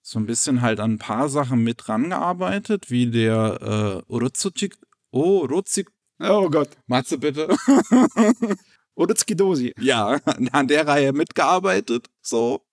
So 0.00 0.18
ein 0.18 0.26
bisschen 0.26 0.62
halt 0.62 0.80
an 0.80 0.92
ein 0.92 0.98
paar 0.98 1.28
Sachen 1.28 1.62
mit 1.62 1.88
rangearbeitet, 1.88 2.90
wie 2.90 3.10
der 3.10 4.02
äh, 4.08 4.12
Urotsuchi. 4.12 4.72
Oh, 5.10 5.42
Urotsuchi. 5.42 5.88
Oh 6.20 6.48
Gott. 6.48 6.70
Matze, 6.86 7.18
bitte. 7.18 7.48
Oder 8.94 9.16
Skidosi. 9.16 9.74
ja, 9.78 10.20
an 10.52 10.68
der 10.68 10.86
Reihe 10.86 11.12
mitgearbeitet, 11.12 12.08
so. 12.22 12.64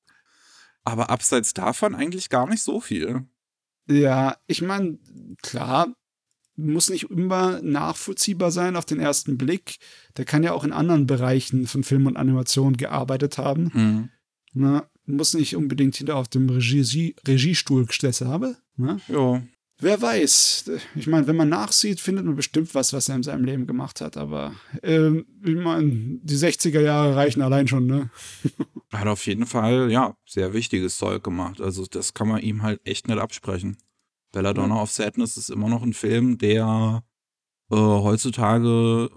Aber 0.84 1.09
abseits 1.09 1.53
davon 1.53 1.95
eigentlich 1.95 2.30
gar 2.30 2.47
nicht 2.47 2.63
so 2.63 2.80
viel. 2.80 3.28
Ja, 3.88 4.38
ich 4.47 4.61
meine, 4.61 4.99
klar, 5.41 5.93
muss 6.56 6.89
nicht 6.89 7.10
immer 7.10 7.62
nachvollziehbar 7.62 8.52
sein 8.52 8.76
auf 8.76 8.86
den 8.86 8.99
ersten 8.99 9.38
Blick. 9.38 9.78
Der 10.18 10.26
kann 10.26 10.43
ja 10.43 10.54
auch 10.54 10.64
in 10.64 10.74
anderen 10.74 11.08
Bereichen 11.08 11.68
von 11.68 11.84
Film 11.84 12.08
und 12.08 12.18
Animation 12.18 12.78
gearbeitet 12.78 13.38
haben. 13.38 13.74
Hm. 13.74 14.10
Ne? 14.54 14.84
Muss 15.06 15.34
nicht 15.34 15.56
unbedingt 15.56 15.95
hinter 15.95 16.16
auf 16.16 16.28
dem 16.28 16.49
Regie 16.49 17.16
Regiestuhl 17.28 17.86
gesessen 17.86 18.28
haben. 18.28 18.56
Ne? 18.78 18.99
Ja, 19.08 19.41
Wer 19.82 19.99
weiß. 19.99 20.72
Ich 20.95 21.08
meine, 21.08 21.26
wenn 21.26 21.36
man 21.36 21.49
nachsieht, 21.49 21.99
findet 21.99 22.24
man 22.24 22.36
bestimmt 22.36 22.76
was, 22.76 22.93
was 22.93 23.10
er 23.10 23.16
in 23.16 23.24
seinem 23.24 23.43
Leben 23.43 23.66
gemacht 23.66 23.99
hat. 23.99 24.16
Aber 24.16 24.54
ähm, 24.84 25.26
ich 25.43 25.56
meine, 25.56 26.20
die 26.22 26.36
60er 26.36 26.82
Jahre 26.82 27.16
reichen 27.16 27.41
allein 27.41 27.68
schon, 27.68 27.88
ne? 27.88 28.12
hat 28.93 29.08
auf 29.08 29.26
jeden 29.26 29.47
Fall, 29.47 29.91
ja, 29.91 30.16
sehr 30.28 30.54
wichtiges 30.54 30.97
Zeug 30.97 31.24
gemacht. 31.24 31.60
Also 31.60 31.88
das 31.88 32.14
kann 32.14 32.28
man 32.28 32.41
ihm 32.41 32.62
halt 32.62 32.80
echt 32.86 33.08
nicht 33.08 33.18
absprechen. 33.18 33.78
Belladonna 34.32 34.82
of 34.82 34.91
Sadness 34.91 35.38
ist 35.38 35.49
immer 35.49 35.69
noch 35.69 35.84
ein 35.84 35.93
Film, 35.93 36.38
der 36.38 37.03
äh, 37.71 37.75
heutzutage 37.75 39.09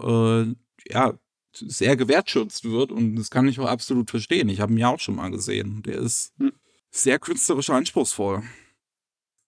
äh, 0.88 0.92
ja 0.92 1.14
sehr 1.56 1.96
gewertschätzt 1.96 2.64
wird 2.64 2.90
und 2.90 3.16
das 3.16 3.30
kann 3.30 3.46
ich 3.46 3.60
auch 3.60 3.68
absolut 3.68 4.10
verstehen. 4.10 4.48
Ich 4.48 4.60
habe 4.60 4.72
ihn 4.72 4.78
ja 4.78 4.88
auch 4.88 4.98
schon 5.00 5.16
mal 5.16 5.30
gesehen. 5.30 5.82
Der 5.82 5.98
ist 5.98 6.32
Hm. 6.38 6.52
sehr 6.90 7.18
künstlerisch 7.18 7.70
anspruchsvoll. 7.70 8.42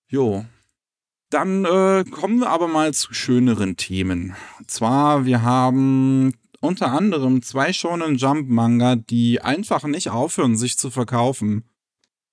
Jo. 0.08 0.44
Dann 1.30 1.64
äh, 1.64 2.04
kommen 2.08 2.38
wir 2.38 2.50
aber 2.50 2.68
mal 2.68 2.94
zu 2.94 3.12
schöneren 3.12 3.76
Themen. 3.76 4.36
Und 4.60 4.70
zwar, 4.70 5.26
wir 5.26 5.42
haben 5.42 6.32
unter 6.60 6.92
anderem 6.92 7.42
zwei 7.42 7.72
Shonen 7.72 8.16
Jump 8.16 8.48
Manga, 8.48 8.94
die 8.94 9.40
einfach 9.40 9.82
nicht 9.84 10.10
aufhören, 10.10 10.56
sich 10.56 10.78
zu 10.78 10.90
verkaufen. 10.90 11.64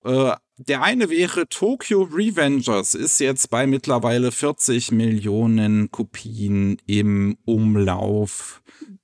Äh, 0.04 0.34
der 0.58 0.84
eine 0.84 1.10
wäre 1.10 1.50
Tokyo 1.50 2.04
Revengers, 2.04 2.94
ist 2.94 3.20
jetzt 3.20 3.50
bei 3.50 3.66
mittlerweile 3.66 4.32
40 4.32 4.92
Millionen 4.92 5.92
Kopien 5.92 6.78
im 6.86 7.38
Umlauf. 7.46 8.62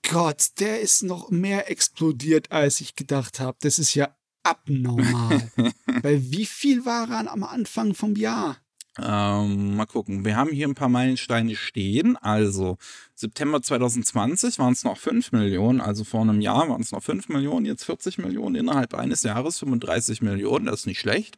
Gott, 0.07 0.59
der 0.59 0.79
ist 0.79 1.03
noch 1.03 1.29
mehr 1.29 1.69
explodiert, 1.69 2.51
als 2.51 2.81
ich 2.81 2.95
gedacht 2.95 3.39
habe. 3.39 3.57
Das 3.61 3.79
ist 3.79 3.95
ja 3.95 4.15
abnormal. 4.43 5.51
Weil 6.01 6.31
wie 6.31 6.45
viel 6.45 6.85
war 6.85 7.09
er 7.09 7.31
am 7.31 7.43
Anfang 7.43 7.93
vom 7.93 8.15
Jahr? 8.15 8.57
Ähm, 9.01 9.75
mal 9.75 9.85
gucken. 9.85 10.25
Wir 10.25 10.35
haben 10.35 10.51
hier 10.51 10.67
ein 10.67 10.75
paar 10.75 10.89
Meilensteine 10.89 11.55
stehen. 11.55 12.17
Also 12.17 12.77
September 13.15 13.61
2020 13.61 14.59
waren 14.59 14.73
es 14.73 14.83
noch 14.83 14.97
5 14.97 15.31
Millionen, 15.31 15.81
also 15.81 16.03
vor 16.03 16.21
einem 16.21 16.41
Jahr 16.41 16.69
waren 16.69 16.81
es 16.81 16.91
noch 16.91 17.03
5 17.03 17.29
Millionen, 17.29 17.65
jetzt 17.65 17.83
40 17.83 18.17
Millionen, 18.17 18.55
innerhalb 18.55 18.93
eines 18.93 19.23
Jahres 19.23 19.59
35 19.59 20.21
Millionen, 20.21 20.65
das 20.65 20.81
ist 20.81 20.85
nicht 20.87 20.99
schlecht. 20.99 21.37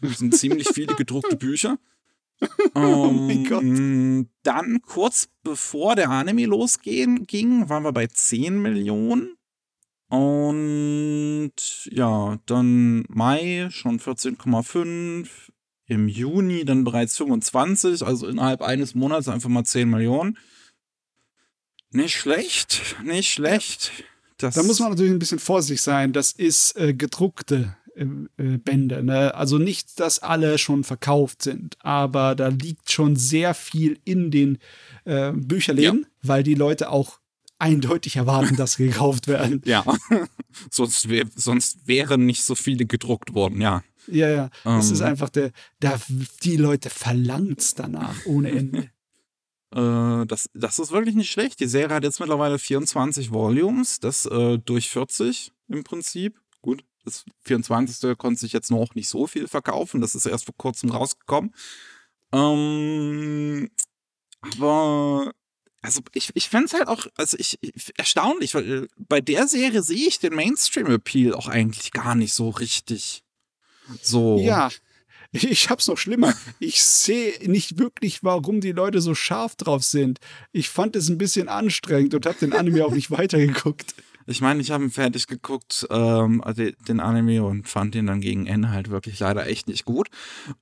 Das 0.00 0.18
sind 0.18 0.34
ziemlich 0.36 0.68
viele 0.72 0.94
gedruckte 0.94 1.36
Bücher. 1.36 1.78
Oh 2.74 3.10
mein 3.10 3.46
Ähm, 3.50 4.28
Dann 4.42 4.82
kurz 4.82 5.30
bevor 5.42 5.96
der 5.96 6.10
Anime 6.10 6.44
losgehen 6.44 7.26
ging, 7.26 7.70
waren 7.70 7.82
wir 7.82 7.92
bei 7.92 8.08
10 8.08 8.60
Millionen. 8.60 9.36
Und 10.08 11.52
ja, 11.90 12.38
dann 12.46 13.04
Mai 13.08 13.68
schon 13.70 13.98
14,5. 13.98 15.28
Im 15.86 16.08
Juni 16.08 16.64
dann 16.64 16.84
bereits 16.84 17.16
25, 17.16 18.04
also 18.04 18.26
innerhalb 18.26 18.62
eines 18.62 18.94
Monats 18.94 19.28
einfach 19.28 19.48
mal 19.48 19.64
10 19.64 19.88
Millionen. 19.88 20.36
Nicht 21.90 22.16
schlecht, 22.16 22.96
nicht 23.04 23.30
schlecht. 23.30 23.92
Das 24.38 24.54
Da 24.54 24.62
muss 24.62 24.80
man 24.80 24.90
natürlich 24.90 25.12
ein 25.12 25.18
bisschen 25.18 25.38
vorsichtig 25.38 25.80
sein. 25.80 26.12
Das 26.12 26.32
ist 26.32 26.76
äh, 26.76 26.92
gedruckte 26.92 27.76
äh, 27.94 28.04
äh, 28.36 28.58
Bände. 28.58 29.02
Ne? 29.02 29.34
Also 29.34 29.58
nicht, 29.58 29.98
dass 30.00 30.18
alle 30.18 30.58
schon 30.58 30.84
verkauft 30.84 31.42
sind, 31.42 31.76
aber 31.80 32.34
da 32.34 32.48
liegt 32.48 32.92
schon 32.92 33.16
sehr 33.16 33.54
viel 33.54 33.98
in 34.04 34.30
den 34.30 34.58
äh, 35.04 35.32
Bücherläden, 35.32 36.06
weil 36.22 36.42
die 36.42 36.54
Leute 36.54 36.90
auch 36.90 37.20
eindeutig 37.58 38.16
erwarten, 38.16 38.56
dass 38.56 38.74
sie 38.74 38.88
gekauft 38.88 39.28
werden. 39.28 39.62
Ja, 39.64 39.84
sonst, 40.70 41.08
wär, 41.08 41.24
sonst 41.34 41.86
wären 41.86 42.26
nicht 42.26 42.42
so 42.42 42.54
viele 42.54 42.84
gedruckt 42.84 43.32
worden, 43.32 43.60
ja. 43.60 43.82
Ja, 44.08 44.28
ja. 44.28 44.50
Das 44.64 44.88
Ähm. 44.88 44.92
ist 44.94 45.02
einfach 45.02 45.28
der, 45.28 45.50
da, 45.80 46.00
die 46.42 46.56
Leute 46.56 46.90
verlangt's 46.90 47.74
danach 47.74 48.24
ohne 48.26 48.50
Ende. 48.50 48.90
Äh, 49.74 50.24
das, 50.26 50.48
das 50.54 50.78
ist 50.78 50.92
wirklich 50.92 51.16
nicht 51.16 51.30
schlecht. 51.30 51.58
Die 51.58 51.66
Serie 51.66 51.96
hat 51.96 52.04
jetzt 52.04 52.20
mittlerweile 52.20 52.56
24 52.58 53.32
Volumes, 53.32 53.98
das 53.98 54.24
äh, 54.24 54.58
durch 54.58 54.88
40 54.88 55.52
im 55.68 55.82
Prinzip. 55.82 56.40
Gut, 56.62 56.84
das 57.04 57.24
24. 57.42 58.16
konnte 58.16 58.40
sich 58.40 58.52
jetzt 58.52 58.70
noch 58.70 58.94
nicht 58.94 59.08
so 59.08 59.26
viel 59.26 59.48
verkaufen, 59.48 60.00
das 60.00 60.14
ist 60.14 60.24
erst 60.24 60.44
vor 60.46 60.54
kurzem 60.56 60.90
rausgekommen. 60.90 61.52
Ähm, 62.32 63.68
aber 64.40 65.32
also 65.82 66.00
ich, 66.14 66.30
ich 66.34 66.48
fände 66.48 66.66
es 66.66 66.72
halt 66.74 66.88
auch, 66.88 67.06
also 67.16 67.36
ich, 67.38 67.58
ich 67.60 67.92
erstaunlich, 67.96 68.54
weil 68.54 68.84
äh, 68.84 68.88
bei 68.96 69.20
der 69.20 69.46
Serie 69.46 69.82
sehe 69.82 70.08
ich 70.08 70.18
den 70.18 70.34
Mainstream-Appeal 70.34 71.34
auch 71.34 71.48
eigentlich 71.48 71.92
gar 71.92 72.14
nicht 72.14 72.34
so 72.34 72.50
richtig. 72.50 73.22
So. 74.02 74.38
Ja, 74.38 74.70
ich 75.32 75.70
hab's 75.70 75.88
noch 75.88 75.98
schlimmer. 75.98 76.34
Ich 76.58 76.82
sehe 76.82 77.34
nicht 77.48 77.78
wirklich, 77.78 78.22
warum 78.24 78.60
die 78.60 78.72
Leute 78.72 79.00
so 79.00 79.14
scharf 79.14 79.56
drauf 79.56 79.84
sind. 79.84 80.18
Ich 80.52 80.68
fand 80.68 80.96
es 80.96 81.08
ein 81.08 81.18
bisschen 81.18 81.48
anstrengend 81.48 82.14
und 82.14 82.26
hab 82.26 82.38
den 82.38 82.52
Anime 82.52 82.84
auch 82.84 82.92
nicht 82.92 83.10
weitergeguckt. 83.16 83.94
Ich 84.28 84.40
meine, 84.40 84.60
ich 84.60 84.72
habe 84.72 84.84
ihn 84.84 84.90
fertig 84.90 85.28
geguckt, 85.28 85.86
ähm, 85.88 86.42
den 86.88 86.98
Anime 87.00 87.44
und 87.44 87.68
fand 87.68 87.94
ihn 87.94 88.06
dann 88.06 88.20
gegen 88.20 88.46
Ende 88.46 88.70
halt 88.70 88.90
wirklich 88.90 89.20
leider 89.20 89.46
echt 89.46 89.68
nicht 89.68 89.84
gut. 89.84 90.08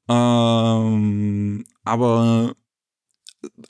Ähm, 0.08 1.64
aber 1.82 2.54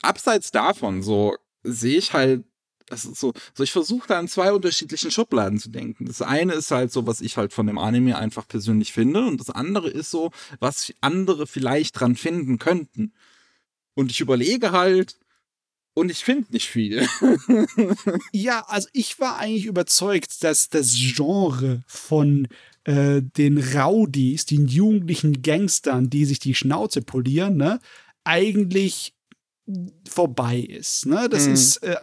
abseits 0.01 0.51
davon, 0.51 1.01
so 1.01 1.35
sehe 1.63 1.97
ich 1.97 2.11
halt, 2.11 2.43
das 2.87 3.05
ist 3.05 3.19
so, 3.19 3.33
so 3.53 3.63
ich 3.63 3.71
versuche 3.71 4.07
da 4.07 4.19
in 4.19 4.27
zwei 4.27 4.51
unterschiedlichen 4.51 5.11
Schubladen 5.11 5.59
zu 5.59 5.69
denken. 5.69 6.05
Das 6.05 6.21
eine 6.21 6.53
ist 6.53 6.71
halt 6.71 6.91
so, 6.91 7.07
was 7.07 7.21
ich 7.21 7.37
halt 7.37 7.53
von 7.53 7.67
dem 7.67 7.77
Anime 7.77 8.17
einfach 8.17 8.47
persönlich 8.47 8.93
finde, 8.93 9.25
und 9.25 9.39
das 9.39 9.49
andere 9.49 9.89
ist 9.89 10.11
so, 10.11 10.31
was 10.59 10.93
andere 11.01 11.47
vielleicht 11.47 11.99
dran 11.99 12.15
finden 12.15 12.59
könnten. 12.59 13.13
Und 13.95 14.11
ich 14.11 14.19
überlege 14.19 14.71
halt, 14.71 15.17
und 15.95 16.11
ich 16.11 16.25
finde 16.25 16.51
nicht 16.51 16.67
viel. 16.67 17.07
ja, 18.33 18.65
also 18.67 18.89
ich 18.91 19.19
war 19.19 19.37
eigentlich 19.37 19.65
überzeugt, 19.65 20.43
dass 20.43 20.69
das 20.69 20.93
Genre 20.93 21.83
von 21.87 22.49
äh, 22.83 23.21
den 23.21 23.57
Rowdies, 23.57 24.45
den 24.45 24.67
jugendlichen 24.67 25.41
Gangstern, 25.41 26.09
die 26.09 26.25
sich 26.25 26.39
die 26.39 26.53
Schnauze 26.53 27.01
polieren, 27.01 27.55
ne, 27.55 27.79
eigentlich 28.25 29.13
vorbei 30.07 30.59
ist. 30.59 31.05
Ne? 31.05 31.29
Das 31.29 31.47
mhm. 31.47 31.53
ist, 31.53 31.77
äh, 31.77 31.95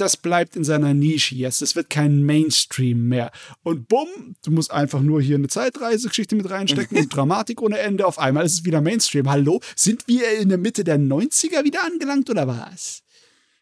das 0.00 0.16
bleibt 0.16 0.56
in 0.56 0.64
seiner 0.64 0.94
Nische 0.94 1.34
jetzt. 1.34 1.60
Das 1.60 1.76
wird 1.76 1.90
kein 1.90 2.24
Mainstream 2.24 3.08
mehr. 3.08 3.30
Und 3.62 3.88
bumm, 3.88 4.36
du 4.42 4.50
musst 4.50 4.70
einfach 4.70 5.00
nur 5.00 5.20
hier 5.20 5.36
eine 5.36 5.48
Zeitreisegeschichte 5.48 6.36
mit 6.36 6.48
reinstecken 6.48 6.98
und 6.98 7.08
Dramatik 7.14 7.60
ohne 7.60 7.78
Ende. 7.78 8.06
Auf 8.06 8.18
einmal 8.18 8.46
ist 8.46 8.52
es 8.54 8.64
wieder 8.64 8.80
Mainstream. 8.80 9.28
Hallo? 9.28 9.60
Sind 9.76 10.06
wir 10.06 10.38
in 10.38 10.48
der 10.48 10.58
Mitte 10.58 10.84
der 10.84 10.98
90er 10.98 11.64
wieder 11.64 11.84
angelangt 11.84 12.30
oder 12.30 12.46
was? 12.46 13.02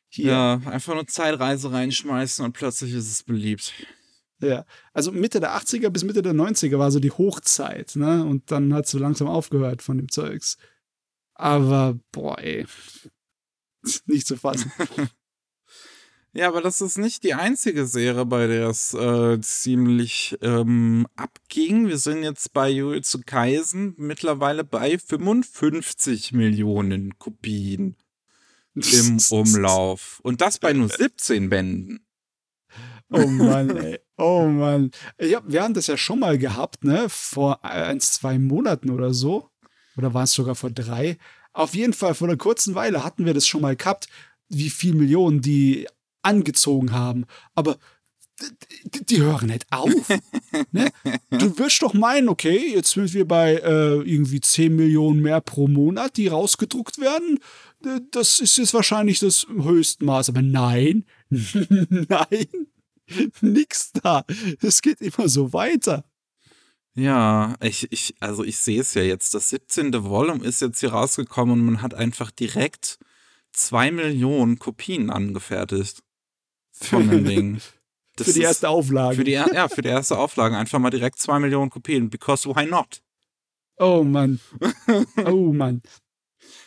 Hier. 0.09 0.27
Ja, 0.27 0.61
einfach 0.67 0.95
nur 0.95 1.07
Zeitreise 1.07 1.73
reinschmeißen 1.73 2.45
und 2.45 2.53
plötzlich 2.53 2.93
ist 2.93 3.11
es 3.11 3.23
beliebt. 3.23 3.73
Ja, 4.41 4.67
also 4.93 5.13
Mitte 5.13 5.41
der 5.41 5.57
80er 5.57 5.89
bis 5.89 6.05
Mitte 6.05 6.23
der 6.23 6.35
90er 6.35 6.79
war 6.79 6.91
so 6.91 7.01
die 7.01 7.11
Hochzeit, 7.11 7.97
ne? 7.97 8.25
Und 8.25 8.51
dann 8.51 8.75
hat 8.75 8.85
es 8.85 8.91
so 8.91 8.99
langsam 8.99 9.29
aufgehört 9.29 9.83
von 9.83 9.97
dem 9.97 10.11
Zeugs. 10.11 10.59
Aber, 11.35 11.99
boah, 12.13 12.39
ey. 12.39 12.67
Nicht 14.07 14.27
zu 14.27 14.37
fassen. 14.37 14.71
ja, 16.37 16.49
aber 16.49 16.61
das 16.61 16.81
ist 16.81 16.99
nicht 16.99 17.23
die 17.25 17.35
einzige 17.35 17.87
Serie, 17.87 18.27
bei 18.27 18.47
der 18.47 18.69
es 18.69 18.93
äh, 18.93 19.41
ziemlich 19.41 20.37
ähm, 20.43 21.07
abging. 21.17 21.89
Wir 21.89 21.99
sind 21.99 22.23
jetzt 22.23 22.53
bei 22.53 22.69
Jujutsu 22.69 23.21
Kaisen 23.25 23.95
mittlerweile 23.97 24.63
bei 24.63 24.99
55 24.99 26.33
Millionen 26.33 27.19
Kopien 27.19 27.97
im 28.75 29.19
Umlauf. 29.31 30.21
Und 30.23 30.41
das 30.43 30.59
bei 30.59 30.73
nur 30.73 30.89
17 30.89 31.49
Bänden. 31.49 32.07
Oh 33.11 33.27
Mann, 33.27 33.77
ey. 33.77 34.01
Oh 34.19 34.47
Mann. 34.47 34.91
Ja, 35.21 35.41
wir 35.47 35.63
haben 35.63 35.75
das 35.75 35.87
ja 35.87 35.97
schon 35.97 36.19
mal 36.19 36.39
gehabt, 36.39 36.85
ne? 36.85 37.07
Vor 37.09 37.65
ein, 37.65 38.01
zwei 38.01 38.39
Monaten 38.39 38.91
oder 38.91 39.15
so. 39.15 39.49
Oder 39.97 40.13
war 40.13 40.25
es 40.25 40.33
sogar 40.33 40.55
vor 40.55 40.71
drei? 40.71 41.17
Auf 41.53 41.75
jeden 41.75 41.95
Fall, 41.95 42.15
vor 42.15 42.29
einer 42.29 42.37
kurzen 42.37 42.75
Weile 42.75 43.05
hatten 43.05 43.25
wir 43.25 43.33
das 43.33 43.47
schon 43.47 43.63
mal 43.63 43.77
gehabt, 43.77 44.09
wie 44.49 44.71
viel 44.71 44.95
Millionen 44.95 45.41
die 45.41 45.87
angezogen 46.27 46.93
haben. 46.93 47.25
Aber 47.55 47.79
die, 49.09 49.21
hören 49.21 49.49
nicht 49.49 49.67
auf. 49.71 49.91
ne? 50.73 50.91
Du 51.31 51.59
wirst 51.59 51.83
doch 51.83 51.95
meinen, 51.95 52.29
okay, 52.29 52.73
jetzt 52.75 52.91
sind 52.91 53.13
wir 53.15 53.27
bei 53.27 53.55
äh, 53.55 54.01
irgendwie 54.03 54.41
10 54.41 54.75
Millionen 54.77 55.23
mehr 55.23 55.41
pro 55.41 55.69
Monat, 55.69 56.17
die 56.17 56.29
rausgedruckt 56.29 56.99
werden. 57.01 57.39
Das 58.11 58.41
ist 58.41 58.59
jetzt 58.59 58.75
wahrscheinlich 58.75 59.21
das 59.21 59.47
Höchstmaß. 59.49 60.29
Aber 60.29 60.43
nein, 60.43 61.05
nein, 61.31 62.47
nix 63.41 63.93
da. 63.93 64.25
Es 64.61 64.83
geht 64.83 65.01
immer 65.01 65.29
so 65.29 65.53
weiter. 65.53 66.05
Ja, 66.95 67.55
ich, 67.61 67.91
ich, 67.91 68.15
also 68.21 68.43
ich 68.43 68.57
sehe 68.59 68.81
es 68.81 68.95
ja 68.95 69.03
jetzt. 69.03 69.35
Das 69.35 69.51
17. 69.51 69.93
Volume 70.05 70.45
ist 70.45 70.61
jetzt 70.61 70.81
hier 70.81 70.93
rausgekommen 70.93 71.61
und 71.61 71.67
man 71.67 71.83
hat 71.83 71.95
einfach 71.95 72.31
direkt 72.31 72.99
zwei 73.53 73.91
Millionen 73.91 74.59
Kopien 74.59 75.11
angefertigt 75.11 76.03
von 76.81 77.11
dem 77.11 77.25
Ding. 77.25 77.61
Das 78.17 78.29
für 78.29 78.33
die 78.33 78.43
erste 78.43 78.69
Auflage. 78.69 79.17
Für 79.17 79.25
die, 79.25 79.33
ja, 79.33 79.69
für 79.69 79.83
die 79.83 79.89
erste 79.89 80.19
Auflage 80.19 80.57
einfach 80.57 80.79
mal 80.79 80.91
direkt 80.91 81.19
zwei 81.19 81.39
Millionen 81.39 81.71
Kopien. 81.71 82.09
Because 82.09 82.49
why 82.49 82.67
not? 82.67 83.03
Oh 83.79 84.03
Mann. 84.05 84.41
Oh 85.27 85.53
Mann. 85.53 85.83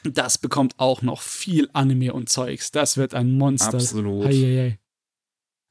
Das 0.03 0.37
bekommt 0.37 0.75
auch 0.77 1.01
noch 1.01 1.21
viel 1.21 1.69
Anime 1.73 2.13
und 2.13 2.29
Zeugs. 2.29 2.71
Das 2.71 2.97
wird 2.97 3.13
ein 3.13 3.31
Monster. 3.33 3.75
Absolut. 3.75 4.25
Hei, 4.25 4.33
hei, 4.33 4.69
hei. 4.69 4.79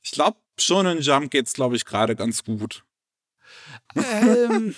Ich 0.03 0.11
glaube, 0.11 0.39
schon 0.59 0.87
in 0.87 1.01
Jump 1.01 1.31
geht's, 1.31 1.53
glaube 1.53 1.77
ich, 1.77 1.85
gerade 1.85 2.17
ganz 2.17 2.45
gut. 2.45 2.85
Ähm, 3.95 4.75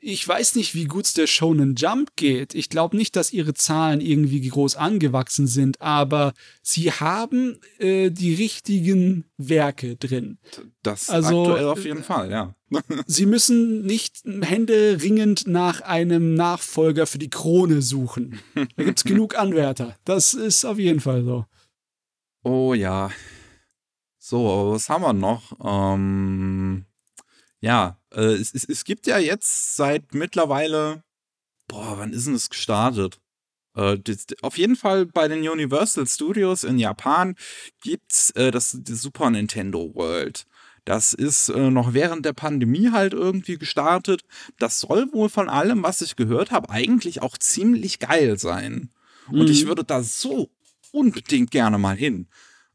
ich 0.00 0.26
weiß 0.26 0.54
nicht, 0.54 0.74
wie 0.74 0.84
gut 0.84 1.06
es 1.06 1.12
der 1.12 1.26
Shonen 1.26 1.74
Jump 1.74 2.14
geht. 2.14 2.54
Ich 2.54 2.68
glaube 2.68 2.96
nicht, 2.96 3.16
dass 3.16 3.32
ihre 3.32 3.54
Zahlen 3.54 4.00
irgendwie 4.00 4.46
groß 4.48 4.76
angewachsen 4.76 5.46
sind, 5.46 5.80
aber 5.80 6.34
sie 6.62 6.92
haben 6.92 7.58
äh, 7.78 8.10
die 8.10 8.34
richtigen 8.34 9.24
Werke 9.36 9.96
drin. 9.96 10.38
Das 10.82 11.10
also, 11.10 11.42
aktuell 11.42 11.66
auf 11.66 11.84
jeden 11.84 12.04
Fall, 12.04 12.30
ja. 12.30 12.54
sie 13.06 13.26
müssen 13.26 13.82
nicht 13.86 14.22
händeringend 14.24 15.46
nach 15.46 15.80
einem 15.80 16.34
Nachfolger 16.34 17.06
für 17.06 17.18
die 17.18 17.30
Krone 17.30 17.82
suchen. 17.82 18.38
Da 18.76 18.84
gibt 18.84 18.98
es 18.98 19.04
genug 19.04 19.36
Anwärter. 19.36 19.96
Das 20.04 20.34
ist 20.34 20.64
auf 20.64 20.78
jeden 20.78 21.00
Fall 21.00 21.24
so. 21.24 21.44
Oh 22.44 22.72
ja. 22.74 23.10
So, 24.18 24.72
was 24.72 24.88
haben 24.88 25.02
wir 25.02 25.12
noch? 25.12 25.52
Ähm, 25.64 26.84
ja, 27.60 27.98
äh, 28.12 28.34
es, 28.34 28.54
es, 28.54 28.64
es 28.64 28.84
gibt 28.84 29.06
ja 29.06 29.18
jetzt 29.18 29.76
seit 29.76 30.14
mittlerweile, 30.14 31.02
boah, 31.66 31.98
wann 31.98 32.12
ist 32.12 32.26
denn 32.26 32.34
das 32.34 32.50
gestartet? 32.50 33.20
Äh, 33.74 33.98
das, 33.98 34.26
auf 34.42 34.58
jeden 34.58 34.76
Fall 34.76 35.06
bei 35.06 35.28
den 35.28 35.48
Universal 35.48 36.06
Studios 36.06 36.64
in 36.64 36.78
Japan 36.78 37.36
gibt's 37.82 38.30
äh, 38.32 38.50
das, 38.50 38.78
das 38.80 39.00
Super 39.00 39.30
Nintendo 39.30 39.94
World. 39.94 40.46
Das 40.84 41.12
ist 41.12 41.50
äh, 41.50 41.70
noch 41.70 41.92
während 41.92 42.24
der 42.24 42.32
Pandemie 42.32 42.90
halt 42.90 43.12
irgendwie 43.12 43.58
gestartet. 43.58 44.22
Das 44.58 44.80
soll 44.80 45.12
wohl 45.12 45.28
von 45.28 45.48
allem, 45.48 45.82
was 45.82 46.00
ich 46.00 46.16
gehört 46.16 46.50
habe, 46.50 46.70
eigentlich 46.70 47.20
auch 47.20 47.36
ziemlich 47.36 47.98
geil 47.98 48.38
sein. 48.38 48.90
Mhm. 49.28 49.40
Und 49.40 49.50
ich 49.50 49.64
mhm. 49.64 49.68
würde 49.68 49.84
da 49.84 50.02
so 50.02 50.50
unbedingt 50.90 51.50
gerne 51.50 51.76
mal 51.76 51.96
hin. 51.96 52.28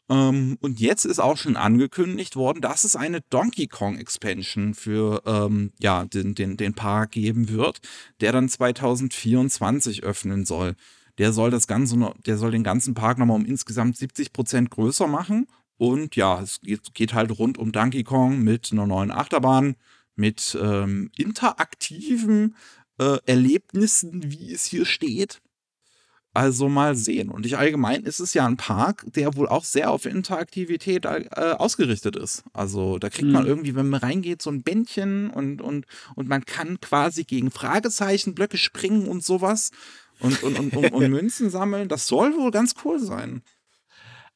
Ähm, 0.10 0.58
und 0.62 0.80
jetzt 0.80 1.06
ist 1.06 1.20
auch 1.20 1.38
schon 1.38 1.56
angekündigt 1.56 2.36
worden, 2.36 2.62
dass 2.62 2.84
es 2.84 2.96
eine 2.96 3.22
Donkey 3.30 3.68
Kong 3.68 3.98
Expansion 3.98 4.74
für 4.74 5.22
ähm, 5.26 5.72
ja, 5.80 6.06
den, 6.06 6.36
den, 6.36 6.58
den 6.58 6.74
Park 6.74 7.12
geben 7.12 7.50
wird, 7.50 7.80
der 8.20 8.32
dann 8.32 8.50
2024 8.50 10.04
öffnen 10.04 10.46
soll. 10.46 10.76
Der 11.18 11.32
soll 11.32 11.52
das 11.52 11.68
Ganze, 11.68 12.14
der 12.26 12.38
soll 12.38 12.52
den 12.52 12.64
ganzen 12.64 12.96
Park 12.96 13.18
nochmal 13.18 13.38
um 13.38 13.46
insgesamt 13.46 13.98
70 13.98 14.34
Prozent 14.34 14.72
größer 14.72 15.08
machen. 15.08 15.48
Und 15.78 16.16
ja, 16.16 16.42
es 16.42 16.62
geht, 16.62 16.94
geht, 16.94 17.14
halt 17.14 17.38
rund 17.38 17.58
um 17.58 17.72
Donkey 17.72 18.04
Kong 18.04 18.44
mit 18.44 18.72
einer 18.72 18.88
neuen 18.88 19.12
Achterbahn, 19.12 19.76
mit 20.16 20.58
ähm, 20.62 21.12
interaktiven 21.18 22.56
äh, 23.00 23.18
Erlebnissen, 23.26 24.32
wie 24.32 24.54
es 24.54 24.66
hier 24.66 24.86
steht. 24.86 25.42
Also 26.36 26.68
mal 26.68 26.96
sehen. 26.96 27.30
Und 27.30 27.46
ich 27.46 27.60
allgemein 27.60 28.04
ist 28.04 28.20
es 28.20 28.34
ja 28.34 28.48
ein 28.48 28.58
Park, 28.58 29.06
der 29.06 29.36
wohl 29.36 29.48
auch 29.48 29.64
sehr 29.64 29.92
auf 29.92 30.08
Interaktivität 30.08 31.06
äh, 31.06 31.28
ausgerichtet 31.58 32.16
ist. 32.16 32.44
Also 32.54 32.98
da 32.98 33.12
kriegt 33.12 33.28
mhm. 33.28 33.34
man 33.34 33.46
irgendwie, 33.46 33.76
wenn 33.76 33.90
man 33.90 34.00
reingeht, 34.00 34.42
so 34.42 34.50
ein 34.50 34.64
Bändchen 34.64 35.30
und, 35.30 35.62
und, 35.62 35.86
und 36.16 36.28
man 36.28 36.44
kann 36.44 36.82
quasi 36.82 37.24
gegen 37.24 37.52
Fragezeichen 37.52 38.34
Blöcke 38.34 38.58
springen 38.58 39.08
und 39.08 39.24
sowas 39.24 39.70
und, 40.20 40.42
und, 40.42 40.58
und, 40.58 40.76
und, 40.76 40.92
und 40.92 41.10
Münzen 41.12 41.52
sammeln. 41.52 41.88
Das 41.88 42.08
soll 42.08 42.36
wohl 42.36 42.50
ganz 42.50 42.74
cool 42.84 43.00
sein. 43.00 43.44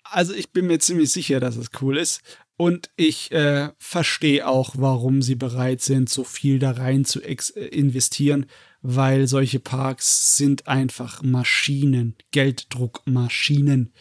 Also 0.04 0.36
ich 0.36 0.52
bin 0.52 0.68
mir 0.68 0.78
ziemlich 0.78 1.12
sicher, 1.12 1.40
dass 1.40 1.56
es 1.56 1.70
cool 1.82 1.98
ist. 1.98 2.22
Und 2.58 2.92
ich 2.96 3.32
äh, 3.32 3.70
verstehe 3.80 4.48
auch, 4.48 4.76
warum 4.78 5.24
sie 5.24 5.36
bereit 5.36 5.82
sind, 5.82 6.10
so 6.10 6.24
viel 6.24 6.60
da 6.60 6.72
rein 6.72 7.06
zu 7.06 7.22
äh, 7.22 7.68
investieren 7.70 8.46
weil 8.82 9.28
solche 9.28 9.60
Parks 9.60 10.36
sind 10.36 10.68
einfach 10.68 11.24
Maschinen, 11.24 12.16
Gelddruckmaschinen. 12.32 13.94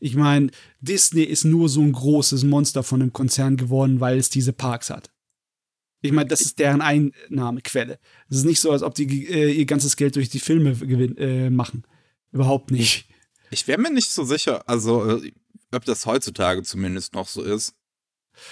Ich 0.00 0.14
meine, 0.14 0.50
Disney 0.80 1.24
ist 1.24 1.44
nur 1.44 1.68
so 1.68 1.80
ein 1.80 1.92
großes 1.92 2.44
Monster 2.44 2.82
von 2.82 3.02
einem 3.02 3.12
Konzern 3.12 3.56
geworden, 3.56 4.00
weil 4.00 4.18
es 4.18 4.30
diese 4.30 4.52
Parks 4.52 4.90
hat. 4.90 5.10
Ich 6.00 6.12
meine, 6.12 6.28
das 6.28 6.40
ist 6.40 6.60
deren 6.60 6.80
Einnahmequelle. 6.80 7.98
Es 8.30 8.38
ist 8.38 8.44
nicht 8.44 8.60
so, 8.60 8.70
als 8.70 8.82
ob 8.82 8.94
die 8.94 9.26
äh, 9.26 9.50
ihr 9.50 9.66
ganzes 9.66 9.96
Geld 9.96 10.14
durch 10.14 10.28
die 10.28 10.38
Filme 10.38 10.70
äh, 11.18 11.50
machen. 11.50 11.84
Überhaupt 12.30 12.70
nicht. 12.70 13.08
Ich 13.50 13.66
wäre 13.66 13.80
mir 13.80 13.90
nicht 13.90 14.10
so 14.10 14.24
sicher, 14.24 14.68
also 14.68 15.18
äh, 15.18 15.32
ob 15.72 15.84
das 15.84 16.06
heutzutage 16.06 16.62
zumindest 16.62 17.14
noch 17.14 17.26
so 17.26 17.42
ist. 17.42 17.74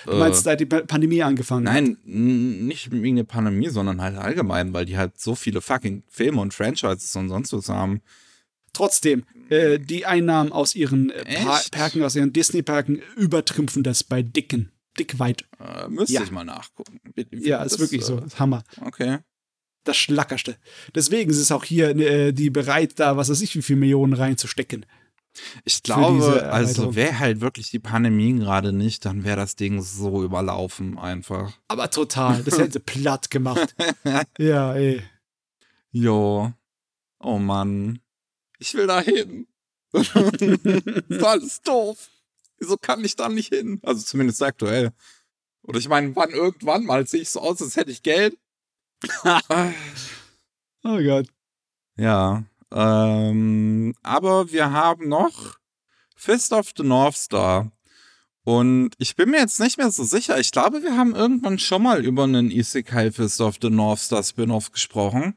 Du 0.05 0.15
meinst, 0.17 0.45
seit 0.45 0.61
die 0.61 0.67
Pandemie 0.67 1.23
angefangen 1.23 1.65
Nein, 1.65 1.91
hat? 1.91 2.07
nicht 2.07 2.91
wegen 2.91 3.17
der 3.17 3.25
Pandemie, 3.25 3.69
sondern 3.69 4.01
halt 4.01 4.17
allgemein, 4.17 4.73
weil 4.73 4.85
die 4.87 4.97
halt 4.97 5.19
so 5.21 5.35
viele 5.35 5.61
fucking 5.61 6.03
Filme 6.09 6.41
und 6.41 6.55
Franchises 6.55 7.15
und 7.17 7.29
sonst 7.29 7.53
was 7.53 7.69
haben. 7.69 8.01
Trotzdem, 8.73 9.25
äh, 9.49 9.79
die 9.79 10.05
Einnahmen 10.05 10.53
aus 10.53 10.75
ihren 10.75 11.11
äh, 11.11 11.45
Parken, 11.71 12.03
aus 12.03 12.15
ihren 12.15 12.33
Disney-Parken 12.33 13.01
übertrümpfen 13.17 13.83
das 13.83 14.05
bei 14.05 14.23
Dicken. 14.23 14.71
dick 14.99 15.19
weit. 15.19 15.45
Äh, 15.61 15.89
müsste 15.89 16.15
Ja. 16.15 16.23
ich 16.23 16.31
mal 16.31 16.45
nachgucken. 16.45 17.01
Ja, 17.31 17.63
ist 17.63 17.79
wirklich 17.79 18.05
so. 18.05 18.19
Ist 18.19 18.39
Hammer. 18.39 18.65
Okay. 18.81 19.19
Das 19.85 19.97
Schlackerste. 19.97 20.57
Deswegen 20.95 21.31
ist 21.31 21.39
es 21.39 21.53
auch 21.53 21.65
hier 21.65 21.91
äh, 21.97 22.33
die 22.33 22.51
bereit, 22.51 22.99
da 22.99 23.17
was 23.17 23.29
weiß 23.31 23.41
ich, 23.41 23.55
wie 23.57 23.63
viel 23.63 23.77
Millionen 23.77 24.15
reinzustecken. 24.15 24.85
Ich 25.65 25.83
glaube, 25.83 26.51
also 26.51 26.95
wäre 26.95 27.19
halt 27.19 27.41
wirklich 27.41 27.71
die 27.71 27.79
Pandemie 27.79 28.35
gerade 28.35 28.73
nicht, 28.73 29.05
dann 29.05 29.25
wäre 29.25 29.37
das 29.37 29.57
Ding 29.57 29.83
so 29.83 30.23
überlaufen 30.23 30.99
einfach. 30.99 31.53
Aber 31.69 31.91
total. 31.91 32.43
Das 32.43 32.59
hätte 32.59 32.81
platt 32.81 33.31
gemacht. 33.31 33.75
ja, 34.39 34.75
ey. 34.75 35.03
Jo. 35.91 36.53
Oh 37.19 37.39
Mann. 37.39 38.01
Ich 38.59 38.75
will 38.75 38.87
da 38.87 39.01
hin. 39.01 39.47
das 39.93 40.09
ist 40.15 41.25
alles 41.25 41.63
doof. 41.63 42.09
Wieso 42.59 42.77
kann 42.77 43.05
ich 43.05 43.17
da 43.17 43.29
nicht 43.29 43.49
hin? 43.49 43.81
Also 43.83 44.03
zumindest 44.03 44.43
aktuell. 44.43 44.93
Oder 45.63 45.79
ich 45.79 45.89
meine, 45.89 46.15
wann 46.17 46.31
irgendwann 46.31 46.85
mal 46.85 47.07
sehe 47.07 47.23
ich 47.23 47.31
so 47.31 47.41
aus, 47.41 47.61
als 47.61 47.77
hätte 47.77 47.91
ich 47.91 48.03
Geld. 48.03 48.39
Oh 50.85 50.99
Gott. 51.03 51.27
Ja. 51.97 52.45
Ähm, 52.73 53.95
aber 54.03 54.51
wir 54.53 54.71
haben 54.73 55.09
noch 55.09 55.57
Fist 56.17 56.53
of 56.53 56.71
the 56.77 56.83
North 56.83 57.17
Star. 57.17 57.71
Und 58.45 58.93
ich 58.99 59.17
bin 59.17 59.31
mir 59.31 59.41
jetzt 59.41 59.59
nicht 59.59 59.77
mehr 59.77 59.91
so 59.91 60.05
sicher. 60.05 60.39
Ich 60.39 60.53
glaube, 60.53 60.83
wir 60.83 60.97
haben 60.97 61.15
irgendwann 61.15 61.59
schon 61.59 61.83
mal 61.83 62.05
über 62.05 62.25
einen 62.25 62.51
Isekai 62.51 63.11
Fist 63.11 63.41
of 63.41 63.57
the 63.61 63.71
North 63.71 63.99
Star 64.01 64.23
Spin-off 64.23 64.71
gesprochen. 64.71 65.35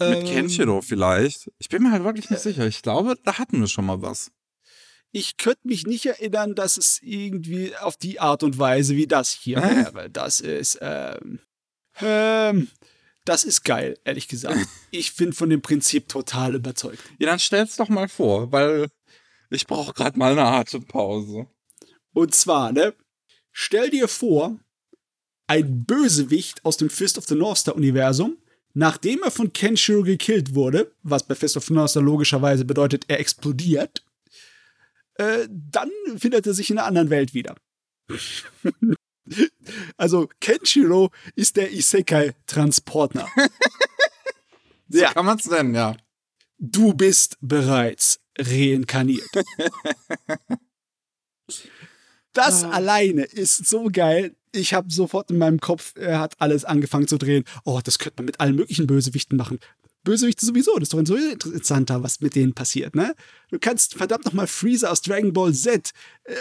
Mit 0.00 0.18
Ähm, 0.18 0.24
Kenshiro 0.26 0.80
vielleicht. 0.80 1.50
Ich 1.58 1.68
bin 1.68 1.82
mir 1.82 1.90
halt 1.92 2.04
wirklich 2.04 2.30
nicht 2.30 2.42
sicher. 2.42 2.66
Ich 2.66 2.82
glaube, 2.82 3.16
da 3.24 3.38
hatten 3.38 3.60
wir 3.60 3.68
schon 3.68 3.86
mal 3.86 4.02
was. 4.02 4.30
Ich 5.10 5.38
könnte 5.38 5.66
mich 5.66 5.86
nicht 5.86 6.06
erinnern, 6.06 6.54
dass 6.54 6.76
es 6.76 7.00
irgendwie 7.02 7.74
auf 7.76 7.96
die 7.96 8.20
Art 8.20 8.42
und 8.42 8.58
Weise 8.58 8.94
wie 8.94 9.06
das 9.06 9.30
hier 9.30 9.62
wäre. 9.62 10.10
Das 10.10 10.40
ist, 10.40 10.78
ähm, 10.82 11.40
ähm, 12.00 12.68
das 13.28 13.44
ist 13.44 13.62
geil, 13.64 13.98
ehrlich 14.04 14.28
gesagt. 14.28 14.58
Ich 14.90 15.16
bin 15.16 15.34
von 15.34 15.50
dem 15.50 15.60
Prinzip 15.60 16.08
total 16.08 16.54
überzeugt. 16.54 17.02
Ja, 17.18 17.28
dann 17.28 17.38
stell's 17.38 17.76
doch 17.76 17.90
mal 17.90 18.08
vor, 18.08 18.50
weil 18.52 18.88
ich 19.50 19.66
brauche 19.66 19.92
gerade 19.92 20.18
mal 20.18 20.32
eine 20.32 20.44
Atempause. 20.44 21.46
Und 22.14 22.34
zwar, 22.34 22.72
ne, 22.72 22.94
stell 23.52 23.90
dir 23.90 24.08
vor, 24.08 24.58
ein 25.46 25.84
Bösewicht 25.84 26.64
aus 26.64 26.78
dem 26.78 26.88
Fist 26.88 27.18
of 27.18 27.26
the 27.26 27.34
North 27.34 27.58
Star 27.58 27.76
Universum, 27.76 28.38
nachdem 28.72 29.22
er 29.22 29.30
von 29.30 29.52
Kenshiro 29.52 30.04
gekillt 30.04 30.54
wurde, 30.54 30.94
was 31.02 31.22
bei 31.22 31.34
Fist 31.34 31.58
of 31.58 31.64
the 31.66 31.74
North 31.74 31.90
Star 31.90 32.02
logischerweise 32.02 32.64
bedeutet, 32.64 33.04
er 33.08 33.20
explodiert, 33.20 34.04
äh, 35.14 35.46
dann 35.50 35.90
findet 36.16 36.46
er 36.46 36.54
sich 36.54 36.70
in 36.70 36.78
einer 36.78 36.86
anderen 36.86 37.10
Welt 37.10 37.34
wieder. 37.34 37.56
also 39.96 40.28
Kenshiro 40.40 41.10
ist 41.34 41.56
der 41.56 41.72
Isekai-Transporter. 41.72 43.26
So 44.90 45.00
Ja. 45.00 45.12
kann 45.12 45.26
man's 45.26 45.44
nennen, 45.44 45.74
ja. 45.74 45.96
Du 46.58 46.94
bist 46.94 47.36
bereits 47.42 48.20
reinkarniert. 48.38 49.28
Das 52.32 52.64
Ah. 52.64 52.70
alleine 52.70 53.24
ist 53.24 53.66
so 53.66 53.88
geil. 53.92 54.34
Ich 54.52 54.72
habe 54.74 54.90
sofort 54.90 55.30
in 55.30 55.38
meinem 55.38 55.60
Kopf, 55.60 55.92
er 55.96 56.20
hat 56.20 56.40
alles 56.40 56.64
angefangen 56.64 57.06
zu 57.06 57.18
drehen. 57.18 57.44
Oh, 57.64 57.80
das 57.84 57.98
könnte 57.98 58.16
man 58.22 58.26
mit 58.26 58.40
allen 58.40 58.56
möglichen 58.56 58.86
Bösewichten 58.86 59.36
machen. 59.36 59.58
Bösewichte 60.04 60.46
sowieso, 60.46 60.74
das 60.78 60.84
ist 60.84 60.94
doch 60.94 61.04
so 61.06 61.16
interessanter, 61.16 62.02
was 62.02 62.20
mit 62.20 62.34
denen 62.34 62.54
passiert, 62.54 62.94
ne? 62.94 63.14
Du 63.50 63.58
kannst 63.58 63.94
verdammt 63.94 64.24
nochmal 64.24 64.46
Freezer 64.46 64.90
aus 64.90 65.02
Dragon 65.02 65.32
Ball 65.34 65.52
Z 65.52 65.90
äh, 66.24 66.34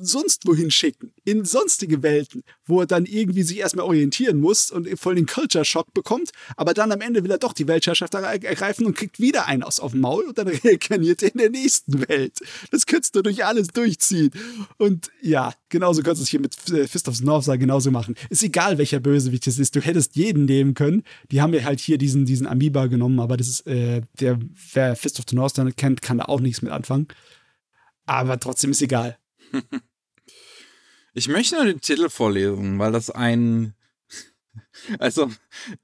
sonst 0.00 0.46
wohin 0.46 0.70
schicken, 0.70 1.12
in 1.24 1.44
sonstige 1.44 2.02
Welten, 2.02 2.42
wo 2.64 2.80
er 2.80 2.86
dann 2.86 3.06
irgendwie 3.06 3.42
sich 3.42 3.58
erstmal 3.58 3.86
orientieren 3.86 4.40
muss 4.40 4.70
und 4.70 4.88
voll 4.98 5.14
den 5.14 5.26
Culture-Shock 5.26 5.92
bekommt, 5.94 6.30
aber 6.56 6.74
dann 6.74 6.92
am 6.92 7.00
Ende 7.00 7.24
will 7.24 7.30
er 7.30 7.38
doch 7.38 7.52
die 7.52 7.68
Weltherrschaft 7.68 8.14
er- 8.14 8.22
ergreifen 8.44 8.86
und 8.86 8.96
kriegt 8.96 9.20
wieder 9.20 9.46
einen 9.46 9.62
aus 9.62 9.80
auf 9.80 9.92
dem 9.92 10.00
Maul 10.00 10.24
und 10.24 10.38
dann 10.38 10.48
reinkarniert 10.64 11.22
er 11.22 11.32
in 11.32 11.38
der 11.38 11.50
nächsten 11.50 12.08
Welt. 12.08 12.38
Das 12.70 12.86
könntest 12.86 13.14
du 13.16 13.22
durch 13.22 13.44
alles 13.44 13.68
durchziehen. 13.68 14.30
Und 14.78 15.10
ja, 15.20 15.52
genauso 15.68 16.02
kannst 16.02 16.20
du 16.20 16.24
es 16.24 16.28
hier 16.30 16.40
mit 16.40 16.54
äh, 16.70 16.86
Fist 16.86 17.08
of 17.08 17.16
Star 17.16 17.58
genauso 17.58 17.90
machen. 17.90 18.14
Ist 18.28 18.42
egal, 18.42 18.78
welcher 18.78 19.00
Bösewicht 19.00 19.46
es 19.46 19.58
ist, 19.58 19.76
du 19.76 19.80
hättest 19.80 20.16
jeden 20.16 20.44
nehmen 20.44 20.74
können. 20.74 21.02
Die 21.30 21.40
haben 21.40 21.54
ja 21.54 21.64
halt 21.64 21.80
hier 21.80 21.98
diesen, 21.98 22.24
diesen 22.24 22.46
Amoeba 22.46 22.86
genommen, 22.86 23.20
aber 23.20 23.36
das 23.36 23.48
ist, 23.48 23.66
äh, 23.66 24.02
der, 24.20 24.38
wer 24.72 24.96
Fist 24.96 25.18
of 25.18 25.26
the 25.28 25.36
North 25.36 25.54
kennt, 25.76 26.02
kann 26.02 26.18
da 26.18 26.24
auch 26.26 26.40
nichts 26.40 26.62
mit 26.62 26.72
anfangen. 26.72 27.08
Aber 28.06 28.40
trotzdem 28.40 28.72
ist 28.72 28.82
egal. 28.82 29.16
Ich 31.12 31.28
möchte 31.28 31.56
nur 31.56 31.64
den 31.64 31.80
Titel 31.80 32.08
vorlesen, 32.08 32.78
weil 32.78 32.92
das 32.92 33.10
ein. 33.10 33.74
Also, 34.98 35.30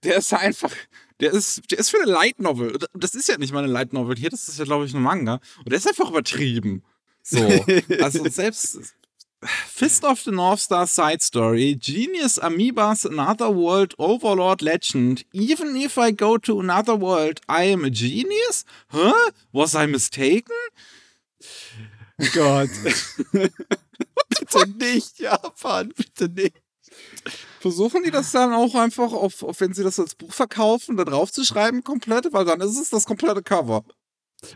der 0.02 0.16
ist 0.16 0.32
einfach. 0.32 0.72
Der 1.20 1.32
ist, 1.32 1.70
der 1.70 1.78
ist 1.78 1.90
für 1.90 2.00
eine 2.00 2.10
Light 2.10 2.40
Novel. 2.40 2.78
Das 2.94 3.14
ist 3.14 3.28
ja 3.28 3.38
nicht 3.38 3.52
mal 3.52 3.64
eine 3.64 3.72
Light 3.72 3.92
Novel 3.92 4.16
hier, 4.16 4.30
das 4.30 4.48
ist 4.48 4.58
ja, 4.58 4.64
glaube 4.64 4.86
ich, 4.86 4.94
ein 4.94 5.02
Manga. 5.02 5.40
Und 5.58 5.70
der 5.70 5.78
ist 5.78 5.88
einfach 5.88 6.10
übertrieben. 6.10 6.82
So. 7.22 7.38
Also, 8.00 8.26
selbst. 8.28 8.94
Fist 9.42 10.04
of 10.04 10.20
the 10.22 10.30
North 10.30 10.60
Star 10.60 10.86
Side 10.86 11.20
Story, 11.20 11.76
Genius 11.76 12.38
Amoebas 12.38 13.04
Another 13.04 13.54
World 13.54 13.94
Overlord 13.98 14.62
Legend. 14.62 15.24
Even 15.32 15.76
if 15.76 15.98
I 15.98 16.10
go 16.10 16.38
to 16.38 16.58
another 16.58 16.98
world, 16.98 17.40
I 17.48 17.64
am 17.64 17.84
a 17.84 17.90
genius? 17.90 18.64
Huh? 18.88 19.30
Was 19.52 19.74
I 19.74 19.86
mistaken? 19.86 20.56
Gott. 22.32 22.70
bitte 23.32 24.68
nicht, 24.78 25.18
Japan, 25.18 25.92
bitte 25.96 26.28
nicht. 26.28 26.56
Versuchen 27.60 28.02
die 28.04 28.10
das 28.10 28.32
dann 28.32 28.52
auch 28.52 28.74
einfach, 28.74 29.12
auf, 29.12 29.42
auf 29.42 29.60
wenn 29.60 29.74
sie 29.74 29.82
das 29.82 29.98
als 29.98 30.14
Buch 30.14 30.32
verkaufen, 30.32 30.96
da 30.96 31.04
drauf 31.04 31.32
zu 31.32 31.44
schreiben 31.44 31.82
komplett, 31.84 32.32
weil 32.32 32.44
dann 32.44 32.60
ist 32.60 32.78
es 32.78 32.90
das 32.90 33.04
komplette 33.04 33.42
Cover. 33.42 33.84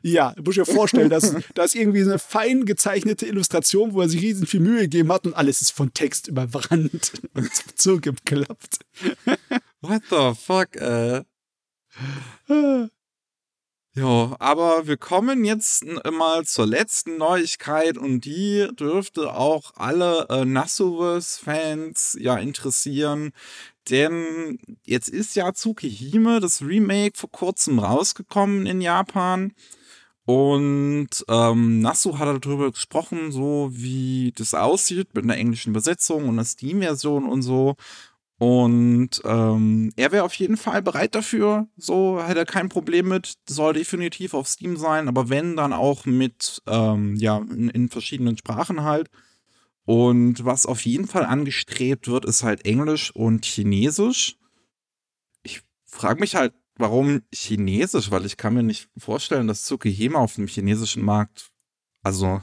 Ja, 0.02 0.32
du 0.34 0.42
musst 0.42 0.58
dir 0.58 0.66
vorstellen, 0.66 1.11
dass 1.11 1.34
da 1.54 1.64
ist 1.64 1.74
irgendwie 1.74 2.02
so 2.02 2.11
eine 2.11 2.18
fein 2.18 2.66
gezeichnete 2.66 3.26
Illustration, 3.26 3.94
wo 3.94 4.02
er 4.02 4.08
sich 4.08 4.20
riesen 4.20 4.46
viel 4.46 4.61
Mühe 4.61 4.82
gegeben 4.82 5.12
hat 5.12 5.26
und 5.26 5.34
alles 5.34 5.61
ist 5.61 5.72
von 5.72 5.92
Text 5.92 6.28
überrannt 6.28 7.12
und 7.34 7.50
zugeklappt. 7.78 8.78
What 9.80 10.02
the 10.11 10.32
fuck, 10.38 10.76
äh. 10.76 11.24
Ja, 13.97 14.36
aber 14.38 14.86
wir 14.86 14.97
kommen 14.97 15.45
jetzt 15.45 15.82
n- 15.82 15.99
mal 16.14 16.45
zur 16.45 16.64
letzten 16.66 17.16
Neuigkeit 17.18 17.99
und 17.99 18.24
die 18.24 18.68
dürfte 18.78 19.34
auch 19.34 19.72
alle 19.74 20.26
äh, 20.30 20.45
Nasuverse-Fans 20.45 22.16
ja 22.20 22.36
interessieren. 22.38 23.32
Denn 23.91 24.59
jetzt 24.84 25.09
ist 25.09 25.34
ja 25.36 25.53
Tsukihime, 25.53 26.38
das 26.41 26.62
Remake, 26.62 27.18
vor 27.18 27.30
kurzem 27.32 27.80
rausgekommen 27.80 28.66
in 28.66 28.80
Japan. 28.80 29.53
Und 30.26 31.09
ähm, 31.28 31.80
Nasu 31.80 32.18
hat 32.18 32.45
darüber 32.47 32.70
gesprochen, 32.72 33.32
so 33.32 33.70
wie 33.72 34.32
das 34.36 34.55
aussieht 34.55 35.14
mit 35.14 35.24
einer 35.24 35.36
englischen 35.38 35.70
Übersetzung 35.70 36.24
und 36.24 36.30
einer 36.34 36.45
Steam-Version 36.45 37.26
und 37.28 37.43
so. 37.43 37.76
Und 38.41 39.20
ähm, 39.26 39.93
er 39.97 40.12
wäre 40.12 40.24
auf 40.24 40.32
jeden 40.32 40.57
Fall 40.57 40.80
bereit 40.80 41.14
dafür. 41.14 41.68
So 41.76 42.24
hätte 42.24 42.38
er 42.38 42.47
kein 42.47 42.70
Problem 42.70 43.09
mit. 43.09 43.34
Soll 43.47 43.74
definitiv 43.74 44.32
auf 44.32 44.49
Steam 44.49 44.78
sein, 44.78 45.09
aber 45.09 45.28
wenn, 45.28 45.57
dann 45.57 45.74
auch 45.74 46.07
mit, 46.07 46.62
ähm, 46.66 47.16
ja, 47.16 47.36
in, 47.36 47.68
in 47.68 47.91
verschiedenen 47.91 48.38
Sprachen 48.38 48.82
halt. 48.82 49.11
Und 49.84 50.43
was 50.43 50.64
auf 50.64 50.86
jeden 50.86 51.07
Fall 51.07 51.26
angestrebt 51.26 52.09
wird, 52.09 52.24
ist 52.24 52.43
halt 52.43 52.64
Englisch 52.64 53.14
und 53.14 53.45
Chinesisch. 53.45 54.38
Ich 55.43 55.61
frage 55.84 56.20
mich 56.20 56.34
halt, 56.34 56.55
warum 56.76 57.20
Chinesisch, 57.34 58.11
weil 58.11 58.24
ich 58.24 58.38
kann 58.38 58.55
mir 58.55 58.62
nicht 58.62 58.88
vorstellen, 58.97 59.49
dass 59.49 59.64
Tsukihime 59.66 60.16
auf 60.16 60.36
dem 60.36 60.47
chinesischen 60.47 61.05
Markt, 61.05 61.51
also 62.03 62.41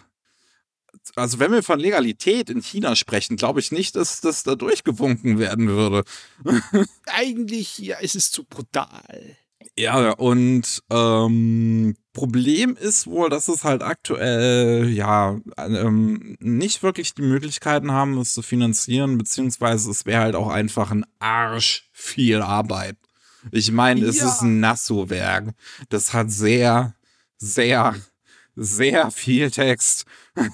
also 1.15 1.39
wenn 1.39 1.51
wir 1.51 1.63
von 1.63 1.79
Legalität 1.79 2.49
in 2.49 2.61
China 2.61 2.95
sprechen, 2.95 3.37
glaube 3.37 3.59
ich 3.59 3.71
nicht, 3.71 3.95
dass 3.95 4.21
das 4.21 4.43
da 4.43 4.55
durchgewunken 4.55 5.39
werden 5.39 5.67
würde. 5.67 6.03
Eigentlich, 7.05 7.77
ja, 7.79 7.97
es 8.01 8.15
ist 8.15 8.33
zu 8.33 8.43
brutal. 8.43 9.37
Ja, 9.77 10.11
und 10.11 10.81
ähm, 10.89 11.95
Problem 12.13 12.75
ist 12.75 13.05
wohl, 13.05 13.29
dass 13.29 13.47
es 13.47 13.63
halt 13.63 13.83
aktuell 13.83 14.89
ja 14.89 15.39
ähm, 15.57 16.35
nicht 16.39 16.81
wirklich 16.81 17.13
die 17.13 17.21
Möglichkeiten 17.21 17.91
haben, 17.91 18.17
es 18.17 18.33
zu 18.33 18.41
finanzieren, 18.41 19.17
beziehungsweise 19.19 19.91
es 19.91 20.05
wäre 20.05 20.21
halt 20.23 20.35
auch 20.35 20.49
einfach 20.49 20.89
ein 20.91 21.05
Arsch 21.19 21.89
viel 21.91 22.41
Arbeit. 22.41 22.97
Ich 23.51 23.71
meine, 23.71 24.03
es 24.05 24.17
Ja. 24.17 24.29
ist 24.29 24.41
ein 24.41 24.59
Nasso-Werk. 24.59 25.53
Das 25.89 26.11
hat 26.11 26.31
sehr, 26.31 26.95
sehr, 27.37 27.95
sehr 28.57 29.11
viel 29.11 29.51
Text. 29.51 30.05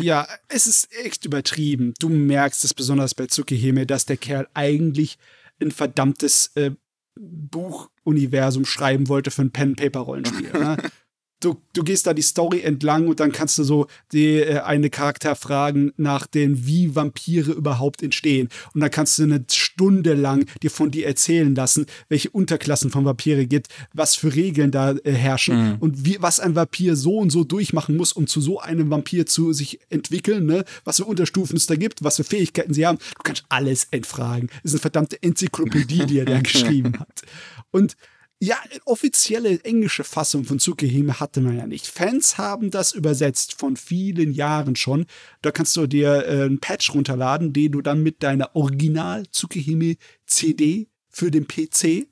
Ja, 0.00 0.28
es 0.48 0.66
ist 0.66 0.92
echt 1.04 1.24
übertrieben. 1.24 1.94
Du 1.98 2.08
merkst 2.08 2.64
es 2.64 2.74
besonders 2.74 3.14
bei 3.14 3.26
Tsukihime, 3.26 3.86
dass 3.86 4.06
der 4.06 4.16
Kerl 4.16 4.48
eigentlich 4.54 5.18
ein 5.60 5.70
verdammtes 5.70 6.50
äh, 6.54 6.72
Buchuniversum 7.16 8.64
schreiben 8.64 9.08
wollte 9.08 9.30
für 9.30 9.42
ein 9.42 9.50
Pen-Paper-Rollenspiel. 9.50 10.52
ne? 10.52 10.76
du, 11.40 11.60
du 11.72 11.82
gehst 11.82 12.06
da 12.06 12.14
die 12.14 12.22
Story 12.22 12.60
entlang 12.60 13.08
und 13.08 13.20
dann 13.20 13.32
kannst 13.32 13.58
du 13.58 13.64
so 13.64 13.86
die, 14.12 14.40
äh, 14.40 14.60
eine 14.60 14.90
Charakter 14.90 15.36
fragen 15.36 15.92
nach 15.96 16.26
den, 16.26 16.66
wie 16.66 16.94
Vampire 16.94 17.52
überhaupt 17.52 18.02
entstehen. 18.02 18.48
Und 18.72 18.80
dann 18.80 18.90
kannst 18.90 19.18
du 19.18 19.24
eine 19.24 19.44
Stunde 19.50 20.14
lang 20.14 20.46
dir 20.62 20.70
von 20.70 20.90
dir 20.90 21.06
erzählen 21.06 21.54
lassen, 21.54 21.86
welche 22.08 22.30
Unterklassen 22.30 22.90
von 22.90 23.04
Vampire 23.04 23.46
gibt, 23.46 23.68
was 23.92 24.14
für 24.14 24.34
Regeln 24.34 24.70
da 24.70 24.92
äh, 24.92 25.12
herrschen 25.12 25.72
mhm. 25.72 25.76
und 25.80 26.04
wie, 26.04 26.16
was 26.20 26.40
ein 26.40 26.54
Vampir 26.54 26.96
so 26.96 27.18
und 27.18 27.30
so 27.30 27.44
durchmachen 27.44 27.96
muss, 27.96 28.12
um 28.12 28.26
zu 28.26 28.40
so 28.40 28.60
einem 28.60 28.90
Vampir 28.90 29.26
zu 29.26 29.52
sich 29.52 29.80
entwickeln, 29.90 30.46
ne? 30.46 30.64
was 30.84 30.96
für 30.96 31.04
Unterstufen 31.04 31.56
es 31.56 31.66
da 31.66 31.76
gibt, 31.76 32.02
was 32.04 32.16
für 32.16 32.24
Fähigkeiten 32.24 32.74
sie 32.74 32.86
haben. 32.86 32.98
Du 32.98 33.22
kannst 33.22 33.44
alles 33.48 33.88
entfragen. 33.90 34.48
Das 34.62 34.72
ist 34.72 34.74
eine 34.74 34.80
verdammte 34.80 35.22
Enzyklopädie, 35.22 36.06
die 36.06 36.18
er 36.18 36.24
da 36.24 36.40
geschrieben 36.42 36.98
hat. 36.98 37.22
Und 37.70 37.96
ja, 38.44 38.58
offizielle 38.84 39.64
englische 39.64 40.04
Fassung 40.04 40.44
von 40.44 40.58
Tsukihime 40.58 41.18
hatte 41.18 41.40
man 41.40 41.56
ja 41.56 41.66
nicht. 41.66 41.86
Fans 41.86 42.36
haben 42.36 42.70
das 42.70 42.92
übersetzt 42.92 43.58
von 43.58 43.76
vielen 43.76 44.32
Jahren 44.32 44.76
schon. 44.76 45.06
Da 45.40 45.50
kannst 45.50 45.76
du 45.76 45.86
dir 45.86 46.26
äh, 46.26 46.42
einen 46.42 46.60
Patch 46.60 46.92
runterladen, 46.92 47.52
den 47.52 47.72
du 47.72 47.80
dann 47.80 48.02
mit 48.02 48.22
deiner 48.22 48.54
Original 48.54 49.26
Tsukihime 49.26 49.96
CD 50.26 50.88
für 51.08 51.30
den 51.30 51.48
PC 51.48 52.06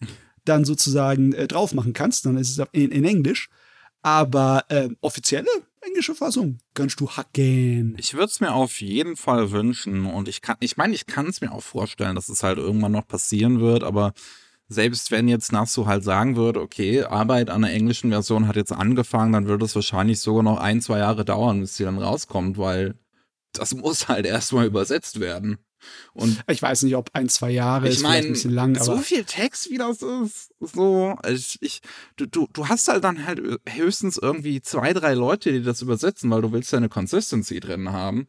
dann 0.44 0.64
sozusagen 0.64 1.34
äh, 1.34 1.46
drauf 1.46 1.74
machen 1.74 1.92
kannst. 1.92 2.24
Dann 2.24 2.38
ist 2.38 2.58
es 2.58 2.66
in, 2.72 2.90
in 2.90 3.04
Englisch. 3.04 3.48
Aber 4.00 4.64
äh, 4.68 4.88
offizielle 5.00 5.50
englische 5.80 6.14
Fassung 6.14 6.58
kannst 6.74 6.98
du 7.00 7.10
hacken. 7.10 7.94
Ich 7.98 8.14
würde 8.14 8.26
es 8.26 8.40
mir 8.40 8.52
auf 8.54 8.80
jeden 8.80 9.16
Fall 9.16 9.50
wünschen 9.50 10.06
und 10.06 10.28
ich 10.28 10.40
kann, 10.40 10.56
ich 10.60 10.76
meine, 10.76 10.94
ich 10.94 11.06
kann 11.06 11.26
es 11.26 11.40
mir 11.40 11.52
auch 11.52 11.62
vorstellen, 11.62 12.14
dass 12.14 12.28
es 12.28 12.42
halt 12.42 12.58
irgendwann 12.58 12.92
noch 12.92 13.06
passieren 13.06 13.60
wird, 13.60 13.84
aber 13.84 14.12
selbst 14.72 15.10
wenn 15.10 15.28
jetzt 15.28 15.52
Nasu 15.52 15.86
halt 15.86 16.04
sagen 16.04 16.36
würde, 16.36 16.60
okay, 16.60 17.04
Arbeit 17.04 17.50
an 17.50 17.62
der 17.62 17.72
englischen 17.72 18.10
Version 18.10 18.48
hat 18.48 18.56
jetzt 18.56 18.72
angefangen, 18.72 19.32
dann 19.32 19.46
würde 19.46 19.64
es 19.64 19.74
wahrscheinlich 19.74 20.20
sogar 20.20 20.42
noch 20.42 20.58
ein, 20.58 20.80
zwei 20.80 20.98
Jahre 20.98 21.24
dauern, 21.24 21.60
bis 21.60 21.76
sie 21.76 21.84
dann 21.84 21.98
rauskommt, 21.98 22.58
weil 22.58 22.94
das 23.52 23.74
muss 23.76 24.08
halt 24.08 24.26
erstmal 24.26 24.66
übersetzt 24.66 25.20
werden. 25.20 25.58
Und 26.12 26.42
ich 26.48 26.62
weiß 26.62 26.82
nicht, 26.84 26.94
ob 26.94 27.10
ein, 27.12 27.28
zwei 27.28 27.50
Jahre 27.50 27.88
ich 27.88 27.96
ist 27.96 28.02
mein, 28.02 28.24
ein 28.24 28.32
bisschen 28.32 28.52
lang, 28.52 28.76
aber. 28.76 28.84
So 28.84 28.98
viel 28.98 29.24
Text, 29.24 29.70
wie 29.70 29.78
das 29.78 30.02
ist, 30.02 30.52
so, 30.60 31.16
ich, 31.28 31.58
ich, 31.60 31.80
du, 32.16 32.26
du, 32.26 32.46
du 32.52 32.68
hast 32.68 32.88
halt 32.88 33.02
dann 33.04 33.26
halt 33.26 33.40
höchstens 33.68 34.16
irgendwie 34.16 34.60
zwei, 34.62 34.92
drei 34.92 35.14
Leute, 35.14 35.52
die 35.52 35.62
das 35.62 35.82
übersetzen, 35.82 36.30
weil 36.30 36.42
du 36.42 36.52
willst 36.52 36.72
ja 36.72 36.78
eine 36.78 36.88
Consistency 36.88 37.60
drin 37.60 37.90
haben. 37.90 38.28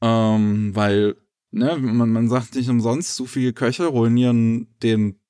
Ähm, 0.00 0.74
weil, 0.74 1.16
ne, 1.50 1.76
man, 1.76 2.10
man 2.10 2.28
sagt 2.28 2.54
nicht 2.54 2.68
umsonst, 2.68 3.16
so 3.16 3.26
viele 3.26 3.52
Köche 3.52 3.86
ruinieren 3.86 4.68
den 4.82 5.20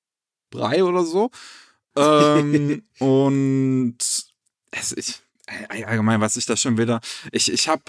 Brei 0.57 0.83
oder 0.85 1.05
so. 1.05 1.31
ähm, 1.97 2.83
und 2.99 3.99
es, 4.71 4.93
ich, 4.93 5.21
allgemein, 5.69 6.21
was 6.21 6.37
ich 6.37 6.47
da 6.47 6.57
schon 6.57 6.79
wieder, 6.79 7.01
ich, 7.33 7.53
ich 7.53 7.69
habe, 7.69 7.83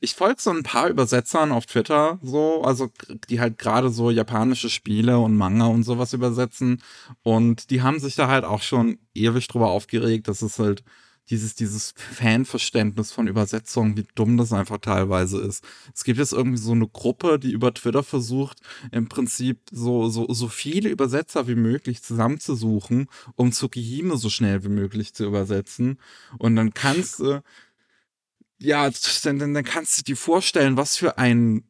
ich 0.00 0.14
folge 0.14 0.40
so 0.40 0.50
ein 0.50 0.62
paar 0.62 0.88
Übersetzern 0.88 1.52
auf 1.52 1.66
Twitter, 1.66 2.18
so, 2.22 2.62
also 2.62 2.90
die 3.28 3.40
halt 3.40 3.58
gerade 3.58 3.90
so 3.90 4.10
japanische 4.10 4.70
Spiele 4.70 5.18
und 5.18 5.36
Manga 5.36 5.66
und 5.66 5.82
sowas 5.84 6.12
übersetzen. 6.12 6.82
Und 7.22 7.70
die 7.70 7.82
haben 7.82 7.98
sich 7.98 8.14
da 8.14 8.28
halt 8.28 8.44
auch 8.44 8.62
schon 8.62 8.98
ewig 9.14 9.48
drüber 9.48 9.70
aufgeregt, 9.70 10.28
dass 10.28 10.42
es 10.42 10.58
halt 10.58 10.82
dieses, 11.30 11.54
dieses 11.54 11.94
Fanverständnis 11.96 13.12
von 13.12 13.28
Übersetzungen, 13.28 13.96
wie 13.96 14.06
dumm 14.14 14.36
das 14.36 14.52
einfach 14.52 14.78
teilweise 14.78 15.40
ist. 15.40 15.64
Es 15.94 16.04
gibt 16.04 16.18
jetzt 16.18 16.32
irgendwie 16.32 16.58
so 16.58 16.72
eine 16.72 16.88
Gruppe, 16.88 17.38
die 17.38 17.52
über 17.52 17.72
Twitter 17.72 18.02
versucht, 18.02 18.60
im 18.90 19.08
Prinzip 19.08 19.60
so, 19.70 20.08
so, 20.08 20.26
so 20.32 20.48
viele 20.48 20.88
Übersetzer 20.88 21.46
wie 21.46 21.54
möglich 21.54 22.02
zusammenzusuchen, 22.02 23.06
um 23.36 23.52
Tsukihime 23.52 24.16
so 24.16 24.30
schnell 24.30 24.64
wie 24.64 24.68
möglich 24.68 25.14
zu 25.14 25.24
übersetzen. 25.24 25.98
Und 26.38 26.56
dann 26.56 26.74
kannst 26.74 27.20
du, 27.20 27.42
ja, 28.58 28.90
dann, 29.24 29.38
dann, 29.38 29.54
dann 29.54 29.64
kannst 29.64 29.98
du 29.98 30.02
dir 30.02 30.16
vorstellen, 30.16 30.76
was 30.76 30.96
für 30.96 31.18
ein 31.18 31.64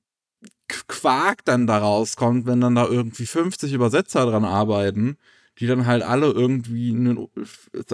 Quark 0.88 1.44
dann 1.44 1.66
da 1.66 1.78
rauskommt, 1.78 2.46
wenn 2.46 2.60
dann 2.60 2.74
da 2.74 2.86
irgendwie 2.86 3.26
50 3.26 3.72
Übersetzer 3.72 4.24
dran 4.24 4.44
arbeiten 4.44 5.18
die 5.58 5.66
dann 5.66 5.86
halt 5.86 6.02
alle 6.02 6.30
irgendwie 6.30 6.90
einen 6.90 7.28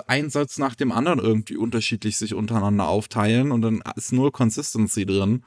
Einsatz 0.06 0.58
nach 0.58 0.74
dem 0.74 0.92
anderen 0.92 1.18
irgendwie 1.18 1.56
unterschiedlich 1.56 2.16
sich 2.16 2.34
untereinander 2.34 2.88
aufteilen 2.88 3.50
und 3.50 3.62
dann 3.62 3.82
ist 3.96 4.12
null 4.12 4.30
Consistency 4.30 5.06
drin. 5.06 5.44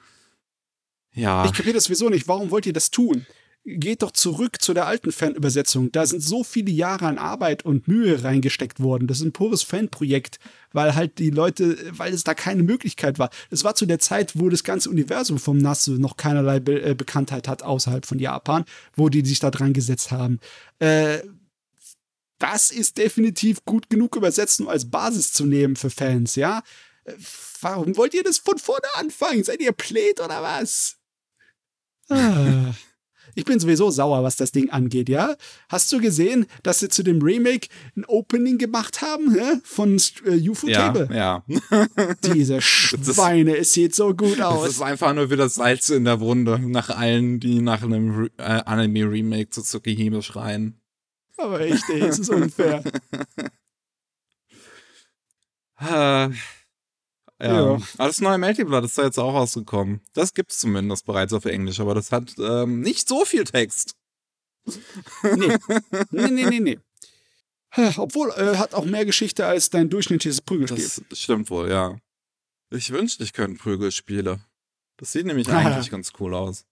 Ja. 1.14 1.46
Ich 1.46 1.54
kapiere 1.54 1.76
das 1.76 1.86
sowieso 1.86 2.10
nicht. 2.10 2.28
Warum 2.28 2.52
wollt 2.52 2.66
ihr 2.66 2.74
das 2.74 2.92
tun? 2.92 3.26
Geht 3.64 4.02
doch 4.02 4.12
zurück 4.12 4.60
zu 4.60 4.74
der 4.74 4.88
alten 4.88 5.12
Fanübersetzung. 5.12 5.92
Da 5.92 6.08
sind 6.08 6.22
so 6.22 6.44
viele 6.44 6.72
Jahre 6.72 7.06
an 7.06 7.20
Arbeit 7.20 7.64
und 7.64 7.88
Mühe 7.88 8.24
reingesteckt 8.24 8.80
worden. 8.80 9.08
Das 9.08 9.20
ist 9.20 9.26
ein 9.26 9.34
pures 9.34 9.62
Fanprojekt, 9.62 10.40
weil 10.74 10.96
halt 10.96 11.20
die 11.20 11.30
Leute, 11.30 11.78
weil 11.92 12.12
es 12.12 12.24
da 12.24 12.34
keine 12.34 12.64
Möglichkeit 12.64 13.20
war. 13.20 13.30
Es 13.52 13.64
war 13.64 13.76
zu 13.76 13.86
der 13.86 14.00
Zeit, 14.00 14.40
wo 14.40 14.50
das 14.50 14.64
ganze 14.64 14.90
Universum 14.90 15.38
vom 15.38 15.60
Nasse 15.60 15.92
noch 15.92 16.18
keinerlei 16.18 16.60
Be 16.60 16.82
äh, 16.82 16.96
Bekanntheit 16.96 17.48
hat 17.48 17.62
außerhalb 17.62 18.06
von 18.06 18.18
Japan, 18.18 18.66
wo 18.96 19.10
die 19.10 19.24
sich 19.24 19.40
da 19.40 19.52
dran 19.52 19.74
gesetzt 19.74 20.12
haben. 20.12 20.40
Äh, 20.80 21.20
das 22.42 22.72
ist 22.72 22.98
definitiv 22.98 23.64
gut 23.66 23.90
genug 23.90 24.16
übersetzt, 24.16 24.60
um 24.62 24.68
als 24.68 24.90
Basis 24.90 25.32
zu 25.32 25.46
nehmen 25.46 25.76
für 25.76 25.90
Fans, 25.90 26.36
ja? 26.36 26.64
Warum 27.62 27.96
wollt 27.98 28.14
ihr 28.14 28.24
das 28.24 28.40
von 28.40 28.58
vorne 28.58 28.88
anfangen? 28.96 29.44
Seid 29.44 29.62
ihr 29.62 29.72
Plet 29.72 30.20
oder 30.20 30.42
was? 30.42 30.98
Ah. 32.10 32.74
Ich 33.34 33.46
bin 33.46 33.60
sowieso 33.60 33.90
sauer, 33.92 34.24
was 34.24 34.36
das 34.36 34.52
Ding 34.52 34.72
angeht, 34.72 35.08
ja? 35.08 35.36
Hast 35.70 35.90
du 35.94 36.02
gesehen, 36.02 36.48
dass 36.64 36.80
sie 36.80 36.90
zu 36.90 37.02
dem 37.02 37.22
Remake 37.22 37.70
ein 37.96 38.04
Opening 38.06 38.58
gemacht 38.58 39.02
haben 39.02 39.34
hä? 39.34 39.62
von 39.64 40.02
äh, 40.26 40.50
UFO 40.50 40.68
Table? 40.68 41.08
Ja. 41.14 41.46
Diese 42.34 42.62
Schweine, 42.62 43.56
es 43.56 43.72
sieht 43.72 43.96
so 43.96 44.14
gut 44.14 44.42
aus. 44.42 44.68
Es 44.68 44.76
ist 44.76 44.82
einfach 44.82 45.14
nur 45.14 45.30
wieder 45.30 45.48
Salz 45.48 45.90
in 45.90 46.04
der 46.04 46.20
Wunde 46.20 46.60
nach 46.60 46.90
allen, 46.90 47.40
die 47.40 47.62
nach 47.62 47.84
einem 47.84 48.12
Re 48.12 48.32
äh, 48.38 48.64
Anime-Remake 48.66 49.50
zu 49.50 49.62
Tsukihime 49.62 50.22
schreien. 50.22 50.81
Aber 51.38 51.60
echt, 51.62 51.90
ey, 51.90 52.02
es 52.02 52.20
ist 52.20 52.30
unfair. 52.30 52.84
äh, 55.80 55.84
ja. 55.88 56.32
ja. 57.40 57.74
Aber 57.74 57.82
das 57.98 58.22
neue 58.22 58.38
Melty 58.38 58.64
Blood 58.64 58.86
ist 58.86 58.98
da 58.98 59.04
jetzt 59.04 59.18
auch 59.18 59.34
rausgekommen. 59.34 60.02
Das 60.14 60.34
gibt 60.34 60.52
es 60.52 60.60
zumindest 60.60 61.06
bereits 61.06 61.34
auf 61.34 61.46
Englisch, 61.46 61.80
aber 61.80 61.96
das 61.96 62.12
hat 62.12 62.34
ähm, 62.38 62.82
nicht 62.82 63.08
so 63.08 63.26
viel 63.26 63.44
Text. 63.44 63.96
nee. 64.66 65.58
Nee, 66.12 66.28
nee, 66.30 66.46
nee, 66.46 66.60
nee. 66.60 66.80
Obwohl, 67.98 68.30
äh, 68.32 68.58
hat 68.58 68.74
auch 68.74 68.86
mehr 68.86 69.06
Geschichte 69.06 69.46
als 69.46 69.70
dein 69.70 69.90
durchschnittliches 69.90 70.42
Prügelspiel. 70.42 71.06
Das 71.10 71.20
stimmt 71.20 71.50
wohl, 71.50 71.70
ja. 71.70 71.98
Ich 72.70 72.92
wünschte, 72.92 73.24
ich 73.24 73.34
könnte 73.34 73.60
Prügelspiele. 73.60 74.40
Das 74.98 75.12
sieht 75.12 75.26
nämlich 75.26 75.48
eigentlich 75.52 75.90
ganz 75.90 76.12
cool 76.20 76.34
aus. 76.34 76.66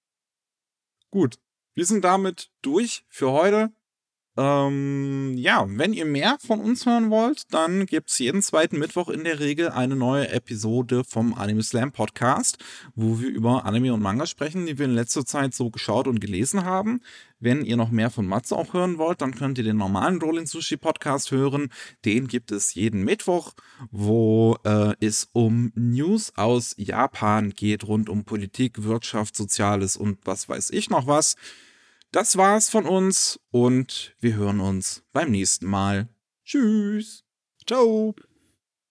Gut, 1.09 1.39
wir 1.73 1.85
sind 1.85 2.03
damit 2.03 2.51
durch 2.61 3.05
für 3.09 3.31
heute. 3.31 3.71
Ähm, 4.39 5.33
ja, 5.35 5.65
wenn 5.67 5.91
ihr 5.91 6.05
mehr 6.05 6.37
von 6.39 6.61
uns 6.61 6.85
hören 6.85 7.09
wollt, 7.09 7.53
dann 7.53 7.85
gibt 7.85 8.09
es 8.09 8.19
jeden 8.19 8.41
zweiten 8.41 8.79
Mittwoch 8.79 9.09
in 9.09 9.25
der 9.25 9.41
Regel 9.41 9.67
eine 9.67 9.97
neue 9.97 10.29
Episode 10.29 11.03
vom 11.03 11.33
Anime 11.33 11.61
Slam 11.61 11.91
Podcast, 11.91 12.57
wo 12.95 13.19
wir 13.19 13.27
über 13.27 13.65
Anime 13.65 13.93
und 13.93 14.01
Manga 14.01 14.25
sprechen, 14.25 14.65
die 14.65 14.79
wir 14.79 14.85
in 14.85 14.95
letzter 14.95 15.25
Zeit 15.25 15.53
so 15.53 15.69
geschaut 15.69 16.07
und 16.07 16.21
gelesen 16.21 16.63
haben. 16.63 17.01
Wenn 17.41 17.65
ihr 17.65 17.75
noch 17.75 17.91
mehr 17.91 18.09
von 18.09 18.27
Matze 18.27 18.55
auch 18.55 18.73
hören 18.73 18.97
wollt, 18.97 19.19
dann 19.19 19.35
könnt 19.35 19.57
ihr 19.57 19.65
den 19.65 19.75
normalen 19.75 20.21
Rolling 20.21 20.47
Sushi 20.47 20.77
Podcast 20.77 21.31
hören. 21.31 21.69
Den 22.05 22.29
gibt 22.29 22.53
es 22.53 22.75
jeden 22.75 23.03
Mittwoch, 23.03 23.55
wo 23.91 24.57
äh, 24.63 24.93
es 25.01 25.27
um 25.33 25.73
News 25.75 26.31
aus 26.37 26.75
Japan 26.77 27.49
geht, 27.49 27.85
rund 27.85 28.07
um 28.07 28.23
Politik, 28.23 28.83
Wirtschaft, 28.83 29.35
Soziales 29.35 29.97
und 29.97 30.19
was 30.23 30.47
weiß 30.47 30.69
ich 30.69 30.89
noch 30.89 31.07
was. 31.07 31.35
Das 32.11 32.37
war's 32.37 32.69
von 32.69 32.85
uns 32.85 33.39
und 33.51 34.15
wir 34.19 34.35
hören 34.35 34.61
uns 34.61 35.03
beim 35.13 35.31
nächsten 35.31 35.67
Mal. 35.67 36.09
Tschüss. 36.43 37.23
Ciao. 37.67 38.15